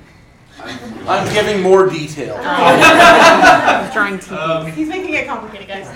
I'm 1.06 1.32
giving 1.34 1.62
more 1.62 1.86
detail. 1.88 2.38
I'm 2.42 3.92
drawing 3.92 4.18
TV. 4.18 4.32
Um, 4.32 4.72
He's 4.72 4.88
making 4.88 5.14
it 5.14 5.26
complicated, 5.26 5.68
guys. 5.68 5.88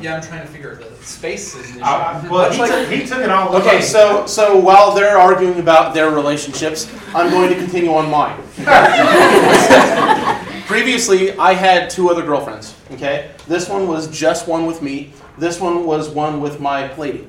Yeah, 0.00 0.16
I'm 0.16 0.22
trying 0.22 0.46
to 0.46 0.52
figure 0.52 0.72
out 0.72 0.80
the 0.80 1.04
space 1.04 1.54
is 1.54 1.70
an 1.70 1.76
issue. 1.76 1.84
Uh, 1.84 2.28
well, 2.30 2.50
he 2.50 2.58
took, 2.58 2.88
he 2.88 3.06
took 3.06 3.18
it 3.18 3.30
all. 3.30 3.54
Okay, 3.56 3.80
so 3.80 4.26
so 4.26 4.58
while 4.58 4.94
they're 4.94 5.18
arguing 5.18 5.58
about 5.58 5.94
their 5.94 6.10
relationships, 6.10 6.90
I'm 7.14 7.30
going 7.30 7.48
to 7.50 7.56
continue 7.56 7.92
on 7.92 8.10
mine. 8.10 8.40
Previously, 10.66 11.36
I 11.38 11.54
had 11.54 11.90
two 11.90 12.10
other 12.10 12.22
girlfriends. 12.22 12.76
Okay, 12.92 13.30
this 13.46 13.68
one 13.68 13.88
was 13.88 14.08
just 14.08 14.48
one 14.48 14.66
with 14.66 14.82
me. 14.82 15.12
This 15.38 15.60
one 15.60 15.86
was 15.86 16.08
one 16.08 16.40
with 16.40 16.60
my 16.60 16.94
lady, 16.96 17.28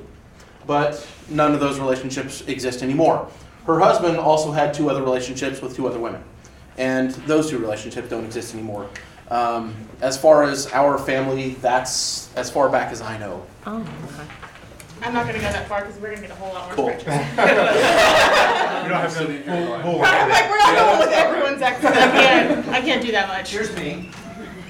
but 0.66 1.06
none 1.30 1.54
of 1.54 1.60
those 1.60 1.78
relationships 1.78 2.42
exist 2.42 2.82
anymore. 2.82 3.28
Her 3.66 3.78
husband 3.78 4.16
also 4.16 4.50
had 4.50 4.72
two 4.72 4.90
other 4.90 5.02
relationships 5.02 5.60
with 5.60 5.76
two 5.76 5.86
other 5.86 5.98
women, 5.98 6.22
and 6.76 7.10
those 7.26 7.50
two 7.50 7.58
relationships 7.58 8.08
don't 8.08 8.24
exist 8.24 8.54
anymore. 8.54 8.88
Um, 9.30 9.74
as 10.00 10.16
far 10.16 10.44
as 10.44 10.72
our 10.72 10.96
family, 10.98 11.50
that's 11.60 12.32
as 12.36 12.50
far 12.50 12.68
back 12.68 12.92
as 12.92 13.00
I 13.02 13.18
know. 13.18 13.44
Oh, 13.66 13.80
okay. 13.80 14.28
I'm 15.02 15.12
not 15.14 15.26
gonna 15.26 15.38
go 15.38 15.44
that 15.44 15.68
far 15.68 15.82
because 15.84 16.00
we're 16.00 16.10
gonna 16.14 16.22
get 16.22 16.30
a 16.30 16.34
whole 16.34 16.52
lot 16.54 16.66
more 16.66 16.74
Cool. 16.90 17.00
scratches. 17.00 17.28
You 18.88 18.94
don't 18.94 19.02
have 19.02 19.18
to 19.18 19.42
full, 19.42 19.80
full 19.82 20.02
I'm 20.02 20.28
like, 20.30 20.48
we're 20.48 20.56
not 20.56 20.74
going 20.76 20.98
with 21.00 21.08
everyone's 21.10 21.60
exes. 21.62 21.84
I 21.90 21.92
can't, 21.92 22.68
I 22.68 22.80
can't 22.80 23.02
do 23.02 23.12
that 23.12 23.28
much. 23.28 23.50
Here's 23.52 23.74
me. 23.76 24.10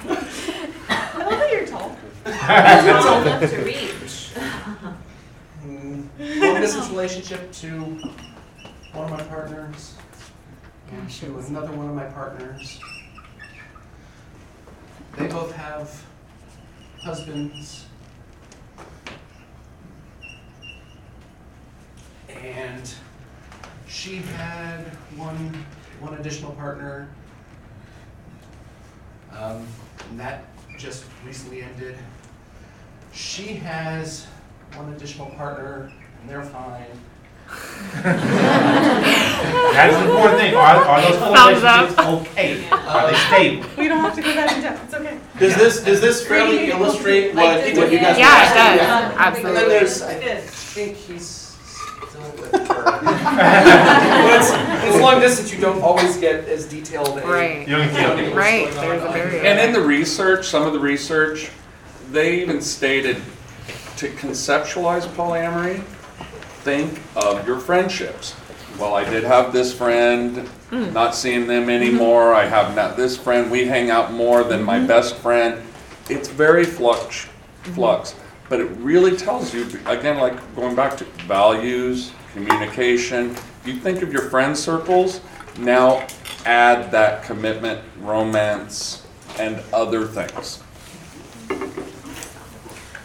I 0.08 1.18
love 1.18 1.30
that 1.30 1.50
you're 1.52 1.66
tall. 1.66 1.96
Tall 2.24 3.22
enough 3.22 3.50
to 3.50 3.56
reach. 3.64 4.30
Mm, 5.64 6.08
Long 6.40 6.60
distance 6.60 6.88
relationship 6.88 7.52
to 7.52 7.70
one 8.92 9.04
of 9.04 9.10
my 9.10 9.22
partners. 9.24 9.94
And 10.90 11.08
to 11.10 11.38
another 11.38 11.72
one 11.72 11.88
of 11.88 11.94
my 11.94 12.06
partners. 12.06 12.80
They 15.18 15.26
both 15.26 15.52
have 15.56 16.00
husbands. 17.00 17.86
And 22.28 22.94
she 23.88 24.18
had 24.18 24.84
one, 25.16 25.66
one 25.98 26.14
additional 26.14 26.52
partner. 26.52 27.08
Um, 29.32 29.66
and 30.08 30.20
that 30.20 30.44
just 30.78 31.04
recently 31.26 31.62
ended. 31.62 31.98
She 33.12 33.54
has 33.54 34.26
one 34.76 34.92
additional 34.94 35.30
partner, 35.30 35.92
and 36.20 36.30
they're 36.30 36.44
fine. 36.44 36.86
That's 39.72 39.94
the 39.96 40.04
important 40.10 40.38
thing. 40.40 40.54
Are, 40.54 40.76
are 40.76 41.00
those 41.02 41.18
Thumbs 41.18 41.64
up. 41.64 41.90
relationships 41.98 42.30
okay? 42.30 42.68
Are 42.70 43.10
they 43.10 43.16
stable? 43.18 43.68
We 43.76 43.88
don't 43.88 44.00
have 44.00 44.14
to 44.14 44.22
go 44.22 44.34
back 44.34 44.56
in 44.56 44.62
depth. 44.62 44.84
It's 44.84 44.94
okay. 44.94 45.18
Does 45.38 45.54
this 45.56 45.80
does 45.84 46.00
this 46.00 46.26
fairly 46.26 46.70
illustrate 46.70 47.34
what, 47.34 47.44
I 47.44 47.72
what 47.74 47.92
you 47.92 47.98
guys 47.98 48.16
were 48.16 48.20
Yeah, 48.20 48.42
it 48.42 48.56
asking? 48.56 48.86
does. 48.86 49.16
Absolutely. 49.18 49.48
And 49.48 49.56
then 49.56 49.68
there's, 49.68 50.02
I 50.02 50.36
think 50.40 50.96
he's 50.96 51.26
still 51.26 52.30
with 52.40 52.52
her. 52.68 52.84
But 52.84 54.32
it's, 54.34 54.50
it's 54.86 55.00
long 55.02 55.20
distance, 55.20 55.52
you 55.52 55.60
don't 55.60 55.80
always 55.82 56.16
get 56.16 56.48
as 56.48 56.66
detailed 56.66 57.18
a. 57.18 57.26
Right. 57.26 57.66
You 57.68 57.76
don't 57.76 57.92
get 57.92 58.18
it. 58.18 58.34
Right, 58.34 58.70
there's 58.72 59.02
a 59.02 59.06
barrier. 59.06 59.42
And 59.44 59.58
in 59.60 59.72
the 59.72 59.80
research, 59.86 60.46
some 60.46 60.64
of 60.66 60.72
the 60.72 60.80
research, 60.80 61.50
they 62.10 62.40
even 62.40 62.60
stated 62.60 63.22
to 63.98 64.08
conceptualize 64.10 65.06
polyamory, 65.08 65.82
think 66.68 67.00
of 67.16 67.46
your 67.46 67.58
friendships. 67.58 68.36
Well, 68.78 68.92
I 68.92 69.08
did 69.08 69.24
have 69.24 69.54
this 69.54 69.72
friend, 69.72 70.46
hmm. 70.68 70.92
not 70.92 71.14
seeing 71.14 71.46
them 71.46 71.62
mm-hmm. 71.62 71.70
anymore. 71.70 72.34
I 72.34 72.44
have 72.44 72.76
not 72.76 72.94
this 72.94 73.16
friend. 73.16 73.50
We 73.50 73.66
hang 73.66 73.88
out 73.88 74.12
more 74.12 74.44
than 74.44 74.62
my 74.62 74.76
mm-hmm. 74.76 74.86
best 74.86 75.16
friend. 75.16 75.62
It's 76.10 76.28
very 76.28 76.64
flux, 76.64 77.24
mm-hmm. 77.24 77.72
flux. 77.72 78.14
But 78.50 78.60
it 78.60 78.66
really 78.76 79.16
tells 79.16 79.54
you, 79.54 79.66
again, 79.86 80.18
like 80.18 80.36
going 80.54 80.76
back 80.76 80.98
to 80.98 81.04
values, 81.26 82.12
communication. 82.34 83.34
You 83.64 83.80
think 83.80 84.02
of 84.02 84.12
your 84.12 84.28
friend 84.28 84.54
circles, 84.54 85.22
now 85.58 86.06
add 86.44 86.90
that 86.90 87.22
commitment, 87.22 87.80
romance, 88.00 89.06
and 89.38 89.62
other 89.72 90.06
things. 90.06 90.62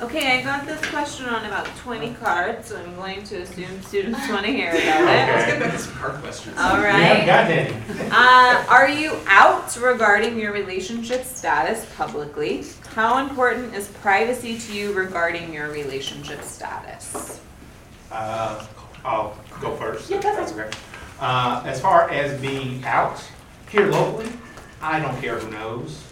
Okay, 0.03 0.37
I 0.37 0.41
got 0.43 0.65
this 0.65 0.85
question 0.87 1.27
on 1.27 1.45
about 1.45 1.65
20 1.77 2.13
cards, 2.15 2.67
so 2.67 2.77
I'm 2.77 2.93
going 2.95 3.23
to 3.23 3.43
assume 3.43 3.81
students 3.83 4.19
want 4.27 4.45
to 4.45 4.51
hear 4.51 4.71
about 4.71 4.83
Let's 4.83 5.43
it. 5.43 5.51
get 5.51 5.59
back 5.61 5.71
to 5.71 5.79
some 5.79 5.93
hard 5.93 6.15
questions. 6.21 6.57
All 6.57 6.75
We 6.77 6.83
haven't 6.83 7.25
right. 7.25 7.25
got 7.25 7.49
any. 7.49 8.11
Uh, 8.11 8.65
are 8.67 8.89
you 8.89 9.17
out 9.27 9.73
regarding 9.77 10.37
your 10.37 10.51
relationship 10.51 11.23
status 11.23 11.85
publicly? 11.95 12.65
How 12.93 13.25
important 13.25 13.73
is 13.75 13.87
privacy 14.01 14.57
to 14.57 14.73
you 14.73 14.91
regarding 14.91 15.53
your 15.53 15.71
relationship 15.71 16.41
status? 16.41 17.39
Uh, 18.11 18.67
I'll 19.05 19.37
go 19.61 19.73
first. 19.77 20.09
Yeah, 20.09 20.21
go 20.21 20.35
that's 20.35 20.51
okay. 20.51 20.69
Uh, 21.21 21.63
as 21.65 21.79
far 21.79 22.09
as 22.09 22.41
being 22.41 22.83
out 22.83 23.23
here 23.69 23.87
locally, 23.87 24.29
I 24.81 24.99
don't 24.99 25.17
care 25.21 25.39
who 25.39 25.49
knows. 25.49 26.03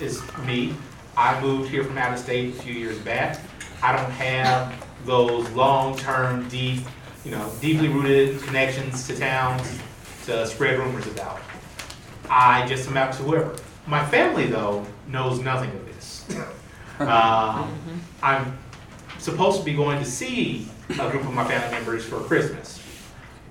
It's 0.00 0.22
me. 0.46 0.74
I 1.16 1.40
moved 1.40 1.70
here 1.70 1.84
from 1.84 1.96
out 1.96 2.12
of 2.12 2.18
state 2.18 2.54
a 2.54 2.62
few 2.62 2.74
years 2.74 2.98
back. 2.98 3.38
I 3.82 3.96
don't 3.96 4.10
have 4.12 4.84
those 5.04 5.48
long-term, 5.50 6.48
deep, 6.48 6.80
you 7.24 7.30
know, 7.30 7.52
deeply 7.60 7.88
rooted 7.88 8.42
connections 8.42 9.06
to 9.06 9.16
towns 9.16 9.78
to 10.26 10.46
spread 10.46 10.78
rumors 10.78 11.06
about. 11.06 11.40
I 12.28 12.66
just 12.66 12.88
am 12.88 12.96
out 12.96 13.12
to 13.14 13.22
whoever. 13.22 13.54
My 13.86 14.04
family, 14.06 14.46
though, 14.46 14.86
knows 15.06 15.40
nothing 15.40 15.70
of 15.70 15.86
this. 15.86 16.28
Um, 17.00 17.76
I'm 18.22 18.56
supposed 19.18 19.58
to 19.58 19.64
be 19.64 19.74
going 19.74 19.98
to 19.98 20.04
see 20.04 20.68
a 20.90 21.10
group 21.10 21.24
of 21.24 21.34
my 21.34 21.42
family 21.44 21.72
members 21.72 22.04
for 22.04 22.20
Christmas. 22.20 22.80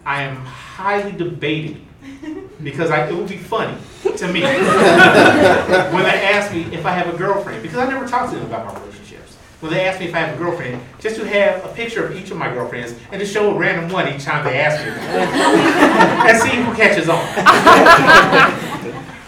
I 0.05 0.21
am 0.21 0.37
highly 0.37 1.11
debating 1.11 1.85
because 2.63 2.89
I, 2.89 3.09
it 3.09 3.13
would 3.13 3.27
be 3.27 3.35
funny 3.35 3.77
to 4.03 4.27
me 4.27 4.41
when 5.93 6.03
they 6.03 6.19
ask 6.23 6.53
me 6.53 6.63
if 6.73 6.85
I 6.85 6.91
have 6.91 7.13
a 7.13 7.17
girlfriend 7.17 7.63
because 7.63 7.77
I 7.77 7.89
never 7.89 8.07
talk 8.07 8.29
to 8.29 8.35
them 8.35 8.45
about 8.45 8.65
my 8.65 8.79
relationships. 8.79 9.35
When 9.61 9.71
they 9.71 9.85
ask 9.85 9.99
me 9.99 10.07
if 10.07 10.13
I 10.13 10.19
have 10.19 10.35
a 10.35 10.37
girlfriend, 10.37 10.81
just 10.99 11.15
to 11.15 11.27
have 11.27 11.63
a 11.63 11.69
picture 11.69 12.05
of 12.05 12.15
each 12.15 12.29
of 12.29 12.37
my 12.37 12.53
girlfriends 12.53 12.95
and 13.11 13.19
to 13.19 13.25
show 13.25 13.55
a 13.55 13.57
random 13.57 13.89
one 13.89 14.13
each 14.13 14.23
time 14.23 14.43
they 14.43 14.59
ask 14.59 14.83
me 14.83 14.91
and 16.29 16.37
see 16.41 16.61
who 16.61 16.75
catches 16.75 17.07
on. 17.07 17.23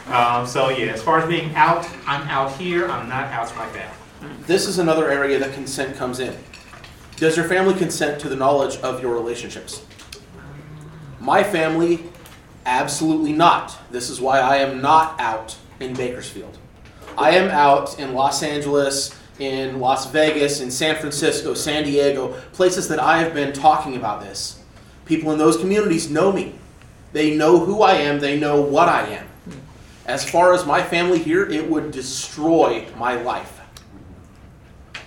um, 0.13 0.45
so 0.45 0.69
yeah, 0.69 0.87
as 0.87 1.01
far 1.01 1.19
as 1.19 1.27
being 1.29 1.55
out, 1.55 1.89
I'm 2.05 2.27
out 2.27 2.51
here. 2.57 2.87
I'm 2.87 3.07
not 3.07 3.27
out 3.27 3.47
to 3.47 3.55
my 3.55 3.67
family. 3.67 3.95
This 4.45 4.67
is 4.67 4.77
another 4.79 5.09
area 5.09 5.39
that 5.39 5.53
consent 5.53 5.95
comes 5.95 6.19
in. 6.19 6.35
Does 7.17 7.37
your 7.37 7.47
family 7.47 7.73
consent 7.73 8.19
to 8.21 8.29
the 8.29 8.35
knowledge 8.35 8.75
of 8.77 9.01
your 9.01 9.13
relationships? 9.13 9.85
My 11.19 11.43
family, 11.43 12.03
absolutely 12.65 13.33
not. 13.33 13.77
This 13.91 14.09
is 14.09 14.19
why 14.19 14.39
I 14.39 14.57
am 14.57 14.81
not 14.81 15.19
out 15.19 15.55
in 15.79 15.93
Bakersfield. 15.93 16.57
I 17.17 17.31
am 17.31 17.49
out 17.49 17.99
in 17.99 18.13
Los 18.13 18.43
Angeles, 18.43 19.17
in 19.39 19.79
Las 19.79 20.09
Vegas, 20.11 20.61
in 20.61 20.71
San 20.71 20.95
Francisco, 20.95 21.53
San 21.53 21.83
Diego, 21.83 22.33
places 22.51 22.87
that 22.89 22.99
I 22.99 23.19
have 23.19 23.33
been 23.33 23.53
talking 23.53 23.95
about 23.95 24.21
this. 24.21 24.61
People 25.05 25.31
in 25.31 25.37
those 25.37 25.57
communities 25.57 26.09
know 26.09 26.31
me. 26.31 26.55
They 27.13 27.35
know 27.35 27.59
who 27.59 27.81
I 27.81 27.93
am, 27.93 28.19
they 28.19 28.37
know 28.39 28.61
what 28.61 28.89
I 28.89 29.07
am. 29.07 29.27
As 30.05 30.29
far 30.29 30.53
as 30.53 30.65
my 30.65 30.83
family 30.83 31.19
here, 31.19 31.49
it 31.49 31.69
would 31.69 31.91
destroy 31.91 32.85
my 32.97 33.15
life. 33.15 33.61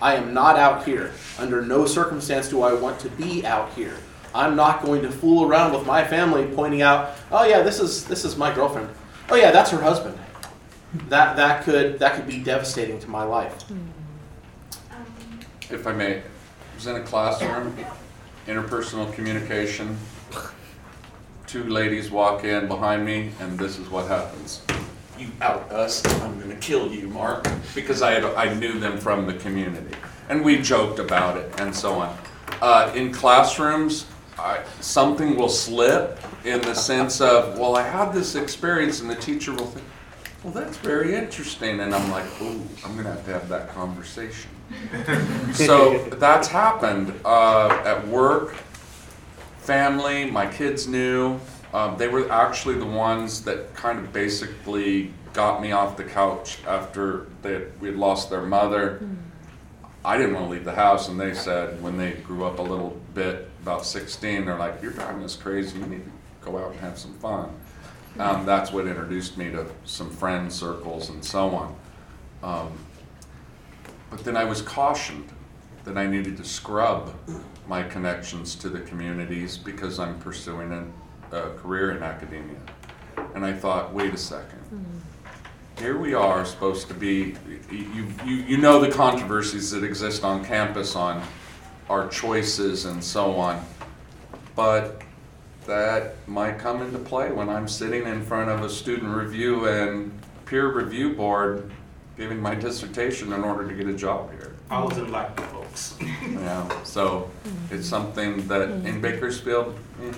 I 0.00 0.14
am 0.14 0.32
not 0.32 0.56
out 0.56 0.84
here. 0.84 1.12
Under 1.38 1.60
no 1.60 1.84
circumstance 1.84 2.48
do 2.48 2.62
I 2.62 2.72
want 2.72 2.98
to 3.00 3.08
be 3.10 3.44
out 3.44 3.72
here. 3.74 3.96
I'm 4.34 4.56
not 4.56 4.82
going 4.84 5.02
to 5.02 5.10
fool 5.10 5.48
around 5.48 5.72
with 5.72 5.86
my 5.86 6.04
family 6.04 6.46
pointing 6.54 6.82
out, 6.82 7.12
"Oh 7.30 7.44
yeah, 7.44 7.62
this 7.62 7.80
is 7.80 8.04
this 8.04 8.24
is 8.24 8.36
my 8.36 8.54
girlfriend. 8.54 8.88
Oh 9.30 9.36
yeah, 9.36 9.50
that's 9.50 9.70
her 9.70 9.80
husband." 9.80 10.18
That 11.08 11.36
that 11.36 11.64
could 11.64 11.98
that 11.98 12.14
could 12.14 12.26
be 12.26 12.38
devastating 12.38 12.98
to 13.00 13.08
my 13.10 13.22
life. 13.22 13.70
Um, 13.70 13.92
If 15.70 15.86
I 15.86 15.92
may, 15.92 16.18
I 16.18 16.22
was 16.74 16.86
in 16.86 16.96
a 16.96 17.02
classroom, 17.02 17.76
interpersonal 18.46 19.12
communication. 19.12 19.98
Two 21.46 21.64
ladies 21.64 22.10
walk 22.10 22.44
in 22.44 22.68
behind 22.68 23.04
me, 23.04 23.30
and 23.40 23.58
this 23.58 23.78
is 23.78 23.88
what 23.88 24.06
happens. 24.06 24.62
You 25.18 25.28
out 25.40 25.70
us, 25.72 26.04
I'm 26.22 26.38
gonna 26.38 26.54
kill 26.56 26.92
you, 26.92 27.08
Mark, 27.08 27.48
because 27.74 28.02
I 28.02 28.12
had, 28.12 28.24
I 28.24 28.52
knew 28.54 28.78
them 28.78 28.98
from 28.98 29.26
the 29.26 29.32
community. 29.34 29.96
And 30.28 30.44
we 30.44 30.60
joked 30.60 30.98
about 30.98 31.36
it 31.38 31.58
and 31.58 31.74
so 31.74 31.94
on. 31.94 32.16
Uh, 32.60 32.92
in 32.94 33.12
classrooms, 33.12 34.06
I, 34.38 34.62
something 34.80 35.36
will 35.36 35.48
slip 35.48 36.18
in 36.44 36.60
the 36.62 36.74
sense 36.74 37.20
of, 37.20 37.58
well, 37.58 37.76
I 37.76 37.82
had 37.82 38.12
this 38.12 38.34
experience, 38.34 39.00
and 39.00 39.10
the 39.10 39.16
teacher 39.16 39.52
will 39.52 39.66
think, 39.66 39.86
well, 40.44 40.52
that's 40.52 40.76
very 40.76 41.14
interesting, 41.14 41.80
and 41.80 41.94
I'm 41.94 42.10
like, 42.10 42.24
ooh, 42.40 42.60
I'm 42.84 42.96
gonna 42.96 43.10
have 43.10 43.24
to 43.24 43.32
have 43.32 43.48
that 43.48 43.68
conversation. 43.70 44.50
So 45.54 45.98
that's 46.10 46.46
happened 46.46 47.12
uh, 47.24 47.82
at 47.84 48.06
work, 48.06 48.54
family, 49.60 50.30
my 50.30 50.46
kids 50.46 50.86
knew. 50.86 51.40
Um, 51.74 51.96
they 51.98 52.08
were 52.08 52.30
actually 52.30 52.76
the 52.76 52.86
ones 52.86 53.42
that 53.44 53.74
kind 53.74 53.98
of 53.98 54.12
basically 54.12 55.12
got 55.32 55.60
me 55.60 55.72
off 55.72 55.96
the 55.96 56.04
couch 56.04 56.58
after 56.66 57.26
they 57.42 57.66
we 57.80 57.88
had 57.88 57.96
lost 57.96 58.30
their 58.30 58.42
mother. 58.42 59.00
I 60.04 60.16
didn't 60.16 60.34
want 60.34 60.46
to 60.46 60.50
leave 60.50 60.64
the 60.64 60.74
house, 60.74 61.08
and 61.08 61.20
they 61.20 61.34
said 61.34 61.82
when 61.82 61.98
they 61.98 62.12
grew 62.12 62.44
up 62.44 62.58
a 62.58 62.62
little 62.62 62.98
bit, 63.14 63.50
about 63.68 63.84
16, 63.84 64.46
they're 64.46 64.58
like, 64.58 64.80
"You're 64.80 64.92
driving 64.92 65.22
us 65.22 65.36
crazy. 65.36 65.78
You 65.78 65.84
need 65.84 66.04
to 66.04 66.10
go 66.40 66.56
out 66.56 66.70
and 66.70 66.80
have 66.80 66.98
some 66.98 67.12
fun." 67.18 67.50
Um, 68.18 68.46
that's 68.46 68.72
what 68.72 68.86
introduced 68.86 69.36
me 69.36 69.50
to 69.50 69.66
some 69.84 70.08
friend 70.10 70.50
circles 70.50 71.10
and 71.10 71.22
so 71.22 71.50
on. 71.50 71.76
Um, 72.42 72.72
but 74.10 74.24
then 74.24 74.38
I 74.38 74.44
was 74.44 74.62
cautioned 74.62 75.28
that 75.84 75.98
I 75.98 76.06
needed 76.06 76.38
to 76.38 76.44
scrub 76.44 77.14
my 77.68 77.82
connections 77.82 78.54
to 78.56 78.70
the 78.70 78.80
communities 78.80 79.58
because 79.58 79.98
I'm 79.98 80.18
pursuing 80.18 80.72
a, 80.72 81.36
a 81.36 81.50
career 81.56 81.90
in 81.94 82.02
academia. 82.02 82.60
And 83.34 83.44
I 83.44 83.52
thought, 83.52 83.92
wait 83.92 84.14
a 84.14 84.16
second. 84.16 84.60
Here 85.78 85.98
we 85.98 86.14
are, 86.14 86.44
supposed 86.46 86.88
to 86.88 86.94
be, 86.94 87.36
you, 87.70 88.06
you, 88.24 88.34
you 88.34 88.56
know 88.56 88.80
the 88.80 88.90
controversies 88.90 89.70
that 89.70 89.84
exist 89.84 90.24
on 90.24 90.44
campus 90.44 90.96
on 90.96 91.22
our 91.88 92.08
choices 92.08 92.84
and 92.84 93.02
so 93.02 93.36
on. 93.36 93.64
But 94.54 95.02
that 95.66 96.16
might 96.26 96.58
come 96.58 96.82
into 96.82 96.98
play 96.98 97.30
when 97.30 97.48
I'm 97.48 97.68
sitting 97.68 98.06
in 98.06 98.22
front 98.22 98.50
of 98.50 98.62
a 98.62 98.70
student 98.70 99.14
review 99.14 99.68
and 99.68 100.10
peer 100.46 100.72
review 100.72 101.14
board 101.14 101.70
giving 102.16 102.40
my 102.40 102.54
dissertation 102.54 103.32
in 103.32 103.44
order 103.44 103.68
to 103.68 103.74
get 103.74 103.86
a 103.86 103.96
job 103.96 104.30
here. 104.32 104.56
I 104.70 104.82
was 104.82 104.96
them 104.96 105.12
like 105.12 105.34
the 105.36 105.42
folks. 105.42 105.96
Yeah, 106.00 106.82
so 106.82 107.30
it's 107.70 107.86
something 107.86 108.46
that 108.48 108.68
mm-hmm. 108.68 108.86
in 108.86 109.00
Bakersfield, 109.00 109.78
eh, 110.02 110.12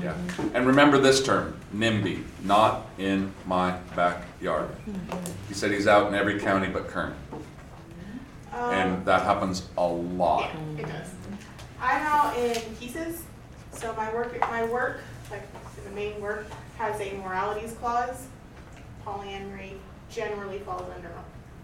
yeah. 0.00 0.12
Mm-hmm. 0.12 0.56
And 0.56 0.66
remember 0.66 0.98
this 0.98 1.22
term, 1.22 1.56
NIMBY, 1.74 2.22
not 2.44 2.86
in 2.98 3.32
my 3.46 3.76
backyard. 3.96 4.68
Mm-hmm. 4.68 5.32
He 5.48 5.54
said 5.54 5.72
he's 5.72 5.86
out 5.86 6.06
in 6.08 6.14
every 6.14 6.38
county 6.38 6.68
but 6.68 6.88
Kern, 6.88 7.14
um, 8.52 8.74
and 8.74 9.04
that 9.06 9.22
happens 9.22 9.68
a 9.76 9.86
lot. 9.86 10.50
Yeah, 10.76 10.82
it 10.82 10.86
does. 10.88 11.08
I'm 11.80 12.02
out 12.02 12.36
in 12.36 12.60
pieces, 12.76 13.22
so 13.72 13.92
my 13.94 14.12
work, 14.12 14.38
my 14.40 14.64
work, 14.66 15.00
like 15.30 15.42
the 15.84 15.90
main 15.90 16.20
work, 16.20 16.46
has 16.76 17.00
a 17.00 17.12
moralities 17.18 17.72
clause. 17.80 18.26
Polyamory 19.06 19.72
generally 20.10 20.58
falls 20.58 20.90
under, 20.94 21.10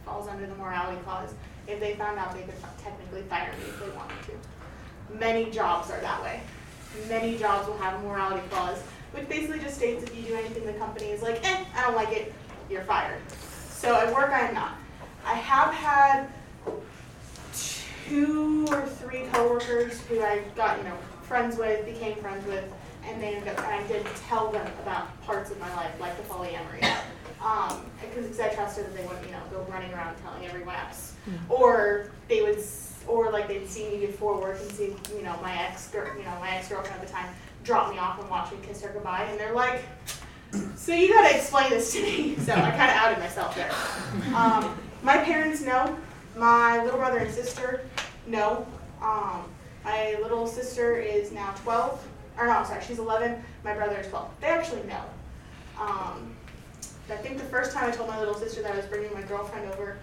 falls 0.05 0.29
under 0.29 0.47
the 0.47 0.55
morality 0.55 1.01
clause. 1.03 1.35
If 1.67 1.81
they 1.81 1.95
found 1.97 2.19
out, 2.19 2.35
they 2.35 2.43
could 2.43 2.55
technically 2.83 3.23
fire 3.23 3.53
me 3.59 3.69
if 3.69 3.81
they 3.81 3.91
wanted 3.91 4.17
to. 4.27 5.15
Many 5.19 5.51
jobs 5.51 5.91
are 5.91 6.01
that 6.01 6.23
way. 6.23 6.41
Many 7.09 7.37
jobs 7.37 7.69
will 7.69 7.77
have 7.79 8.01
a 8.01 8.07
morality 8.07 8.47
clause, 8.49 8.79
which 9.13 9.29
basically 9.29 9.59
just 9.61 9.77
states 9.77 10.03
if 10.05 10.17
you 10.17 10.23
do 10.23 10.35
anything 10.35 10.65
the 10.65 10.73
company 10.75 11.07
is 11.07 11.23
like, 11.23 11.45
eh, 11.45 11.65
I 11.77 11.83
don't 11.83 11.95
like 11.97 12.13
it, 12.13 12.33
you're 12.71 12.83
fired. 12.83 13.21
So 13.69 13.95
at 13.97 14.13
work, 14.15 14.31
I 14.31 14.49
am 14.49 14.55
not. 14.55 14.77
I 15.25 15.35
have 15.35 15.75
had 15.75 16.29
two 18.09 18.67
or 18.71 18.87
three 18.87 19.23
coworkers 19.33 20.01
who 20.07 20.23
I 20.23 20.41
got, 20.55 20.79
you 20.79 20.85
know, 20.85 20.97
friends 21.23 21.57
with, 21.57 21.85
became 21.85 22.17
friends 22.17 22.47
with, 22.47 22.65
and 23.05 23.21
they 23.23 23.35
ended 23.35 23.49
up, 23.49 23.59
and 23.59 23.85
I 23.85 23.87
did 23.89 24.07
tell 24.29 24.51
them 24.51 24.67
about 24.83 25.21
parts 25.23 25.51
of 25.51 25.59
my 25.61 25.75
life, 25.77 25.93
like 26.01 26.17
the 26.17 26.23
polyamory. 26.25 26.83
Um, 27.45 27.85
because 28.01 28.41
I 28.41 28.49
trusted 28.49 28.87
that 28.87 28.97
they 28.97 29.05
wouldn't, 29.05 29.25
you 29.27 29.33
know, 29.33 29.41
go 29.51 29.61
running 29.71 29.93
around 29.93 30.17
telling 30.23 30.45
everyone 30.47 30.75
else. 30.75 31.15
Or 31.49 32.11
they 32.29 32.43
would, 32.43 32.59
or 33.07 33.31
like 33.31 33.49
they'd 33.49 33.69
see 33.69 33.89
me 33.89 34.07
before 34.07 34.41
work 34.41 34.61
and 34.61 34.71
see, 34.73 34.95
you 35.17 35.23
know, 35.23 35.37
my 35.43 35.55
ex, 35.63 35.89
girl, 35.89 36.09
you 36.17 36.25
know, 36.25 36.37
my 36.41 36.57
ex-girlfriend 36.57 37.01
at 37.01 37.07
the 37.07 37.13
time 37.13 37.29
drop 37.65 37.91
me 37.93 37.99
off 37.99 38.21
and 38.21 38.31
watch 38.31 38.51
me 38.53 38.59
kiss 38.63 38.81
her 38.83 38.91
goodbye, 38.93 39.27
and 39.31 39.39
they're 39.39 39.55
like, 39.55 39.83
so 40.77 40.95
you 40.95 41.09
gotta 41.09 41.37
explain 41.37 41.71
this 41.71 41.93
to 41.93 42.03
me. 42.03 42.37
So 42.41 42.53
I 42.53 42.71
kind 42.71 42.91
of 42.91 42.97
outed 42.97 43.19
myself 43.19 43.55
there. 43.57 43.71
Um, 44.35 44.79
my 45.03 45.19
parents 45.19 45.63
know. 45.63 45.97
My 46.37 46.83
little 46.85 46.99
brother 46.99 47.19
and 47.19 47.33
sister 47.33 47.83
no. 48.27 48.67
Um, 49.01 49.45
my 49.85 50.17
little 50.21 50.47
sister 50.47 50.97
is 50.99 51.33
now 51.33 51.55
12. 51.63 52.07
Or 52.39 52.47
no, 52.47 52.53
I'm 52.53 52.67
sorry, 52.67 52.83
she's 52.85 52.99
11. 52.99 53.43
My 53.65 53.75
brother 53.75 53.97
is 53.97 54.09
12. 54.09 54.31
They 54.41 54.49
actually 54.49 54.83
know. 54.83 55.03
Um, 55.81 56.35
I 57.09 57.17
think 57.17 57.39
the 57.39 57.45
first 57.45 57.73
time 57.73 57.89
I 57.89 57.93
told 57.93 58.09
my 58.09 58.19
little 58.19 58.35
sister 58.35 58.63
that 58.63 58.73
I 58.73 58.77
was 58.77 58.87
bringing 58.87 59.13
my 59.15 59.23
girlfriend 59.23 59.73
over, 59.73 59.99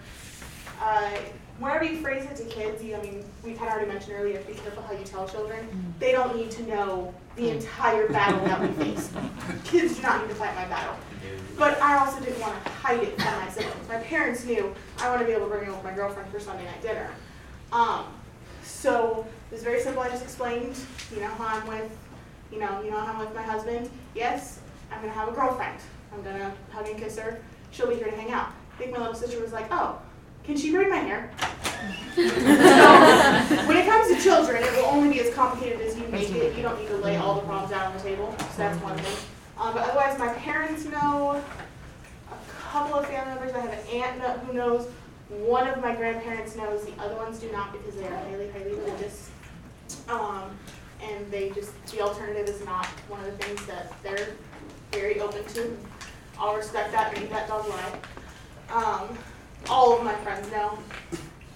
uh, 0.80 1.10
whenever 1.58 1.84
you 1.84 1.98
phrase 1.98 2.24
it 2.24 2.36
to 2.36 2.44
kids, 2.44 2.82
you, 2.82 2.96
I 2.96 3.02
mean, 3.02 3.24
we've 3.44 3.58
had 3.58 3.68
already 3.68 3.90
mentioned 3.90 4.14
earlier, 4.16 4.40
be 4.40 4.54
careful 4.54 4.82
how 4.82 4.92
you 4.94 5.04
tell 5.04 5.28
children. 5.28 5.94
They 5.98 6.12
don't 6.12 6.34
need 6.34 6.50
to 6.52 6.62
know 6.66 7.14
the 7.36 7.50
entire 7.50 8.08
battle 8.08 8.44
that 8.46 8.60
we 8.60 8.68
face. 8.84 9.10
Kids 9.64 9.96
do 9.96 10.02
not 10.02 10.22
need 10.22 10.28
to 10.28 10.34
fight 10.34 10.54
my 10.54 10.64
battle. 10.66 10.96
But 11.56 11.80
I 11.80 11.98
also 11.98 12.20
didn't 12.20 12.40
want 12.40 12.62
to 12.64 12.70
hide 12.70 13.02
it 13.02 13.14
from 13.20 13.32
my 13.40 13.48
siblings. 13.48 13.88
My 13.88 13.98
parents 13.98 14.44
knew 14.44 14.74
I 14.98 15.08
want 15.08 15.20
to 15.20 15.26
be 15.26 15.32
able 15.32 15.48
to 15.48 15.54
bring 15.54 15.70
home 15.70 15.82
my 15.84 15.92
girlfriend 15.92 16.30
for 16.30 16.40
Sunday 16.40 16.64
night 16.64 16.82
dinner. 16.82 17.10
Um, 17.72 18.06
so 18.64 19.26
it 19.50 19.54
was 19.54 19.62
very 19.62 19.80
simple. 19.80 20.02
I 20.02 20.08
just 20.08 20.24
explained, 20.24 20.76
you 21.14 21.20
know, 21.20 21.28
how 21.28 21.46
I'm 21.46 21.66
with, 21.66 21.90
you 22.52 22.58
know, 22.58 22.82
you 22.82 22.90
know 22.90 22.98
how 22.98 23.12
I'm 23.12 23.18
with 23.20 23.34
my 23.34 23.42
husband. 23.42 23.88
Yes, 24.14 24.60
I'm 24.90 25.00
gonna 25.00 25.12
have 25.12 25.28
a 25.28 25.32
girlfriend. 25.32 25.78
I'm 26.12 26.22
gonna 26.22 26.52
hug 26.70 26.88
and 26.88 26.98
kiss 26.98 27.18
her. 27.18 27.40
She'll 27.70 27.88
be 27.88 27.96
here 27.96 28.06
to 28.06 28.16
hang 28.16 28.30
out. 28.32 28.52
I 28.74 28.78
think 28.78 28.92
my 28.92 28.98
little 28.98 29.14
sister 29.14 29.40
was 29.40 29.52
like, 29.52 29.66
oh, 29.70 30.00
Can 30.44 30.56
she 30.56 30.72
braid 30.72 30.88
my 30.90 30.96
hair? 30.96 31.30
so, 32.14 32.22
when 33.66 33.76
it 33.76 33.86
comes 33.86 34.08
to 34.14 34.22
children, 34.22 34.62
it 34.62 34.72
will 34.72 34.86
only 34.86 35.08
be 35.12 35.20
as 35.20 35.34
complicated 35.34 35.80
as 35.80 35.96
you 35.98 36.06
make 36.08 36.30
it. 36.30 36.54
You 36.56 36.62
don't 36.62 36.78
need 36.78 36.88
to 36.88 36.96
lay 36.98 37.16
all 37.16 37.34
the 37.36 37.42
problems 37.42 37.72
out 37.72 37.86
on 37.86 37.96
the 37.96 38.02
table. 38.02 38.34
So 38.38 38.58
that's 38.58 38.80
one 38.82 38.96
thing. 38.98 39.16
Um, 39.58 39.74
but 39.74 39.82
otherwise, 39.82 40.18
my 40.18 40.32
parents 40.34 40.84
know. 40.84 41.42
A 42.30 42.70
couple 42.70 42.94
of 42.98 43.06
family 43.06 43.34
members. 43.34 43.54
I 43.54 43.60
have 43.60 43.72
an 43.72 43.86
aunt 43.88 44.38
who 44.40 44.52
knows. 44.52 44.88
One 45.28 45.68
of 45.68 45.80
my 45.80 45.94
grandparents 45.94 46.56
knows. 46.56 46.84
The 46.84 47.00
other 47.00 47.16
ones 47.16 47.38
do 47.38 47.50
not 47.52 47.72
because 47.72 47.94
they 47.94 48.06
are 48.06 48.16
highly, 48.16 48.50
highly 48.50 48.72
religious. 48.72 49.30
Um, 50.08 50.50
and 51.02 51.30
they 51.30 51.50
just 51.50 51.72
the 51.86 52.00
alternative 52.00 52.48
is 52.48 52.64
not 52.64 52.86
one 53.08 53.20
of 53.20 53.26
the 53.26 53.44
things 53.44 53.64
that 53.66 53.92
they're 54.02 54.28
very 54.92 55.20
open 55.20 55.44
to. 55.54 55.76
I'll 56.38 56.56
respect 56.56 56.92
that 56.92 57.16
and 57.16 57.30
that 57.30 57.48
dog's 57.48 57.68
life. 57.68 57.96
Um, 58.70 59.16
all 59.68 59.96
of 59.96 60.04
my 60.04 60.14
friends 60.16 60.50
know, 60.50 60.78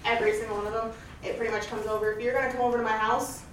every 0.05 0.33
single 0.33 0.57
one 0.57 0.67
of 0.67 0.73
them. 0.73 0.91
It 1.23 1.37
pretty 1.37 1.51
much 1.51 1.67
comes 1.67 1.85
over. 1.85 2.13
If 2.13 2.21
you're 2.23 2.33
gonna 2.33 2.51
come 2.51 2.61
over 2.61 2.77
to 2.77 2.83
my 2.83 2.97
house, 2.97 3.43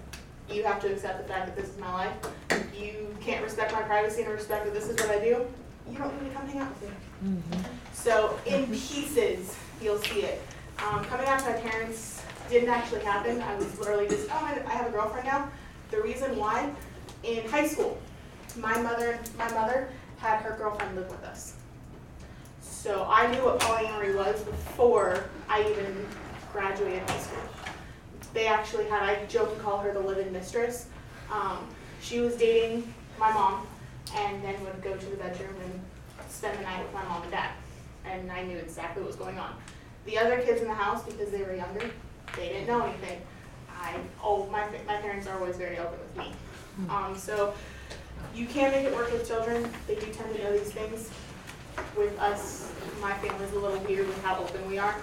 you 0.51 0.63
have 0.65 0.81
to 0.83 0.93
accept 0.93 1.19
the 1.27 1.33
fact 1.33 1.47
that 1.47 1.57
this 1.57 1.71
is 1.71 1.79
my 1.79 1.93
life. 1.93 2.13
If 2.51 2.81
you 2.81 3.15
can't 3.21 3.43
respect 3.43 3.73
my 3.73 3.83
privacy 3.83 4.23
and 4.23 4.33
respect 4.33 4.65
that 4.65 4.75
this 4.75 4.89
is 4.89 4.97
what 4.97 5.11
I 5.11 5.19
do, 5.19 5.47
you 5.91 5.99
don't 5.99 6.23
need 6.23 6.31
to 6.31 6.35
come 6.35 6.49
hang 6.49 6.61
out 6.61 6.71
with 6.81 6.91
me. 7.23 7.59
So 7.93 8.39
in 8.47 8.67
pieces, 8.67 9.57
you'll 9.81 9.99
see 9.99 10.21
it. 10.23 10.43
Um, 10.79 11.05
coming 11.05 11.27
out 11.27 11.41
to 11.41 11.47
my 11.47 11.53
parents 11.53 12.23
didn't 12.51 12.69
actually 12.69 13.03
happen. 13.03 13.41
I 13.41 13.57
was 13.57 13.79
literally 13.79 14.09
just, 14.09 14.29
oh, 14.31 14.35
I 14.35 14.61
I 14.67 14.71
have 14.71 14.87
a 14.87 14.91
girlfriend 14.91 15.27
now. 15.27 15.49
The 15.91 16.01
reason 16.03 16.37
why, 16.37 16.71
in 17.23 17.49
high 17.49 17.67
school, 17.67 17.99
my 18.57 18.81
mother, 18.81 19.19
my 19.39 19.51
mother 19.53 19.89
had 20.19 20.43
her 20.43 20.57
girlfriend 20.57 20.97
live 20.97 21.11
with 21.11 21.25
us. 21.25 21.55
So 22.61 23.07
I 23.09 23.27
knew 23.33 23.45
what 23.45 23.59
polyamory 23.61 24.15
was 24.15 24.41
before 24.43 25.25
I 25.49 25.63
even 25.63 26.07
graduated 26.53 27.09
high 27.09 27.19
school. 27.19 27.43
They 28.37 28.49
actually 28.49 28.85
had, 28.85 29.03
I 29.03 29.25
joke 29.25 29.51
and 29.51 29.63
call 29.63 29.79
her 29.79 29.95
the 29.95 30.01
live-in 30.01 30.31
mistress. 30.31 30.89
Um, 31.33 31.67
she 32.03 32.21
was 32.21 32.37
dating 32.37 32.93
my 33.19 33.33
mom 33.33 33.67
and 34.15 34.45
then 34.45 34.63
would 34.63 34.83
go 34.83 34.95
to 34.95 35.07
the 35.07 35.17
bedroom 35.17 35.55
and 35.65 35.81
spend 36.29 36.59
the 36.59 36.63
night 36.63 36.83
with 36.83 36.93
my 36.93 37.03
mom 37.05 37.23
and 37.23 37.31
dad. 37.31 37.53
And 38.05 38.31
I 38.31 38.43
knew 38.43 38.59
exactly 38.59 39.03
what 39.03 39.07
was 39.09 39.17
going 39.17 39.39
on. 39.39 39.55
The 40.05 40.19
other 40.19 40.39
kids 40.43 40.61
in 40.61 40.69
the 40.69 40.75
house, 40.75 41.03
because 41.03 41.31
they 41.31 41.45
were 41.45 41.55
younger, 41.57 41.91
they 42.37 42.49
didn't 42.49 42.67
know 42.67 42.85
anything. 42.85 43.23
I, 43.71 43.95
oh, 44.23 44.47
my, 44.53 44.67
my 44.87 44.97
parents 44.97 45.27
are 45.27 45.39
always 45.39 45.57
very 45.57 45.79
open 45.79 45.99
with 45.99 46.17
me. 46.19 46.33
Um, 46.91 47.17
so 47.17 47.55
you 48.35 48.45
can 48.45 48.71
make 48.71 48.85
it 48.85 48.95
work 48.95 49.11
with 49.13 49.27
children. 49.27 49.67
They 49.87 49.95
do 49.95 50.13
tend 50.13 50.35
to 50.37 50.45
know 50.45 50.53
these 50.53 50.73
things. 50.73 51.09
With 51.97 52.19
us, 52.21 52.71
my 53.01 53.15
family's 53.15 53.53
a 53.53 53.59
little 53.59 53.81
weird 53.85 54.07
with 54.07 54.23
how 54.23 54.37
open 54.41 54.69
we 54.69 54.77
are, 54.77 54.95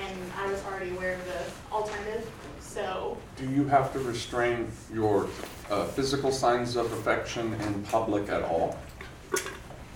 and 0.00 0.32
I 0.38 0.50
was 0.50 0.62
already 0.64 0.90
aware 0.90 1.14
of 1.14 1.24
the 1.26 1.74
alternative. 1.74 2.28
So 2.60 3.18
Do 3.36 3.48
you 3.50 3.66
have 3.68 3.92
to 3.92 3.98
restrain 3.98 4.70
your 4.92 5.28
uh, 5.70 5.84
physical 5.84 6.32
signs 6.32 6.76
of 6.76 6.90
affection 6.92 7.52
in 7.54 7.82
public 7.84 8.28
at 8.30 8.42
all? 8.42 8.78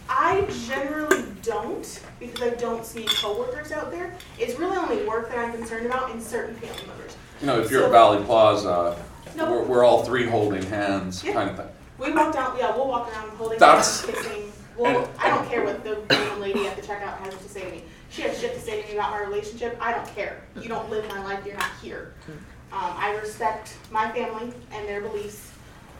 I 0.09 0.47
generally 0.68 1.24
don't 1.42 2.01
because 2.20 2.42
I 2.42 2.51
don't 2.57 2.84
see 2.84 3.05
coworkers 3.05 3.72
out 3.72 3.90
there. 3.90 4.14
It's 4.38 4.59
really 4.59 4.76
only 4.76 5.05
work 5.05 5.28
that 5.30 5.38
I'm 5.38 5.53
concerned 5.53 5.86
about 5.86 6.11
in 6.11 6.20
certain 6.20 6.55
family 6.57 6.86
members. 6.86 7.16
You 7.40 7.47
know, 7.47 7.61
if 7.61 7.70
you're 7.70 7.80
So- 7.80 7.86
at 7.86 7.92
Valley 7.92 8.24
Plaza, 8.24 8.97
No. 9.36 9.51
we're, 9.51 9.62
we're 9.64 9.84
all 9.84 10.05
three 10.05 10.26
holding 10.26 10.62
hands, 10.64 11.24
Yeah. 11.24 11.32
kind 11.32 11.51
of 11.51 11.57
thing. 11.57 11.66
We 11.99 12.12
walk 12.12 12.32
down, 12.34 12.57
yeah, 12.59 12.74
we'll 12.76 12.88
walk 12.88 13.11
around 13.12 13.30
holding 13.30 13.59
That's- 13.59 14.05
hands, 14.05 14.18
kissing. 14.18 14.53
Well, 14.76 15.05
and- 15.05 15.09
I 15.18 15.30
don't 15.30 15.49
care 15.49 15.64
what 15.64 15.82
the 15.82 15.97
lady 16.38 16.66
at 16.66 16.76
the 16.76 16.82
checkout 16.82 17.16
has 17.20 17.34
to 17.34 17.49
say 17.49 17.62
to 17.64 17.70
me. 17.70 17.82
She 18.11 18.22
has 18.22 18.38
shit 18.40 18.54
to 18.54 18.61
say 18.61 18.82
to 18.82 18.88
me 18.88 18.94
about 18.94 19.12
our 19.12 19.26
relationship. 19.26 19.76
I 19.80 19.92
don't 19.92 20.07
care. 20.14 20.42
You 20.61 20.68
don't 20.68 20.88
live 20.90 21.09
my 21.09 21.22
life. 21.24 21.44
You're 21.44 21.57
not 21.57 21.70
here. 21.82 22.14
Um, 22.28 22.38
I 22.72 23.14
respect 23.20 23.76
my 23.90 24.11
family 24.12 24.52
and 24.72 24.88
their 24.88 25.00
beliefs, 25.00 25.50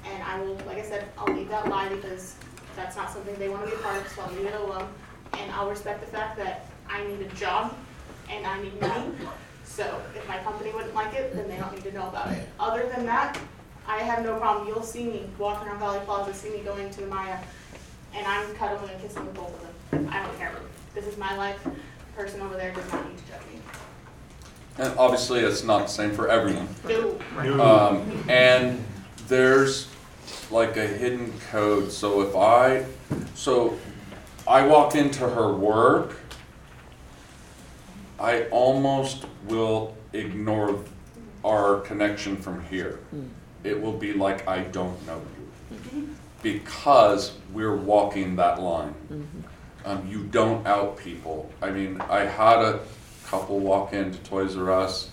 and 0.05 0.23
I 0.23 0.41
will, 0.41 0.55
like 0.67 0.79
I 0.79 0.83
said, 0.83 1.07
I'll 1.19 1.33
leave 1.35 1.49
that 1.49 1.69
lie 1.69 1.89
because 1.89 2.35
that's 2.75 2.97
not 2.97 3.11
something 3.11 3.35
they 3.37 3.49
want 3.49 3.65
to 3.65 3.71
be 3.71 3.77
a 3.77 3.79
part 3.81 4.01
of. 4.01 4.09
So 4.13 4.23
I'll 4.23 4.33
leave 4.33 4.47
it 4.47 4.55
alone, 4.55 4.89
and 5.35 5.51
I'll 5.53 5.71
respect 5.71 6.01
the 6.01 6.07
fact 6.07 6.37
that 6.39 6.67
I 6.89 7.05
need 7.07 7.21
a 7.21 7.29
job 7.35 7.75
and 8.31 8.47
I 8.47 8.61
need 8.63 8.81
money. 8.81 9.13
So 9.65 10.01
if 10.15 10.27
my 10.27 10.39
company 10.39 10.73
wouldn't 10.73 10.95
like 10.95 11.15
it, 11.15 11.35
then 11.35 11.49
they 11.49 11.57
don't 11.57 11.73
need 11.73 11.85
to 11.85 11.93
know 11.93 12.09
about 12.09 12.33
it. 12.33 12.49
Other 12.59 12.89
than 12.89 13.07
that, 13.07 13.39
I 13.87 13.99
have 13.99 14.25
no 14.25 14.37
problem. 14.39 14.67
You'll 14.67 14.83
see 14.83 15.05
me 15.05 15.29
walking 15.39 15.69
around 15.69 15.79
Valley 15.79 16.01
Plaza, 16.05 16.35
see 16.35 16.51
me 16.51 16.61
going 16.61 16.91
to 16.91 17.01
the 17.01 17.07
Maya, 17.07 17.37
and 18.15 18.27
I'm 18.27 18.53
cuddling 18.55 18.91
and 18.91 19.01
kissing 19.01 19.25
with 19.25 19.35
both 19.35 19.55
of 19.55 19.91
them. 19.91 20.09
I 20.13 20.23
don't 20.25 20.37
care. 20.39 20.53
This 20.95 21.07
is 21.07 21.17
my 21.17 21.37
life. 21.37 21.65
The 22.17 22.23
person 22.23 22.41
over 22.41 22.57
there 22.57 22.73
does 22.73 22.91
not 22.93 23.09
need 23.09 23.19
to 23.19 23.25
judge 23.25 23.41
me. 23.53 23.61
And 24.79 24.99
obviously, 24.99 25.41
it's 25.41 25.65
not 25.65 25.83
the 25.83 25.87
same 25.89 26.13
for 26.13 26.29
everyone. 26.29 26.69
No. 26.89 27.19
Um, 27.63 28.25
and 28.29 28.83
there's 29.29 29.89
like 30.51 30.77
a 30.77 30.87
hidden 30.87 31.33
code, 31.51 31.93
so 31.93 32.23
if 32.23 32.35
I, 32.35 32.87
so 33.35 33.79
I 34.49 34.67
walk 34.67 34.95
into 34.95 35.29
her 35.29 35.53
work, 35.53 36.17
I 38.19 38.45
almost 38.45 39.27
will 39.45 39.95
ignore 40.13 40.83
our 41.45 41.81
connection 41.81 42.37
from 42.37 42.65
here. 42.65 43.01
Hmm. 43.11 43.27
It 43.63 43.81
will 43.81 43.93
be 43.93 44.15
like 44.15 44.49
I 44.49 44.61
don't 44.65 45.05
know 45.07 45.21
you. 45.37 45.77
Mm-hmm. 45.77 46.13
Because 46.43 47.33
we're 47.53 47.77
walking 47.77 48.37
that 48.37 48.61
line. 48.61 48.95
Mm-hmm. 49.13 49.41
Um, 49.87 50.05
you 50.09 50.25
don't 50.25 50.67
out 50.67 50.97
people. 50.97 51.49
I 51.63 51.71
mean, 51.71 52.01
I 52.01 52.25
had 52.25 52.59
a 52.59 52.81
couple 53.27 53.61
walk 53.61 53.93
into 53.93 54.19
Toys 54.19 54.57
R 54.57 54.73
Us 54.73 55.11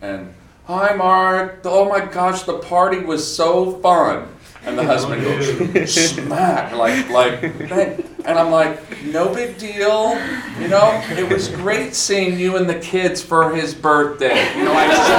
and, 0.00 0.32
hi 0.64 0.94
Mark, 0.94 1.62
oh 1.64 1.88
my 1.88 2.04
gosh, 2.04 2.44
the 2.44 2.58
party 2.58 3.00
was 3.00 3.26
so 3.26 3.80
fun. 3.80 4.28
And 4.64 4.78
the 4.78 4.84
husband 4.92 5.22
goes, 5.22 5.92
smack, 5.92 6.72
like, 6.72 7.10
like, 7.10 7.42
and 7.42 8.38
I'm 8.38 8.52
like, 8.52 8.78
no 9.06 9.34
big 9.34 9.58
deal. 9.58 10.14
You 10.60 10.68
know, 10.68 11.02
it 11.10 11.28
was 11.28 11.48
great 11.48 11.92
seeing 11.92 12.38
you 12.38 12.56
and 12.58 12.68
the 12.70 12.78
kids 12.78 13.20
for 13.20 13.56
his 13.56 13.74
birthday. 13.74 14.56
You 14.56 14.66
know, 14.66 14.72
I 14.72 14.86
just 14.86 15.10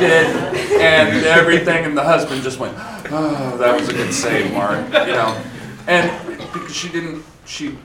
it 0.00 0.80
and 0.80 1.26
everything, 1.26 1.84
and 1.84 1.96
the 1.96 2.04
husband 2.04 2.42
just 2.42 2.58
went, 2.58 2.74
oh, 3.10 3.58
that 3.58 3.78
was 3.78 3.90
a 3.90 3.92
good 3.92 4.14
save, 4.14 4.50
Mark, 4.54 4.86
you 4.86 5.12
know. 5.12 5.42
And 5.86 6.35
because 6.60 6.76
she 6.76 6.88
didn't, 6.88 7.24
she 7.46 7.76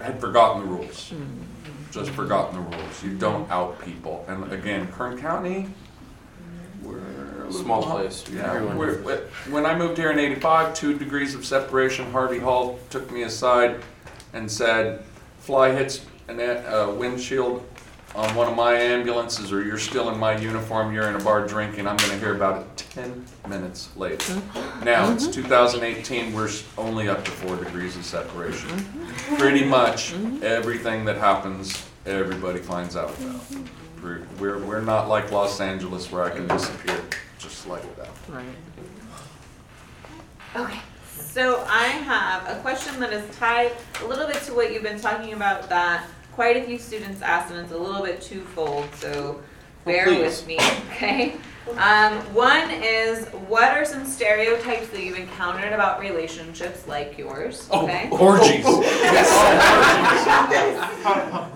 had 0.00 0.20
forgotten 0.20 0.62
the 0.62 0.68
rules. 0.68 1.10
Mm-hmm. 1.12 1.42
Just 1.90 2.10
forgotten 2.12 2.54
the 2.62 2.76
rules. 2.76 3.02
You 3.02 3.14
don't 3.16 3.50
out 3.50 3.80
people. 3.84 4.24
And 4.28 4.52
again, 4.52 4.86
Kern 4.92 5.18
County, 5.20 5.66
we're 6.82 6.98
a 7.48 7.52
Small 7.52 7.82
hot. 7.82 7.96
place. 7.98 8.24
Yeah, 8.32 8.52
Everyone- 8.52 8.78
we're, 8.78 9.02
we- 9.02 9.52
when 9.52 9.66
I 9.66 9.76
moved 9.76 9.98
here 9.98 10.10
in 10.12 10.18
'85, 10.18 10.74
two 10.74 10.96
degrees 10.96 11.34
of 11.34 11.44
separation. 11.44 12.10
Harvey 12.12 12.38
Hall 12.38 12.78
took 12.90 13.10
me 13.10 13.22
aside 13.22 13.80
and 14.32 14.48
said, 14.50 15.02
"Fly 15.40 15.72
hits 15.72 16.06
an 16.28 16.38
a 16.40 16.88
windshield 16.90 17.66
on 18.14 18.32
one 18.36 18.46
of 18.48 18.56
my 18.56 18.74
ambulances, 18.74 19.52
or 19.52 19.64
you're 19.64 19.78
still 19.78 20.10
in 20.10 20.18
my 20.18 20.36
uniform. 20.38 20.94
You're 20.94 21.08
in 21.08 21.16
a 21.16 21.24
bar 21.24 21.44
drinking. 21.46 21.88
I'm 21.88 21.96
going 21.96 22.10
to 22.10 22.18
hear 22.18 22.34
about 22.36 22.62
it 22.62 22.69
10 22.90 23.24
minutes 23.48 23.88
later." 23.96 24.16
Mm-hmm. 24.16 24.84
Now 24.84 25.10
it's 25.12 25.24
mm-hmm. 25.24 25.42
2018. 25.42 26.32
We're 26.32 26.48
s- 26.48 26.64
only 26.76 27.08
up 27.08 27.24
to 27.24 27.30
four 27.30 27.56
degrees 27.56 27.96
of 27.96 28.04
separation. 28.04 28.68
Mm-hmm. 28.68 29.36
Pretty 29.36 29.64
much 29.64 30.14
everything 30.42 31.04
that 31.06 31.16
happens, 31.16 31.86
everybody 32.06 32.60
finds 32.60 32.96
out 32.96 33.10
about. 33.18 33.40
We're, 34.02 34.22
we're, 34.38 34.58
we're 34.58 34.80
not 34.80 35.08
like 35.08 35.30
Los 35.30 35.60
Angeles 35.60 36.10
where 36.10 36.24
I 36.24 36.30
can 36.30 36.46
disappear 36.48 37.00
just 37.38 37.66
like 37.66 37.96
that. 37.96 38.08
Right. 38.28 38.44
Okay, 40.56 40.80
so 41.16 41.64
I 41.68 41.84
have 41.84 42.48
a 42.48 42.60
question 42.60 42.98
that 43.00 43.12
is 43.12 43.36
tied 43.36 43.72
a 44.02 44.06
little 44.06 44.26
bit 44.26 44.42
to 44.44 44.54
what 44.54 44.72
you've 44.72 44.82
been 44.82 44.98
talking 44.98 45.32
about 45.32 45.68
that 45.68 46.04
quite 46.32 46.56
a 46.56 46.62
few 46.62 46.78
students 46.78 47.22
asked, 47.22 47.52
and 47.52 47.60
it's 47.60 47.72
a 47.72 47.78
little 47.78 48.02
bit 48.02 48.20
twofold, 48.20 48.88
so 48.94 49.40
bear 49.84 50.06
please. 50.06 50.20
with 50.20 50.46
me, 50.46 50.56
okay? 50.90 51.36
Um, 51.76 52.18
one 52.34 52.70
is, 52.70 53.26
what 53.48 53.70
are 53.70 53.84
some 53.84 54.04
stereotypes 54.04 54.88
that 54.88 55.02
you've 55.02 55.18
encountered 55.18 55.72
about 55.72 56.00
relationships 56.00 56.86
like 56.88 57.16
yours, 57.18 57.68
okay? 57.72 58.08
Orgies. 58.10 58.64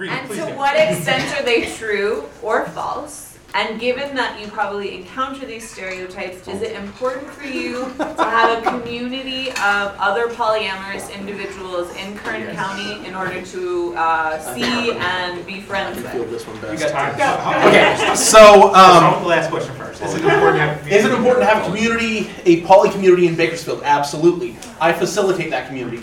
And 0.05 0.31
to 0.31 0.47
what 0.57 0.77
extent 0.77 1.39
are 1.39 1.45
they 1.45 1.67
true 1.75 2.25
or 2.43 2.67
false? 2.67 3.34
And 3.55 3.79
given 3.79 4.17
that 4.17 4.41
you 4.41 4.49
probably 4.49 4.97
encounter 4.97 5.47
these 5.47 5.71
stereotypes, 5.71 6.49
is 6.49 6.61
it 6.61 6.73
important 6.75 7.31
for 7.31 7.47
you 7.47 7.85
to 7.99 8.25
have 8.25 8.59
a 8.59 8.69
community 8.69 9.51
of 9.51 9.95
other 10.01 10.27
polyamorous 10.27 11.15
individuals 11.15 11.95
in 11.95 12.19
Kern 12.19 12.53
County 12.57 13.07
in 13.07 13.15
order 13.15 13.41
to 13.43 13.95
uh, 13.97 14.41
see 14.55 14.91
and 14.93 15.47
be 15.47 15.61
friends 15.61 16.05
I 16.05 16.11
feel 16.11 16.25
this 16.25 16.45
one 16.49 16.57
You 16.57 16.79
got 16.79 16.91
time? 16.91 17.69
Okay, 17.69 18.17
so, 18.17 18.75
um, 18.75 19.23
So, 19.23 19.29
last 19.29 19.51
question 19.51 19.73
first. 19.77 20.03
Is 20.03 20.15
it 20.15 20.25
important 20.25 20.57
to 20.57 20.61
have? 20.61 20.93
Is 20.93 21.05
it 21.05 21.13
important 21.13 21.43
to 21.43 21.47
have 21.47 21.63
a 21.63 21.67
community, 21.67 22.31
a 22.45 22.63
poly 22.63 22.91
community 22.91 23.29
in 23.29 23.37
Bakersfield? 23.37 23.83
Absolutely. 23.85 24.57
I 24.81 24.93
facilitate 24.93 25.51
that 25.51 25.69
community. 25.69 25.99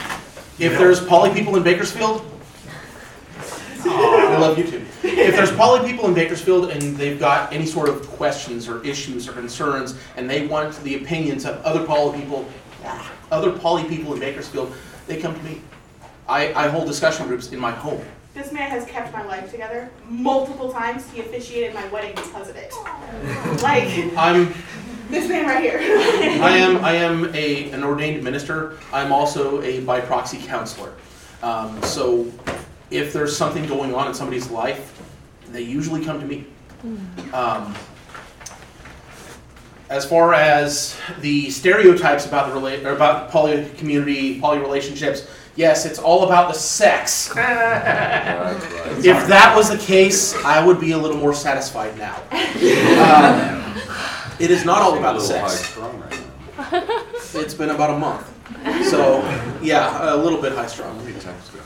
If 0.58 0.78
there's 0.78 1.06
poly 1.06 1.34
people 1.34 1.58
in 1.58 1.64
Bakersfield, 1.64 2.24
we 3.84 3.90
love 3.90 4.40
love 4.40 4.58
you 4.58 4.64
too. 4.64 4.86
If 5.04 5.36
there's 5.36 5.52
poly 5.52 5.90
people 5.90 6.08
in 6.08 6.14
Bakersfield 6.14 6.70
and 6.70 6.96
they've 6.96 7.20
got 7.20 7.52
any 7.52 7.66
sort 7.66 7.90
of 7.90 8.08
questions 8.08 8.68
or 8.68 8.84
issues 8.86 9.28
or 9.28 9.34
concerns, 9.34 9.98
and 10.16 10.30
they 10.30 10.46
want 10.46 10.76
the 10.84 10.96
opinions 10.96 11.46
of 11.46 11.62
other 11.64 11.86
poly 11.86 12.20
people, 12.20 12.48
other 13.32 13.52
poly 13.52 13.84
people 13.86 14.14
in 14.14 14.20
Bakersfield, 14.20 14.74
they 15.08 15.20
come 15.20 15.36
to 15.36 15.44
me. 15.44 15.62
I, 16.28 16.54
I 16.54 16.68
hold 16.70 16.88
discussion 16.88 17.28
groups 17.28 17.52
in 17.52 17.60
my 17.60 17.72
home. 17.72 18.04
This 18.34 18.54
man 18.54 18.70
has 18.70 18.86
kept 18.86 19.12
my 19.12 19.26
life 19.26 19.52
together 19.52 19.90
multiple 20.08 20.72
times. 20.72 21.10
He 21.12 21.20
officiated 21.20 21.74
my 21.74 21.86
wedding 21.90 22.16
because 22.16 22.48
of 22.48 22.56
it. 22.56 22.74
Like 23.62 24.16
I'm 24.16 24.54
this 25.10 25.28
man 25.28 25.46
right 25.46 25.62
here. 25.62 25.80
I 26.42 26.52
am 26.52 26.78
I 26.78 26.94
am 26.94 27.36
a 27.36 27.70
an 27.72 27.84
ordained 27.84 28.24
minister. 28.24 28.78
I'm 28.94 29.12
also 29.12 29.62
a 29.64 29.82
by 29.82 30.00
proxy 30.00 30.38
counselor. 30.38 30.94
Um, 31.44 31.82
so 31.84 32.32
if 32.90 33.12
there's 33.12 33.36
something 33.36 33.66
going 33.66 33.94
on 33.94 34.08
in 34.08 34.14
somebody's 34.14 34.50
life, 34.50 34.91
they 35.54 35.62
usually 35.62 36.04
come 36.04 36.20
to 36.20 36.26
me. 36.26 36.46
Um, 37.34 37.76
as 39.90 40.06
far 40.06 40.34
as 40.34 40.98
the 41.20 41.50
stereotypes 41.50 42.26
about 42.26 42.54
the 42.54 42.60
rela- 42.60 42.84
or 42.86 42.92
about 42.94 43.30
poly 43.30 43.68
community, 43.78 44.40
poly 44.40 44.60
relationships, 44.60 45.28
yes, 45.56 45.86
it's 45.86 46.00
all 46.00 46.24
about 46.24 46.52
the 46.54 46.58
sex. 46.58 47.30
If 49.04 49.28
that 49.28 49.54
was 49.56 49.70
the 49.70 49.78
case, 49.78 50.34
I 50.46 50.66
would 50.66 50.80
be 50.80 50.94
a 50.94 50.98
little 50.98 51.18
more 51.18 51.34
satisfied 51.34 51.98
now. 51.98 52.16
Um, 52.32 53.76
it 54.40 54.50
is 54.50 54.64
not 54.66 54.82
all 54.82 54.98
about 54.98 55.16
the 55.16 55.22
sex. 55.22 55.42
high-strung 55.62 56.00
right 56.00 56.12
now. 56.12 57.42
It's 57.42 57.54
been 57.54 57.70
about 57.72 57.90
a 57.92 57.98
month. 57.98 58.28
So, 58.90 59.22
yeah, 59.62 60.14
a 60.14 60.18
little 60.18 60.42
bit 60.42 60.54
high 60.54 60.68
strung. 60.68 60.96
Let 60.98 61.06
me 61.06 61.14
text 61.14 61.54
you. 61.54 61.60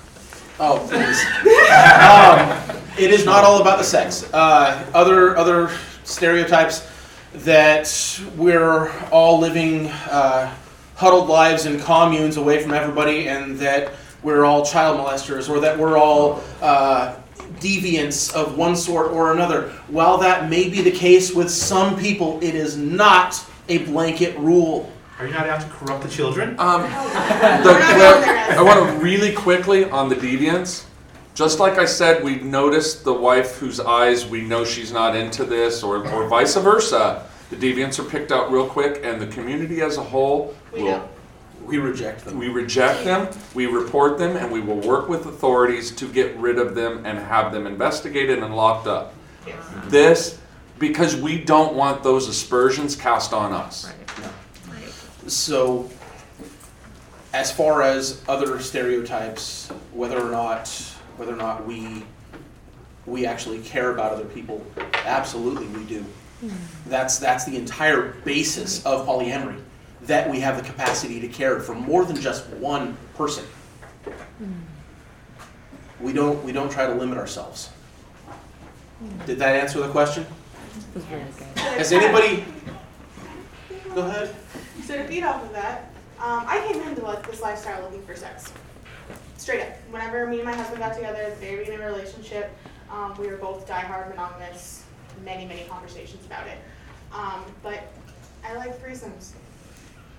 Oh, 0.59 0.79
please. 0.89 1.21
um, 2.75 2.81
it 2.97 3.11
is 3.11 3.25
not 3.25 3.43
all 3.43 3.61
about 3.61 3.77
the 3.77 3.83
sex. 3.83 4.27
Uh, 4.33 4.89
other 4.93 5.35
other 5.37 5.69
stereotypes 6.03 6.89
that 7.33 8.21
we're 8.37 8.91
all 9.11 9.39
living 9.39 9.87
uh, 9.87 10.53
huddled 10.95 11.27
lives 11.27 11.65
in 11.65 11.79
communes 11.79 12.37
away 12.37 12.61
from 12.61 12.73
everybody, 12.73 13.27
and 13.27 13.57
that 13.59 13.93
we're 14.23 14.45
all 14.45 14.65
child 14.65 14.99
molesters, 14.99 15.49
or 15.49 15.59
that 15.59 15.77
we're 15.77 15.97
all 15.97 16.41
uh, 16.61 17.15
deviants 17.59 18.33
of 18.33 18.57
one 18.57 18.75
sort 18.75 19.11
or 19.11 19.33
another. 19.33 19.69
While 19.87 20.17
that 20.19 20.49
may 20.49 20.69
be 20.69 20.81
the 20.81 20.91
case 20.91 21.33
with 21.33 21.49
some 21.49 21.97
people, 21.97 22.39
it 22.41 22.55
is 22.55 22.77
not 22.77 23.43
a 23.67 23.79
blanket 23.79 24.37
rule. 24.37 24.91
Are 25.19 25.27
you 25.27 25.33
not 25.33 25.47
out 25.47 25.61
to 25.61 25.67
corrupt 25.67 26.03
the 26.03 26.09
children? 26.09 26.59
Um, 26.59 26.81
the, 26.81 26.87
We're 26.87 26.91
not 27.41 27.63
going 27.63 28.21
there, 28.21 28.35
guys. 28.35 28.57
I 28.57 28.61
want 28.61 28.89
to 28.89 28.97
really 29.03 29.33
quickly 29.33 29.89
on 29.89 30.09
the 30.09 30.15
deviants. 30.15 30.84
Just 31.35 31.59
like 31.59 31.77
I 31.77 31.83
said, 31.85 32.23
we've 32.23 32.43
noticed 32.45 33.03
the 33.03 33.13
wife 33.13 33.57
whose 33.57 33.81
eyes 33.81 34.25
we 34.25 34.41
know 34.41 34.63
she's 34.63 34.93
not 34.93 35.17
into 35.17 35.43
this, 35.43 35.83
or, 35.83 35.97
or 36.07 36.27
vice 36.29 36.55
versa. 36.55 37.27
The 37.49 37.57
deviants 37.57 37.99
are 37.99 38.09
picked 38.09 38.31
out 38.31 38.51
real 38.51 38.65
quick, 38.67 39.01
and 39.03 39.21
the 39.21 39.27
community 39.27 39.81
as 39.81 39.97
a 39.97 40.03
whole 40.03 40.55
We 40.73 40.83
will. 40.83 40.91
know. 40.91 41.09
We 41.65 41.77
reject 41.79 42.23
them. 42.23 42.37
We 42.37 42.47
reject 42.47 43.03
them, 43.03 43.27
we 43.55 43.65
report 43.65 44.17
them, 44.19 44.37
and 44.37 44.51
we 44.51 44.61
will 44.61 44.79
work 44.79 45.09
with 45.09 45.25
authorities 45.25 45.91
to 45.95 46.07
get 46.07 46.35
rid 46.37 46.57
of 46.59 46.73
them 46.75 47.05
and 47.05 47.17
have 47.17 47.51
them 47.51 47.65
investigated 47.67 48.39
and 48.43 48.55
locked 48.55 48.87
up. 48.87 49.13
Yes. 49.47 49.57
This, 49.87 50.39
because 50.79 51.15
we 51.15 51.43
don't 51.43 51.73
want 51.75 52.03
those 52.03 52.27
aspersions 52.27 52.95
cast 52.95 53.33
on 53.33 53.51
us. 53.51 53.91
So, 55.27 55.89
as 57.33 57.51
far 57.51 57.81
as 57.81 58.23
other 58.27 58.59
stereotypes, 58.59 59.69
whether 59.91 60.21
or 60.21 60.31
not 60.31 60.94
whether 61.17 61.33
or 61.33 61.37
not 61.37 61.65
we 61.65 62.03
we 63.05 63.25
actually 63.25 63.59
care 63.59 63.91
about 63.91 64.13
other 64.13 64.25
people, 64.25 64.65
absolutely 65.05 65.67
we 65.67 65.83
do. 65.85 66.03
Hmm. 66.41 66.49
That's 66.87 67.17
that's 67.19 67.45
the 67.45 67.55
entire 67.55 68.13
basis 68.25 68.85
of 68.85 69.07
polyamory, 69.07 69.61
that 70.03 70.29
we 70.29 70.39
have 70.39 70.57
the 70.57 70.63
capacity 70.63 71.19
to 71.19 71.27
care 71.27 71.59
for 71.59 71.75
more 71.75 72.05
than 72.05 72.15
just 72.15 72.47
one 72.51 72.97
person. 73.15 73.45
Hmm. 74.37 74.51
We 76.01 76.13
don't 76.13 76.43
we 76.43 76.51
don't 76.51 76.71
try 76.71 76.87
to 76.87 76.93
limit 76.93 77.17
ourselves. 77.17 77.69
Hmm. 78.99 79.25
Did 79.25 79.39
that 79.39 79.55
answer 79.55 79.79
the 79.79 79.89
question? 79.89 80.25
was 80.95 81.03
very 81.05 81.23
good. 81.37 81.57
Has 81.57 81.91
anybody? 81.91 82.45
Go 83.93 84.01
ahead. 84.01 84.35
So 84.83 84.97
to 84.97 85.03
feed 85.05 85.23
off 85.23 85.43
of 85.43 85.51
that, 85.53 85.91
um, 86.19 86.43
I 86.47 86.65
came 86.67 86.81
into 86.81 87.03
like 87.03 87.29
this 87.29 87.41
lifestyle 87.41 87.81
looking 87.83 88.03
for 88.03 88.15
sex. 88.15 88.51
Straight 89.37 89.61
up. 89.61 89.69
Whenever 89.91 90.25
me 90.27 90.37
and 90.37 90.45
my 90.45 90.55
husband 90.55 90.79
got 90.79 90.95
together 90.95 91.19
at 91.19 91.39
the 91.39 91.45
very 91.45 91.57
beginning 91.59 91.79
of 91.79 91.85
our 91.85 91.91
relationship, 91.91 92.55
um, 92.89 93.15
we 93.17 93.27
were 93.27 93.37
both 93.37 93.67
diehard 93.67 94.09
monogamous. 94.09 94.83
Many, 95.23 95.45
many 95.45 95.63
conversations 95.63 96.25
about 96.25 96.47
it. 96.47 96.57
Um, 97.13 97.43
but 97.63 97.91
I 98.43 98.55
like 98.55 98.81
threesomes. 98.81 99.31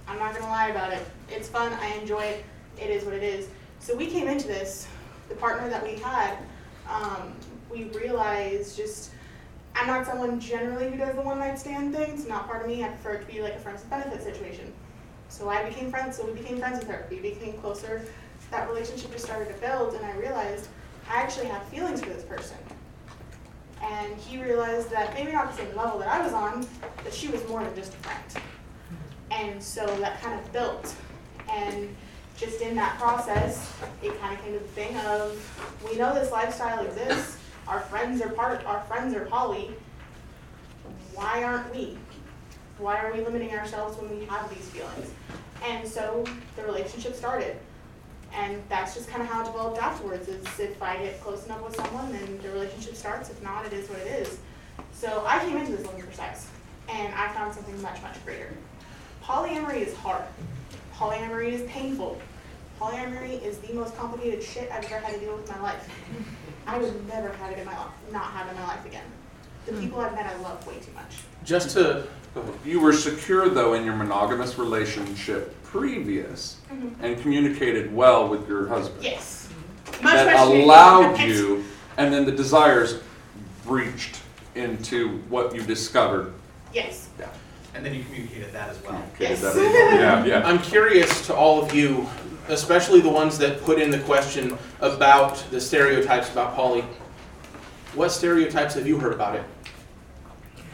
I'm 0.08 0.18
not 0.18 0.34
gonna 0.34 0.50
lie 0.50 0.68
about 0.68 0.92
it. 0.92 1.02
It's 1.28 1.48
fun. 1.48 1.72
I 1.80 1.94
enjoy 1.94 2.20
it. 2.20 2.44
It 2.80 2.90
is 2.90 3.04
what 3.04 3.14
it 3.14 3.22
is. 3.22 3.48
So 3.80 3.96
we 3.96 4.06
came 4.06 4.28
into 4.28 4.46
this. 4.46 4.86
The 5.28 5.34
partner 5.34 5.68
that 5.68 5.82
we 5.82 5.96
had, 5.96 6.36
um, 6.88 7.32
we 7.70 7.84
realized 7.84 8.76
just 8.76 9.10
I'm 9.74 9.86
not 9.86 10.06
someone 10.06 10.40
generally 10.40 10.90
who 10.90 10.96
does 10.96 11.14
the 11.14 11.20
one 11.20 11.38
night 11.38 11.58
stand 11.58 11.94
things. 11.94 12.26
Not 12.26 12.46
part 12.46 12.62
of 12.62 12.68
me. 12.68 12.82
I 12.82 12.88
prefer 12.88 13.14
it 13.14 13.26
to 13.26 13.32
be 13.32 13.42
like 13.42 13.54
a 13.54 13.58
friends 13.58 13.82
with 13.82 13.90
benefits 13.90 14.24
situation. 14.24 14.72
So 15.28 15.50
I 15.50 15.68
became 15.68 15.90
friends. 15.90 16.16
So 16.16 16.24
we 16.24 16.32
became 16.32 16.58
friends 16.58 16.78
with 16.78 16.88
her. 16.88 17.06
We 17.10 17.18
became 17.18 17.54
closer. 17.54 18.06
That 18.50 18.68
relationship 18.68 19.12
just 19.12 19.24
started 19.24 19.52
to 19.52 19.60
build, 19.60 19.94
and 19.94 20.04
I 20.04 20.12
realized 20.16 20.68
I 21.08 21.16
actually 21.20 21.46
have 21.46 21.62
feelings 21.64 22.00
for 22.00 22.10
this 22.10 22.22
person. 22.22 22.56
And 23.82 24.16
he 24.16 24.42
realized 24.42 24.90
that 24.90 25.14
maybe 25.14 25.32
not 25.32 25.50
the 25.50 25.58
same 25.58 25.76
level 25.76 25.98
that 25.98 26.08
I 26.08 26.20
was 26.22 26.32
on, 26.32 26.66
but 27.02 27.12
she 27.12 27.28
was 27.28 27.46
more 27.48 27.62
than 27.62 27.74
just 27.74 27.94
a 27.94 27.96
friend. 27.98 28.44
And 29.30 29.62
so 29.62 29.86
that 30.00 30.20
kind 30.20 30.38
of 30.38 30.52
built. 30.52 30.94
And 31.50 31.94
just 32.36 32.60
in 32.60 32.74
that 32.76 32.98
process, 32.98 33.72
it 34.02 34.18
kind 34.20 34.36
of 34.36 34.44
came 34.44 34.54
to 34.54 34.58
the 34.58 34.68
thing 34.68 34.96
of 34.98 35.80
we 35.88 35.96
know 35.96 36.14
this 36.14 36.30
lifestyle 36.30 36.84
exists. 36.84 37.38
Our 37.68 37.80
friends 37.80 38.20
are 38.20 38.28
part. 38.30 38.64
Our 38.64 38.80
friends 38.82 39.14
are 39.14 39.26
poly. 39.26 39.70
Why 41.14 41.42
aren't 41.44 41.74
we? 41.74 41.98
Why 42.78 42.98
are 42.98 43.12
we 43.12 43.20
limiting 43.20 43.52
ourselves 43.52 43.96
when 43.98 44.18
we 44.18 44.24
have 44.26 44.48
these 44.50 44.68
feelings? 44.68 45.10
And 45.64 45.88
so 45.88 46.24
the 46.56 46.62
relationship 46.62 47.14
started. 47.14 47.58
And 48.34 48.62
that's 48.68 48.94
just 48.94 49.08
kind 49.08 49.22
of 49.22 49.28
how 49.28 49.42
it 49.42 49.46
developed 49.46 49.78
afterwards. 49.78 50.28
Is 50.28 50.44
if 50.58 50.82
I 50.82 50.96
get 50.98 51.20
close 51.20 51.44
enough 51.46 51.64
with 51.64 51.76
someone, 51.76 52.12
then 52.12 52.38
the 52.42 52.50
relationship 52.50 52.94
starts. 52.94 53.30
If 53.30 53.42
not, 53.42 53.64
it 53.66 53.72
is 53.72 53.88
what 53.88 53.98
it 54.00 54.06
is. 54.06 54.38
So 54.92 55.24
I 55.26 55.38
came 55.40 55.56
into 55.56 55.72
this 55.72 55.86
looking 55.86 56.02
for 56.02 56.12
sex, 56.12 56.48
and 56.88 57.14
I 57.14 57.28
found 57.32 57.54
something 57.54 57.80
much, 57.82 58.00
much 58.02 58.22
greater. 58.24 58.52
Polyamory 59.22 59.86
is 59.86 59.94
hard. 59.96 60.24
Polyamory 60.94 61.52
is 61.52 61.62
painful. 61.70 62.20
Polyamory 62.80 63.42
is 63.42 63.58
the 63.58 63.72
most 63.72 63.96
complicated 63.96 64.42
shit 64.42 64.70
I've 64.70 64.84
ever 64.84 64.98
had 64.98 65.14
to 65.14 65.20
deal 65.20 65.36
with 65.36 65.50
in 65.50 65.56
my 65.56 65.62
life. 65.62 65.88
I 66.66 66.78
would 66.78 67.08
never 67.08 67.32
have 67.32 67.52
it 67.52 67.58
in 67.58 67.64
my 67.64 67.76
life, 67.76 67.92
not 68.12 68.24
have 68.24 68.46
it 68.48 68.50
in 68.50 68.56
my 68.56 68.66
life 68.66 68.84
again. 68.84 69.04
The 69.66 69.72
hmm. 69.72 69.80
people 69.80 70.00
I've 70.00 70.14
met, 70.14 70.26
I 70.26 70.36
love 70.42 70.64
way 70.66 70.74
too 70.74 70.92
much. 70.92 71.18
Just 71.44 71.70
to 71.70 71.82
go 71.82 71.90
ahead. 71.90 72.08
You 72.64 72.80
were 72.80 72.92
secure 72.92 73.48
though 73.48 73.74
in 73.74 73.84
your 73.84 73.94
monogamous 73.96 74.58
relationship 74.58 75.54
previous 75.64 76.56
Mhm. 76.72 76.92
and 77.02 77.20
communicated 77.20 77.94
well 77.94 78.28
with 78.28 78.48
your 78.48 78.66
husband. 78.68 79.04
Yes. 79.04 79.48
Much, 80.02 80.14
That 80.14 80.26
much 80.26 80.36
allowed 80.48 81.20
you, 81.20 81.64
and 81.96 82.12
then 82.12 82.24
the 82.24 82.32
desires 82.32 82.96
breached 83.64 84.18
into 84.54 85.18
what 85.28 85.54
you 85.54 85.62
discovered. 85.62 86.32
Yes. 86.72 87.08
Yeah. 87.18 87.26
And 87.74 87.84
then 87.84 87.94
you 87.94 88.04
communicated 88.04 88.52
that 88.52 88.70
as 88.70 88.78
well. 88.86 89.02
Yes. 89.18 89.40
That 89.42 89.56
is- 89.56 89.72
Yeah, 90.00 90.24
yeah. 90.24 90.46
I'm 90.46 90.58
curious 90.58 91.26
to 91.26 91.34
all 91.34 91.62
of 91.62 91.74
you, 91.74 92.06
especially 92.48 93.00
the 93.00 93.08
ones 93.10 93.38
that 93.38 93.64
put 93.64 93.78
in 93.78 93.90
the 93.90 93.98
question 93.98 94.56
about 94.80 95.42
the 95.50 95.60
stereotypes 95.60 96.30
about 96.30 96.54
poly. 96.54 96.84
What 97.94 98.10
stereotypes 98.12 98.74
have 98.74 98.86
you 98.86 98.98
heard 98.98 99.12
about 99.12 99.34
it? 99.36 99.42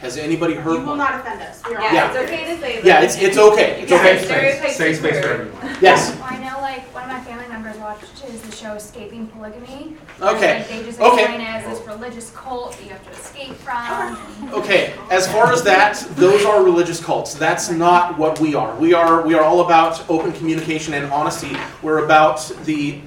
Has 0.03 0.17
anybody 0.19 0.55
heard 0.55 0.73
You 0.75 0.79
will 0.81 0.87
one? 0.89 0.99
not 0.99 1.15
offend 1.21 1.41
us. 1.43 1.61
We 1.69 1.77
are 1.77 1.81
Yeah. 1.81 2.09
all 2.11 2.17
it's 2.17 2.31
okay 2.33 2.45
to 2.55 2.61
say 2.61 2.75
that. 2.77 2.85
Yeah, 2.85 3.01
it's, 3.03 3.17
it's 3.17 3.39
okay. 3.39 3.83
It's 3.83 3.91
Yeah, 3.93 3.99
okay. 3.99 4.25
stereotypes 4.25 4.77
Safe 4.77 4.97
space 4.99 5.17
are 5.17 5.23
for 5.23 5.29
weird. 5.29 5.41
everyone. 5.55 5.77
Yes. 5.81 6.17
I 6.25 6.37
know, 6.39 6.59
like, 6.61 6.93
one 6.93 7.05
of 7.05 7.11
my 7.11 7.21
family 7.21 7.45
members 7.49 7.77
watches 7.77 8.41
the 8.43 8.51
show 8.55 8.73
Escaping 8.75 9.29
Polygamy. 9.29 9.97
Okay. 10.21 10.59
Like, 10.59 10.69
they 10.69 10.83
just 10.83 11.01
Okay. 11.01 11.21
explain 11.23 11.41
it 11.41 11.49
as 11.49 11.65
this 11.79 11.87
religious 11.87 12.31
cult 12.35 12.73
that 12.77 12.83
you 12.85 12.91
have 12.91 13.05
to 13.05 13.11
escape 13.13 13.55
from. 13.63 14.19
Okay, 14.53 14.93
as 15.11 15.27
far 15.29 15.53
as 15.53 15.63
that, 15.63 16.05
those 16.17 16.45
are 16.45 16.63
religious 16.65 16.99
cults. 17.03 17.35
That's 17.35 17.71
not 17.71 18.19
what 18.19 18.41
we 18.41 18.55
are. 18.57 18.75
We 18.75 18.93
are 18.95 19.23
we 19.23 19.35
are 19.35 19.43
all 19.45 19.61
about 19.61 20.03
open 20.11 20.33
communication 20.33 20.95
and 20.95 21.11
honesty. 21.13 21.57
We're 21.81 22.05
about 22.05 22.51
the 22.65 22.99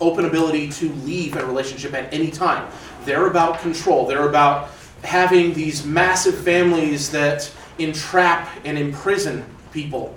open 0.00 0.26
ability 0.26 0.68
to 0.72 0.92
leave 1.04 1.36
a 1.36 1.44
relationship 1.46 1.94
at 1.94 2.12
any 2.12 2.30
time. 2.30 2.66
They're 3.06 3.26
about 3.26 3.60
control. 3.60 4.06
They're 4.06 4.28
about 4.28 4.68
having 5.04 5.52
these 5.54 5.84
massive 5.84 6.36
families 6.36 7.10
that 7.10 7.50
entrap 7.78 8.48
and 8.64 8.78
imprison 8.78 9.44
people 9.72 10.16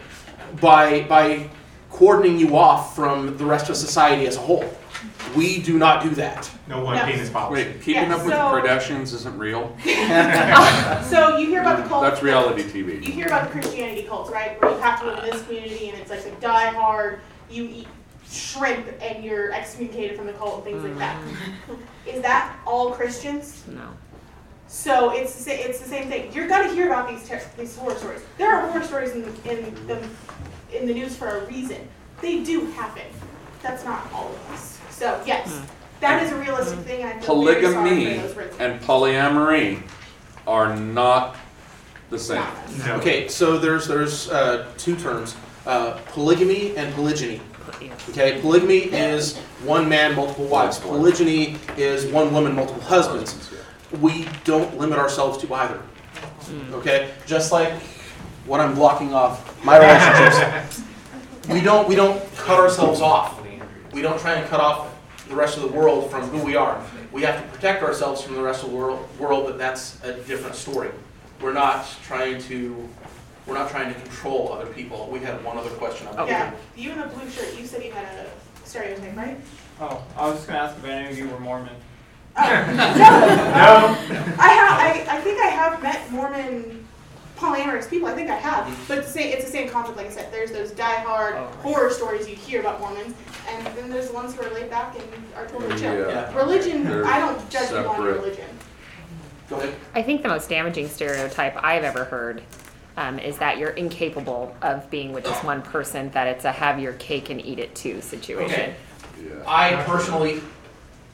by 0.62 1.02
by 1.04 1.50
cordoning 1.90 2.38
you 2.40 2.56
off 2.58 2.96
from 2.96 3.38
the 3.38 3.46
rest 3.46 3.70
of 3.70 3.76
society 3.76 4.28
as 4.28 4.36
a 4.38 4.40
whole. 4.40 4.66
We 5.36 5.60
do 5.62 5.78
not 5.78 6.04
do 6.04 6.10
that. 6.12 6.50
No 6.68 6.84
one 6.84 6.96
No. 6.96 7.06
penis 7.06 7.30
policy. 7.30 7.64
Wait, 7.66 7.82
keeping 7.82 8.04
Yeah, 8.10 8.16
up 8.16 8.24
with 8.24 8.34
the 8.34 8.40
Kardashians 8.40 9.14
isn't 9.14 9.38
real? 9.38 9.76
So 11.10 11.38
you 11.38 11.48
hear 11.48 11.62
about 11.62 11.84
the 11.84 11.90
cult. 11.90 12.04
That's 12.04 12.22
reality 12.24 12.64
TV. 12.64 12.76
You 12.96 13.00
TV. 13.02 13.06
hear 13.06 13.26
about 13.28 13.46
the 13.46 13.52
Christianity 13.52 14.04
cults, 14.04 14.30
right? 14.32 14.60
Where 14.62 14.72
you 14.72 14.78
have 14.80 15.00
to 15.02 15.06
live 15.08 15.24
in 15.24 15.30
this 15.32 15.42
community 15.46 15.90
and 15.90 15.98
it's 16.00 16.10
like 16.10 16.26
a 16.26 16.32
die 16.40 16.68
hard, 16.68 17.20
you 17.50 17.66
eat 17.66 17.88
shrimp 18.30 18.88
and 19.02 19.24
you're 19.24 19.52
excommunicated 19.54 20.18
from 20.18 20.28
the 20.28 20.34
cult 20.34 20.56
and 20.56 20.64
things 20.66 20.84
like 20.84 20.98
that. 20.98 21.16
Mm-hmm. 21.22 21.74
Is 22.10 22.22
that 22.22 22.56
all 22.66 22.92
Christians? 22.92 23.64
No. 23.68 23.88
So 24.68 25.12
it's 25.12 25.34
the, 25.36 25.44
sa- 25.44 25.52
it's 25.52 25.80
the 25.80 25.88
same 25.88 26.10
thing. 26.10 26.32
You're 26.34 26.48
gonna 26.48 26.72
hear 26.74 26.88
about 26.88 27.10
these 27.10 27.28
ter- 27.28 27.42
these 27.58 27.76
horror 27.78 27.96
stories. 27.96 28.22
There 28.38 28.54
are 28.54 28.70
horror 28.70 28.84
stories 28.84 29.12
in 29.12 29.22
the, 29.22 29.52
in 29.52 29.88
the 29.88 30.00
in 30.78 30.88
the 30.88 30.94
news 30.94 31.16
for 31.16 31.28
a 31.38 31.46
reason. 31.46 31.88
They 32.22 32.44
do 32.44 32.66
happen. 32.72 33.04
That's 33.64 33.86
not 33.86 34.12
all 34.14 34.28
of 34.30 34.52
us. 34.52 34.80
So 34.90 35.22
yes, 35.26 35.62
that 36.02 36.22
is 36.24 36.32
a 36.32 36.38
realistic 36.38 36.80
thing. 36.80 37.06
I 37.06 37.20
feel 37.20 37.44
very 37.46 37.62
sorry 37.64 37.74
Polygamy 37.76 38.16
for 38.16 38.22
those 38.28 38.36
risks. 38.36 38.58
and 38.60 38.82
polyamory 38.82 39.82
are 40.46 40.76
not 40.76 41.38
the 42.10 42.20
same. 42.20 42.44
No. 42.86 42.96
Okay, 42.96 43.28
so 43.30 43.58
there's 43.58 43.88
there's 43.88 44.30
uh, 44.30 44.68
two 44.78 44.96
terms: 44.98 45.36
uh, 45.66 45.92
polygamy 46.08 46.76
and 46.76 46.94
polygyny. 46.94 47.40
Okay, 48.10 48.40
polygamy 48.42 48.78
is 48.94 49.38
one 49.64 49.88
man, 49.88 50.16
multiple 50.16 50.46
wives. 50.46 50.80
Polygyny 50.80 51.58
is 51.78 52.06
one 52.12 52.34
woman, 52.34 52.54
multiple 52.56 52.82
husbands. 52.84 53.50
We 54.02 54.28
don't 54.44 54.78
limit 54.78 55.00
ourselves 55.00 55.38
to 55.40 55.54
either. 55.54 55.78
Hmm. 55.78 56.74
Okay, 56.76 57.12
just 57.26 57.52
like 57.52 57.74
what 58.46 58.60
I'm 58.60 58.76
blocking 58.76 59.14
off 59.14 59.64
my 59.64 59.78
relationships. 59.78 60.82
we 61.50 61.62
don't 61.62 61.88
we 61.88 61.96
don't 61.96 62.22
cut 62.36 62.60
ourselves 62.60 63.02
off. 63.02 63.42
We 63.94 64.02
don't 64.02 64.20
try 64.20 64.36
and 64.36 64.48
cut 64.50 64.60
off 64.60 64.94
the 65.28 65.36
rest 65.36 65.58
of 65.58 65.64
the 65.64 65.70
world 65.70 66.10
from 66.12 66.24
who 66.30 66.44
we 66.44 66.56
are. 66.56 66.82
We 67.12 67.22
have 67.24 67.42
to 67.42 67.48
protect 67.50 67.84
ourselves 67.84 68.22
from 68.22 68.36
the 68.36 68.42
rest 68.42 68.64
of 68.64 68.70
the 68.70 68.76
world, 68.76 69.08
world 69.20 69.46
but 69.46 69.58
that's 69.58 70.04
a 70.04 70.14
different 70.24 70.56
story. 70.56 70.90
We're 71.42 71.54
not 71.54 71.88
trying 72.04 72.42
to 72.44 72.90
we're 73.46 73.54
not 73.54 73.70
trying 73.70 73.94
to 73.94 74.00
control 74.00 74.52
other 74.52 74.68
people. 74.68 75.08
We 75.12 75.20
had 75.20 75.44
one 75.44 75.58
other 75.58 75.70
question. 75.72 76.08
I 76.08 76.28
Yeah, 76.28 76.54
you 76.76 76.92
in 76.92 77.00
the 77.00 77.08
blue 77.08 77.30
shirt. 77.30 77.58
You 77.58 77.66
said 77.66 77.84
you 77.84 77.92
had 77.92 78.06
a 78.06 78.68
stereotype, 78.68 79.16
right? 79.16 79.38
Oh, 79.80 80.04
I 80.18 80.28
was 80.28 80.36
just 80.38 80.48
gonna 80.48 80.60
ask 80.60 80.78
if 80.78 80.86
any 80.86 81.10
of 81.10 81.18
you 81.18 81.30
were 81.30 81.40
Mormon. 81.40 81.76
No. 82.38 83.98
I 84.40 84.50
have. 84.50 84.80
I, 84.80 85.18
I 85.18 85.22
think 85.22 85.40
I 85.40 85.48
have 85.48 85.82
met 85.82 86.10
Mormon 86.12 86.86
polyamorous 87.38 87.90
people. 87.90 88.08
I 88.08 88.14
think 88.14 88.30
I 88.30 88.36
have. 88.36 88.66
But 88.88 89.00
it's 89.00 89.08
the 89.08 89.14
same, 89.14 89.34
it's 89.34 89.46
the 89.46 89.52
same 89.52 89.70
concept. 89.70 89.98
Like 89.98 90.08
I 90.08 90.12
said, 90.12 90.32
there's 90.32 90.52
those 90.52 90.72
die-hard 90.72 91.36
Oh. 91.36 91.46
horror 91.62 91.90
stories 91.92 92.28
you 92.28 92.36
hear 92.36 92.62
about 92.62 92.80
Mormons, 92.80 93.16
and 93.48 93.68
then 93.78 93.90
there's 93.90 94.08
the 94.10 94.14
ones 94.14 94.36
who 94.36 94.44
are 94.46 94.50
laid 94.54 94.70
back 94.70 94.96
and 94.98 95.06
are 95.36 95.48
totally 95.48 95.80
chill. 95.80 95.94
Yeah. 96.10 96.36
Religion. 96.36 96.84
They're 96.84 97.06
I 97.06 97.20
don't 97.20 97.50
judge 97.50 97.70
people 97.70 97.88
on 97.90 97.96
separate. 97.96 98.16
religion. 98.22 98.46
Go 99.50 99.58
ahead. 99.58 99.76
I 99.96 100.02
think 100.04 100.24
the 100.24 100.30
most 100.30 100.50
damaging 100.50 100.90
stereotype 100.90 101.56
I've 101.64 101.84
ever 101.84 102.04
heard 102.06 102.42
um, 102.98 103.18
is 103.20 103.38
that 103.38 103.58
you're 103.60 103.70
incapable 103.72 104.56
of 104.62 104.90
being 104.90 105.12
with 105.14 105.24
just 105.24 105.44
one 105.44 105.62
person, 105.62 106.10
that 106.12 106.28
it's 106.28 106.46
a 106.46 106.52
have 106.52 106.80
your 106.80 106.94
cake 106.94 107.30
and 107.30 107.44
eat 107.44 107.60
it 107.60 107.74
too 107.76 108.02
situation. 108.02 108.52
Okay. 108.60 108.76
Yeah. 109.24 109.34
I 109.48 109.76
personally, 109.84 110.42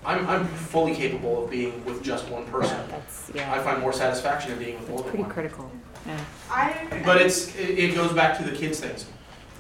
I'm, 0.06 0.28
I'm 0.28 0.48
fully 0.48 0.94
capable 0.94 1.44
of 1.44 1.52
being 1.52 1.84
with 1.86 2.04
just 2.04 2.28
one 2.30 2.46
person. 2.46 2.78
That's, 2.90 3.32
I 3.36 3.60
find 3.60 3.82
more 3.82 3.94
satisfaction 3.94 4.52
in 4.52 4.60
being 4.60 4.80
with 4.80 4.90
more 4.90 5.00
that's 5.00 5.12
than 5.12 5.12
pretty 5.12 5.24
one. 5.24 5.32
critical. 5.32 5.72
Yeah. 6.06 6.26
I. 6.50 7.02
But 7.06 7.22
it's 7.22 7.56
it, 7.56 7.80
it 7.80 7.96
goes 7.96 8.12
back 8.14 8.38
to 8.38 8.44
the 8.44 8.56
kids 8.56 8.80
things. 8.80 9.06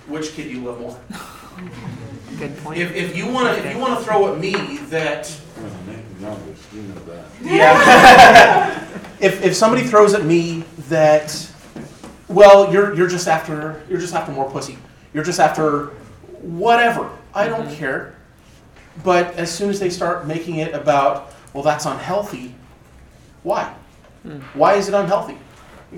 Which 0.08 0.34
kid 0.34 0.44
do 0.44 0.50
you 0.50 0.62
love 0.62 0.80
more? 0.80 1.00
Good 2.40 2.58
point. 2.58 2.80
If, 2.80 2.94
if 2.94 3.16
you 3.16 3.28
wanna 3.28 3.52
if 3.52 3.74
you 3.74 3.80
wanna 3.80 4.02
throw 4.02 4.34
at 4.34 4.40
me 4.40 4.78
that 4.90 5.34
You 6.74 6.82
know 6.82 6.96
that. 7.06 7.26
yeah. 7.42 8.88
if 9.20 9.44
if 9.44 9.56
somebody 9.56 9.84
throws 9.84 10.14
at 10.14 10.26
me 10.26 10.64
that 10.90 11.50
well 12.28 12.72
you're 12.74 12.96
you're 12.96 13.08
just 13.08 13.28
after 13.28 13.84
you're 13.90 14.00
just 14.00 14.14
after 14.14 14.32
more 14.32 14.50
pussy. 14.50 14.78
You're 15.14 15.24
just 15.24 15.40
after 15.40 15.88
whatever. 16.42 17.10
I 17.34 17.48
don't 17.48 17.68
mm-hmm. 17.68 17.76
care. 17.76 18.16
But 19.04 19.34
as 19.36 19.52
soon 19.52 19.70
as 19.70 19.80
they 19.80 19.90
start 19.90 20.28
making 20.28 20.58
it 20.58 20.74
about 20.74 21.34
well 21.54 21.64
that's 21.64 21.86
unhealthy, 21.86 22.54
why? 23.44 23.74
Hmm. 24.24 24.40
Why 24.54 24.76
is 24.76 24.88
it 24.88 24.94
unhealthy? 24.94 25.38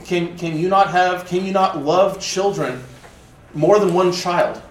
Can 0.04 0.38
can 0.38 0.58
you 0.58 0.70
not 0.70 0.92
have 0.92 1.26
can 1.26 1.46
you 1.46 1.52
not 1.52 1.84
love 1.84 2.20
children 2.20 2.84
more 3.54 3.80
than 3.80 3.94
one 3.94 4.12
child 4.12 4.62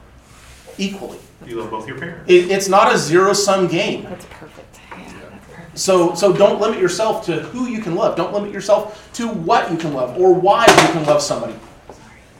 equally? 0.78 1.18
You 1.46 1.60
love 1.60 1.70
both 1.70 1.86
your 1.86 1.98
parents. 1.98 2.30
It, 2.30 2.50
it's 2.50 2.68
not 2.68 2.94
a 2.94 2.98
zero 2.98 3.32
sum 3.32 3.66
game. 3.66 4.04
That's 4.04 4.26
perfect. 4.26 4.80
Yeah, 4.90 5.20
that's 5.30 5.46
perfect. 5.46 5.78
So 5.78 6.14
so 6.14 6.32
don't 6.32 6.60
limit 6.60 6.80
yourself 6.80 7.24
to 7.26 7.40
who 7.40 7.66
you 7.68 7.80
can 7.80 7.94
love. 7.94 8.16
Don't 8.16 8.32
limit 8.32 8.52
yourself 8.52 9.10
to 9.14 9.28
what 9.28 9.70
you 9.70 9.76
can 9.76 9.92
love 9.94 10.18
or 10.18 10.32
why 10.34 10.66
you 10.66 10.92
can 10.92 11.04
love 11.06 11.22
somebody. 11.22 11.54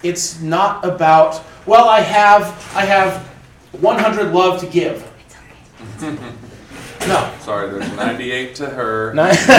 It's 0.02 0.40
not 0.40 0.84
about 0.84 1.42
well 1.66 1.88
I 1.88 2.00
have 2.00 2.42
I 2.74 2.84
have 2.84 3.26
100 3.80 4.32
love 4.32 4.60
to 4.60 4.66
give. 4.66 5.10
No. 7.06 7.30
Sorry, 7.40 7.68
there's 7.70 7.92
98 7.96 8.54
to 8.56 8.66
her. 8.66 9.12
No. 9.14 9.24
That's 9.24 9.46
not 9.46 9.56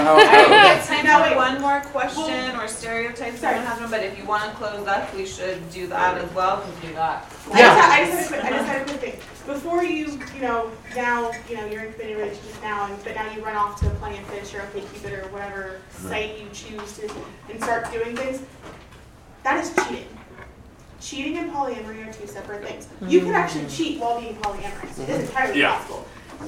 how 0.00 0.10
All 0.10 0.16
right, 0.16 0.48
we 0.48 0.54
it 0.54 0.58
goes. 0.62 0.66
have 0.66 0.86
time 0.88 1.04
Now, 1.04 1.22
for 1.28 1.36
one 1.36 1.60
more 1.60 1.80
question 1.92 2.56
or 2.56 2.66
stereotype 2.66 3.34
Sorry. 3.36 3.54
someone 3.56 3.64
has 3.64 3.80
one, 3.80 3.90
but 3.90 4.02
if 4.02 4.18
you 4.18 4.24
wanna 4.24 4.50
close 4.54 4.86
up, 4.88 5.14
we 5.14 5.24
should 5.26 5.68
do 5.70 5.86
that 5.88 6.16
as 6.18 6.28
well, 6.32 6.64
we 6.82 6.88
do 6.88 6.94
that. 6.94 7.26
I 7.52 7.58
Yeah. 7.58 7.74
just, 7.74 7.76
had, 7.80 7.92
I, 7.92 8.06
just 8.06 8.18
had 8.18 8.24
a 8.24 8.26
quick, 8.26 8.44
I 8.44 8.50
just 8.56 8.66
had 8.68 8.80
a 8.80 8.84
quick 8.84 9.00
thing. 9.00 9.16
Before 9.54 9.84
you, 9.84 10.18
you 10.34 10.40
know, 10.42 10.70
now, 10.96 11.30
you 11.48 11.56
know, 11.58 11.66
you're 11.66 11.84
in 11.84 11.92
committed 11.92 12.16
relationship 12.16 12.62
now, 12.62 12.86
and, 12.86 13.04
but 13.04 13.14
now 13.14 13.30
you 13.32 13.44
run 13.44 13.56
off 13.56 13.78
to 13.80 13.90
Plenty 13.90 14.18
of 14.18 14.24
Fish 14.26 14.54
or 14.54 14.60
OkCupid 14.60 15.24
or 15.24 15.28
whatever 15.30 15.80
site 15.90 16.38
you 16.38 16.46
choose 16.52 16.96
to, 16.98 17.08
and 17.50 17.62
start 17.62 17.90
doing 17.92 18.16
things. 18.16 18.40
That 19.44 19.62
is 19.62 19.70
cheating. 19.86 20.08
Cheating 21.04 21.36
and 21.36 21.52
polyamory 21.52 22.08
are 22.08 22.12
two 22.14 22.26
separate 22.26 22.64
things. 22.64 22.88
You 23.06 23.20
can 23.20 23.28
mm. 23.28 23.34
actually 23.34 23.66
cheat 23.66 24.00
while 24.00 24.18
being 24.18 24.36
polyamorous. 24.36 24.98
It 24.98 25.10
is 25.10 25.16
mm-hmm. 25.18 25.20
entirely 25.20 25.60
Yeah. 25.60 25.76
possible. 25.76 26.06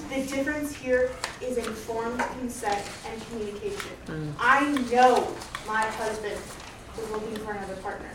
The 0.08 0.22
difference 0.26 0.74
here 0.74 1.10
is 1.42 1.58
informed 1.58 2.18
consent 2.38 2.82
and 3.06 3.26
communication. 3.28 3.90
Mm. 4.06 4.32
I 4.40 4.70
know 4.90 5.28
my 5.66 5.82
husband 5.82 6.40
was 6.96 7.10
looking 7.10 7.36
for 7.36 7.52
another 7.52 7.76
partner. 7.76 8.08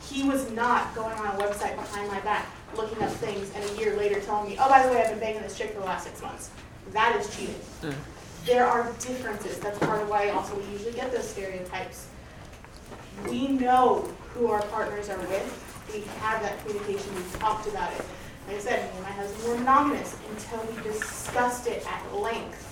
He 0.00 0.22
was 0.22 0.48
not 0.52 0.94
going 0.94 1.18
on 1.18 1.26
a 1.26 1.42
website 1.42 1.74
behind 1.74 2.08
my 2.08 2.20
back, 2.20 2.46
looking 2.76 3.02
up 3.02 3.10
things, 3.14 3.50
and 3.56 3.64
a 3.64 3.82
year 3.82 3.96
later 3.96 4.20
telling 4.20 4.48
me, 4.48 4.56
oh, 4.60 4.68
by 4.68 4.86
the 4.86 4.92
way, 4.92 5.02
I've 5.02 5.10
been 5.10 5.18
banging 5.18 5.42
this 5.42 5.58
chick 5.58 5.72
for 5.74 5.80
the 5.80 5.86
last 5.86 6.04
six 6.04 6.22
months. 6.22 6.50
That 6.92 7.16
is 7.20 7.36
cheating. 7.36 7.60
Mm. 7.82 7.94
There 8.46 8.64
are 8.64 8.84
differences. 9.00 9.58
That's 9.58 9.78
part 9.80 10.02
of 10.02 10.08
why 10.08 10.28
also 10.28 10.56
we 10.56 10.64
usually 10.70 10.92
get 10.92 11.10
those 11.10 11.28
stereotypes. 11.28 12.06
We 13.26 13.48
know 13.48 14.08
who 14.34 14.48
our 14.48 14.62
partners 14.66 15.08
are 15.08 15.18
with. 15.18 15.86
We 15.92 16.00
have 16.20 16.42
that 16.42 16.64
communication. 16.64 17.14
We've 17.14 17.38
talked 17.38 17.66
about 17.66 17.92
it. 17.92 18.04
Like 18.46 18.56
I 18.56 18.60
said, 18.60 18.90
me 18.90 18.96
and 18.96 19.02
my 19.02 19.10
husband 19.10 19.48
were 19.48 19.58
monogamous 19.58 20.16
until 20.30 20.60
we 20.72 20.82
discussed 20.82 21.66
it 21.66 21.84
at 21.86 22.14
length. 22.14 22.64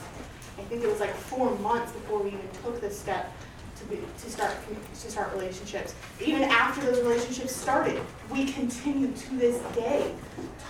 I 0.59 0.62
think 0.62 0.82
it 0.82 0.88
was 0.88 1.01
like 1.01 1.14
four 1.14 1.55
months 1.59 1.92
before 1.92 2.22
we 2.22 2.28
even 2.28 2.49
took 2.62 2.80
this 2.80 2.99
step 2.99 3.32
to 3.78 3.84
be, 3.84 3.97
to 3.97 4.30
start, 4.30 4.55
to 4.94 5.11
start 5.11 5.32
relationships. 5.34 5.94
Even 6.24 6.44
after 6.44 6.80
those 6.80 7.03
relationships 7.03 7.55
started, 7.55 8.01
we 8.30 8.51
continue 8.53 9.12
to 9.12 9.36
this 9.36 9.61
day 9.74 10.14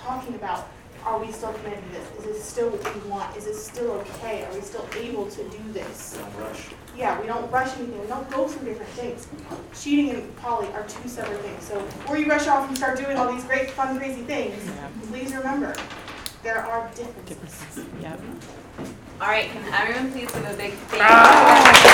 talking 0.03 0.35
about, 0.35 0.68
are 1.07 1.21
we 1.21 1.31
still 1.31 1.53
committed 1.53 1.85
to 1.85 1.91
this? 1.93 2.19
Is 2.19 2.25
this 2.25 2.45
still 2.45 2.69
what 2.71 2.95
we 2.95 3.09
want? 3.09 3.37
Is 3.37 3.45
this 3.45 3.65
still 3.65 3.93
okay? 3.93 4.45
Are 4.45 4.53
we 4.53 4.61
still 4.61 4.87
able 4.99 5.31
to 5.31 5.43
do 5.45 5.73
this? 5.73 6.19
Don't 6.19 6.45
rush. 6.45 6.67
Yeah, 6.97 7.21
we 7.21 7.29
don't 7.29 7.51
rush 7.51 7.77
anything. 7.79 8.01
We 8.01 8.09
don't 8.09 8.29
go 8.29 8.49
through 8.49 8.67
different 8.67 8.91
things. 8.93 9.29
Cheating 9.81 10.11
and 10.11 10.37
poly 10.37 10.67
are 10.73 10.83
two 10.83 11.09
separate 11.09 11.41
things. 11.43 11.65
So 11.65 11.81
before 11.81 12.19
you 12.19 12.29
rush 12.29 12.49
off 12.49 12.67
and 12.69 12.77
start 12.77 12.99
doing 12.99 13.17
all 13.17 13.33
these 13.33 13.45
great, 13.45 13.71
fun, 13.71 13.97
crazy 13.99 14.23
things, 14.23 14.61
please 15.09 15.33
remember, 15.33 15.77
there 16.43 16.67
are 16.67 16.91
differences. 16.97 17.85
Yep. 18.03 18.21
All 19.21 19.29
right, 19.29 19.49
can 19.49 19.73
everyone 19.73 20.13
please 20.13 20.31
give 20.31 20.45
a 20.45 20.55
big 20.57 20.73
thank 20.73 21.01
you? 21.01 21.09
Ah. 21.09 21.93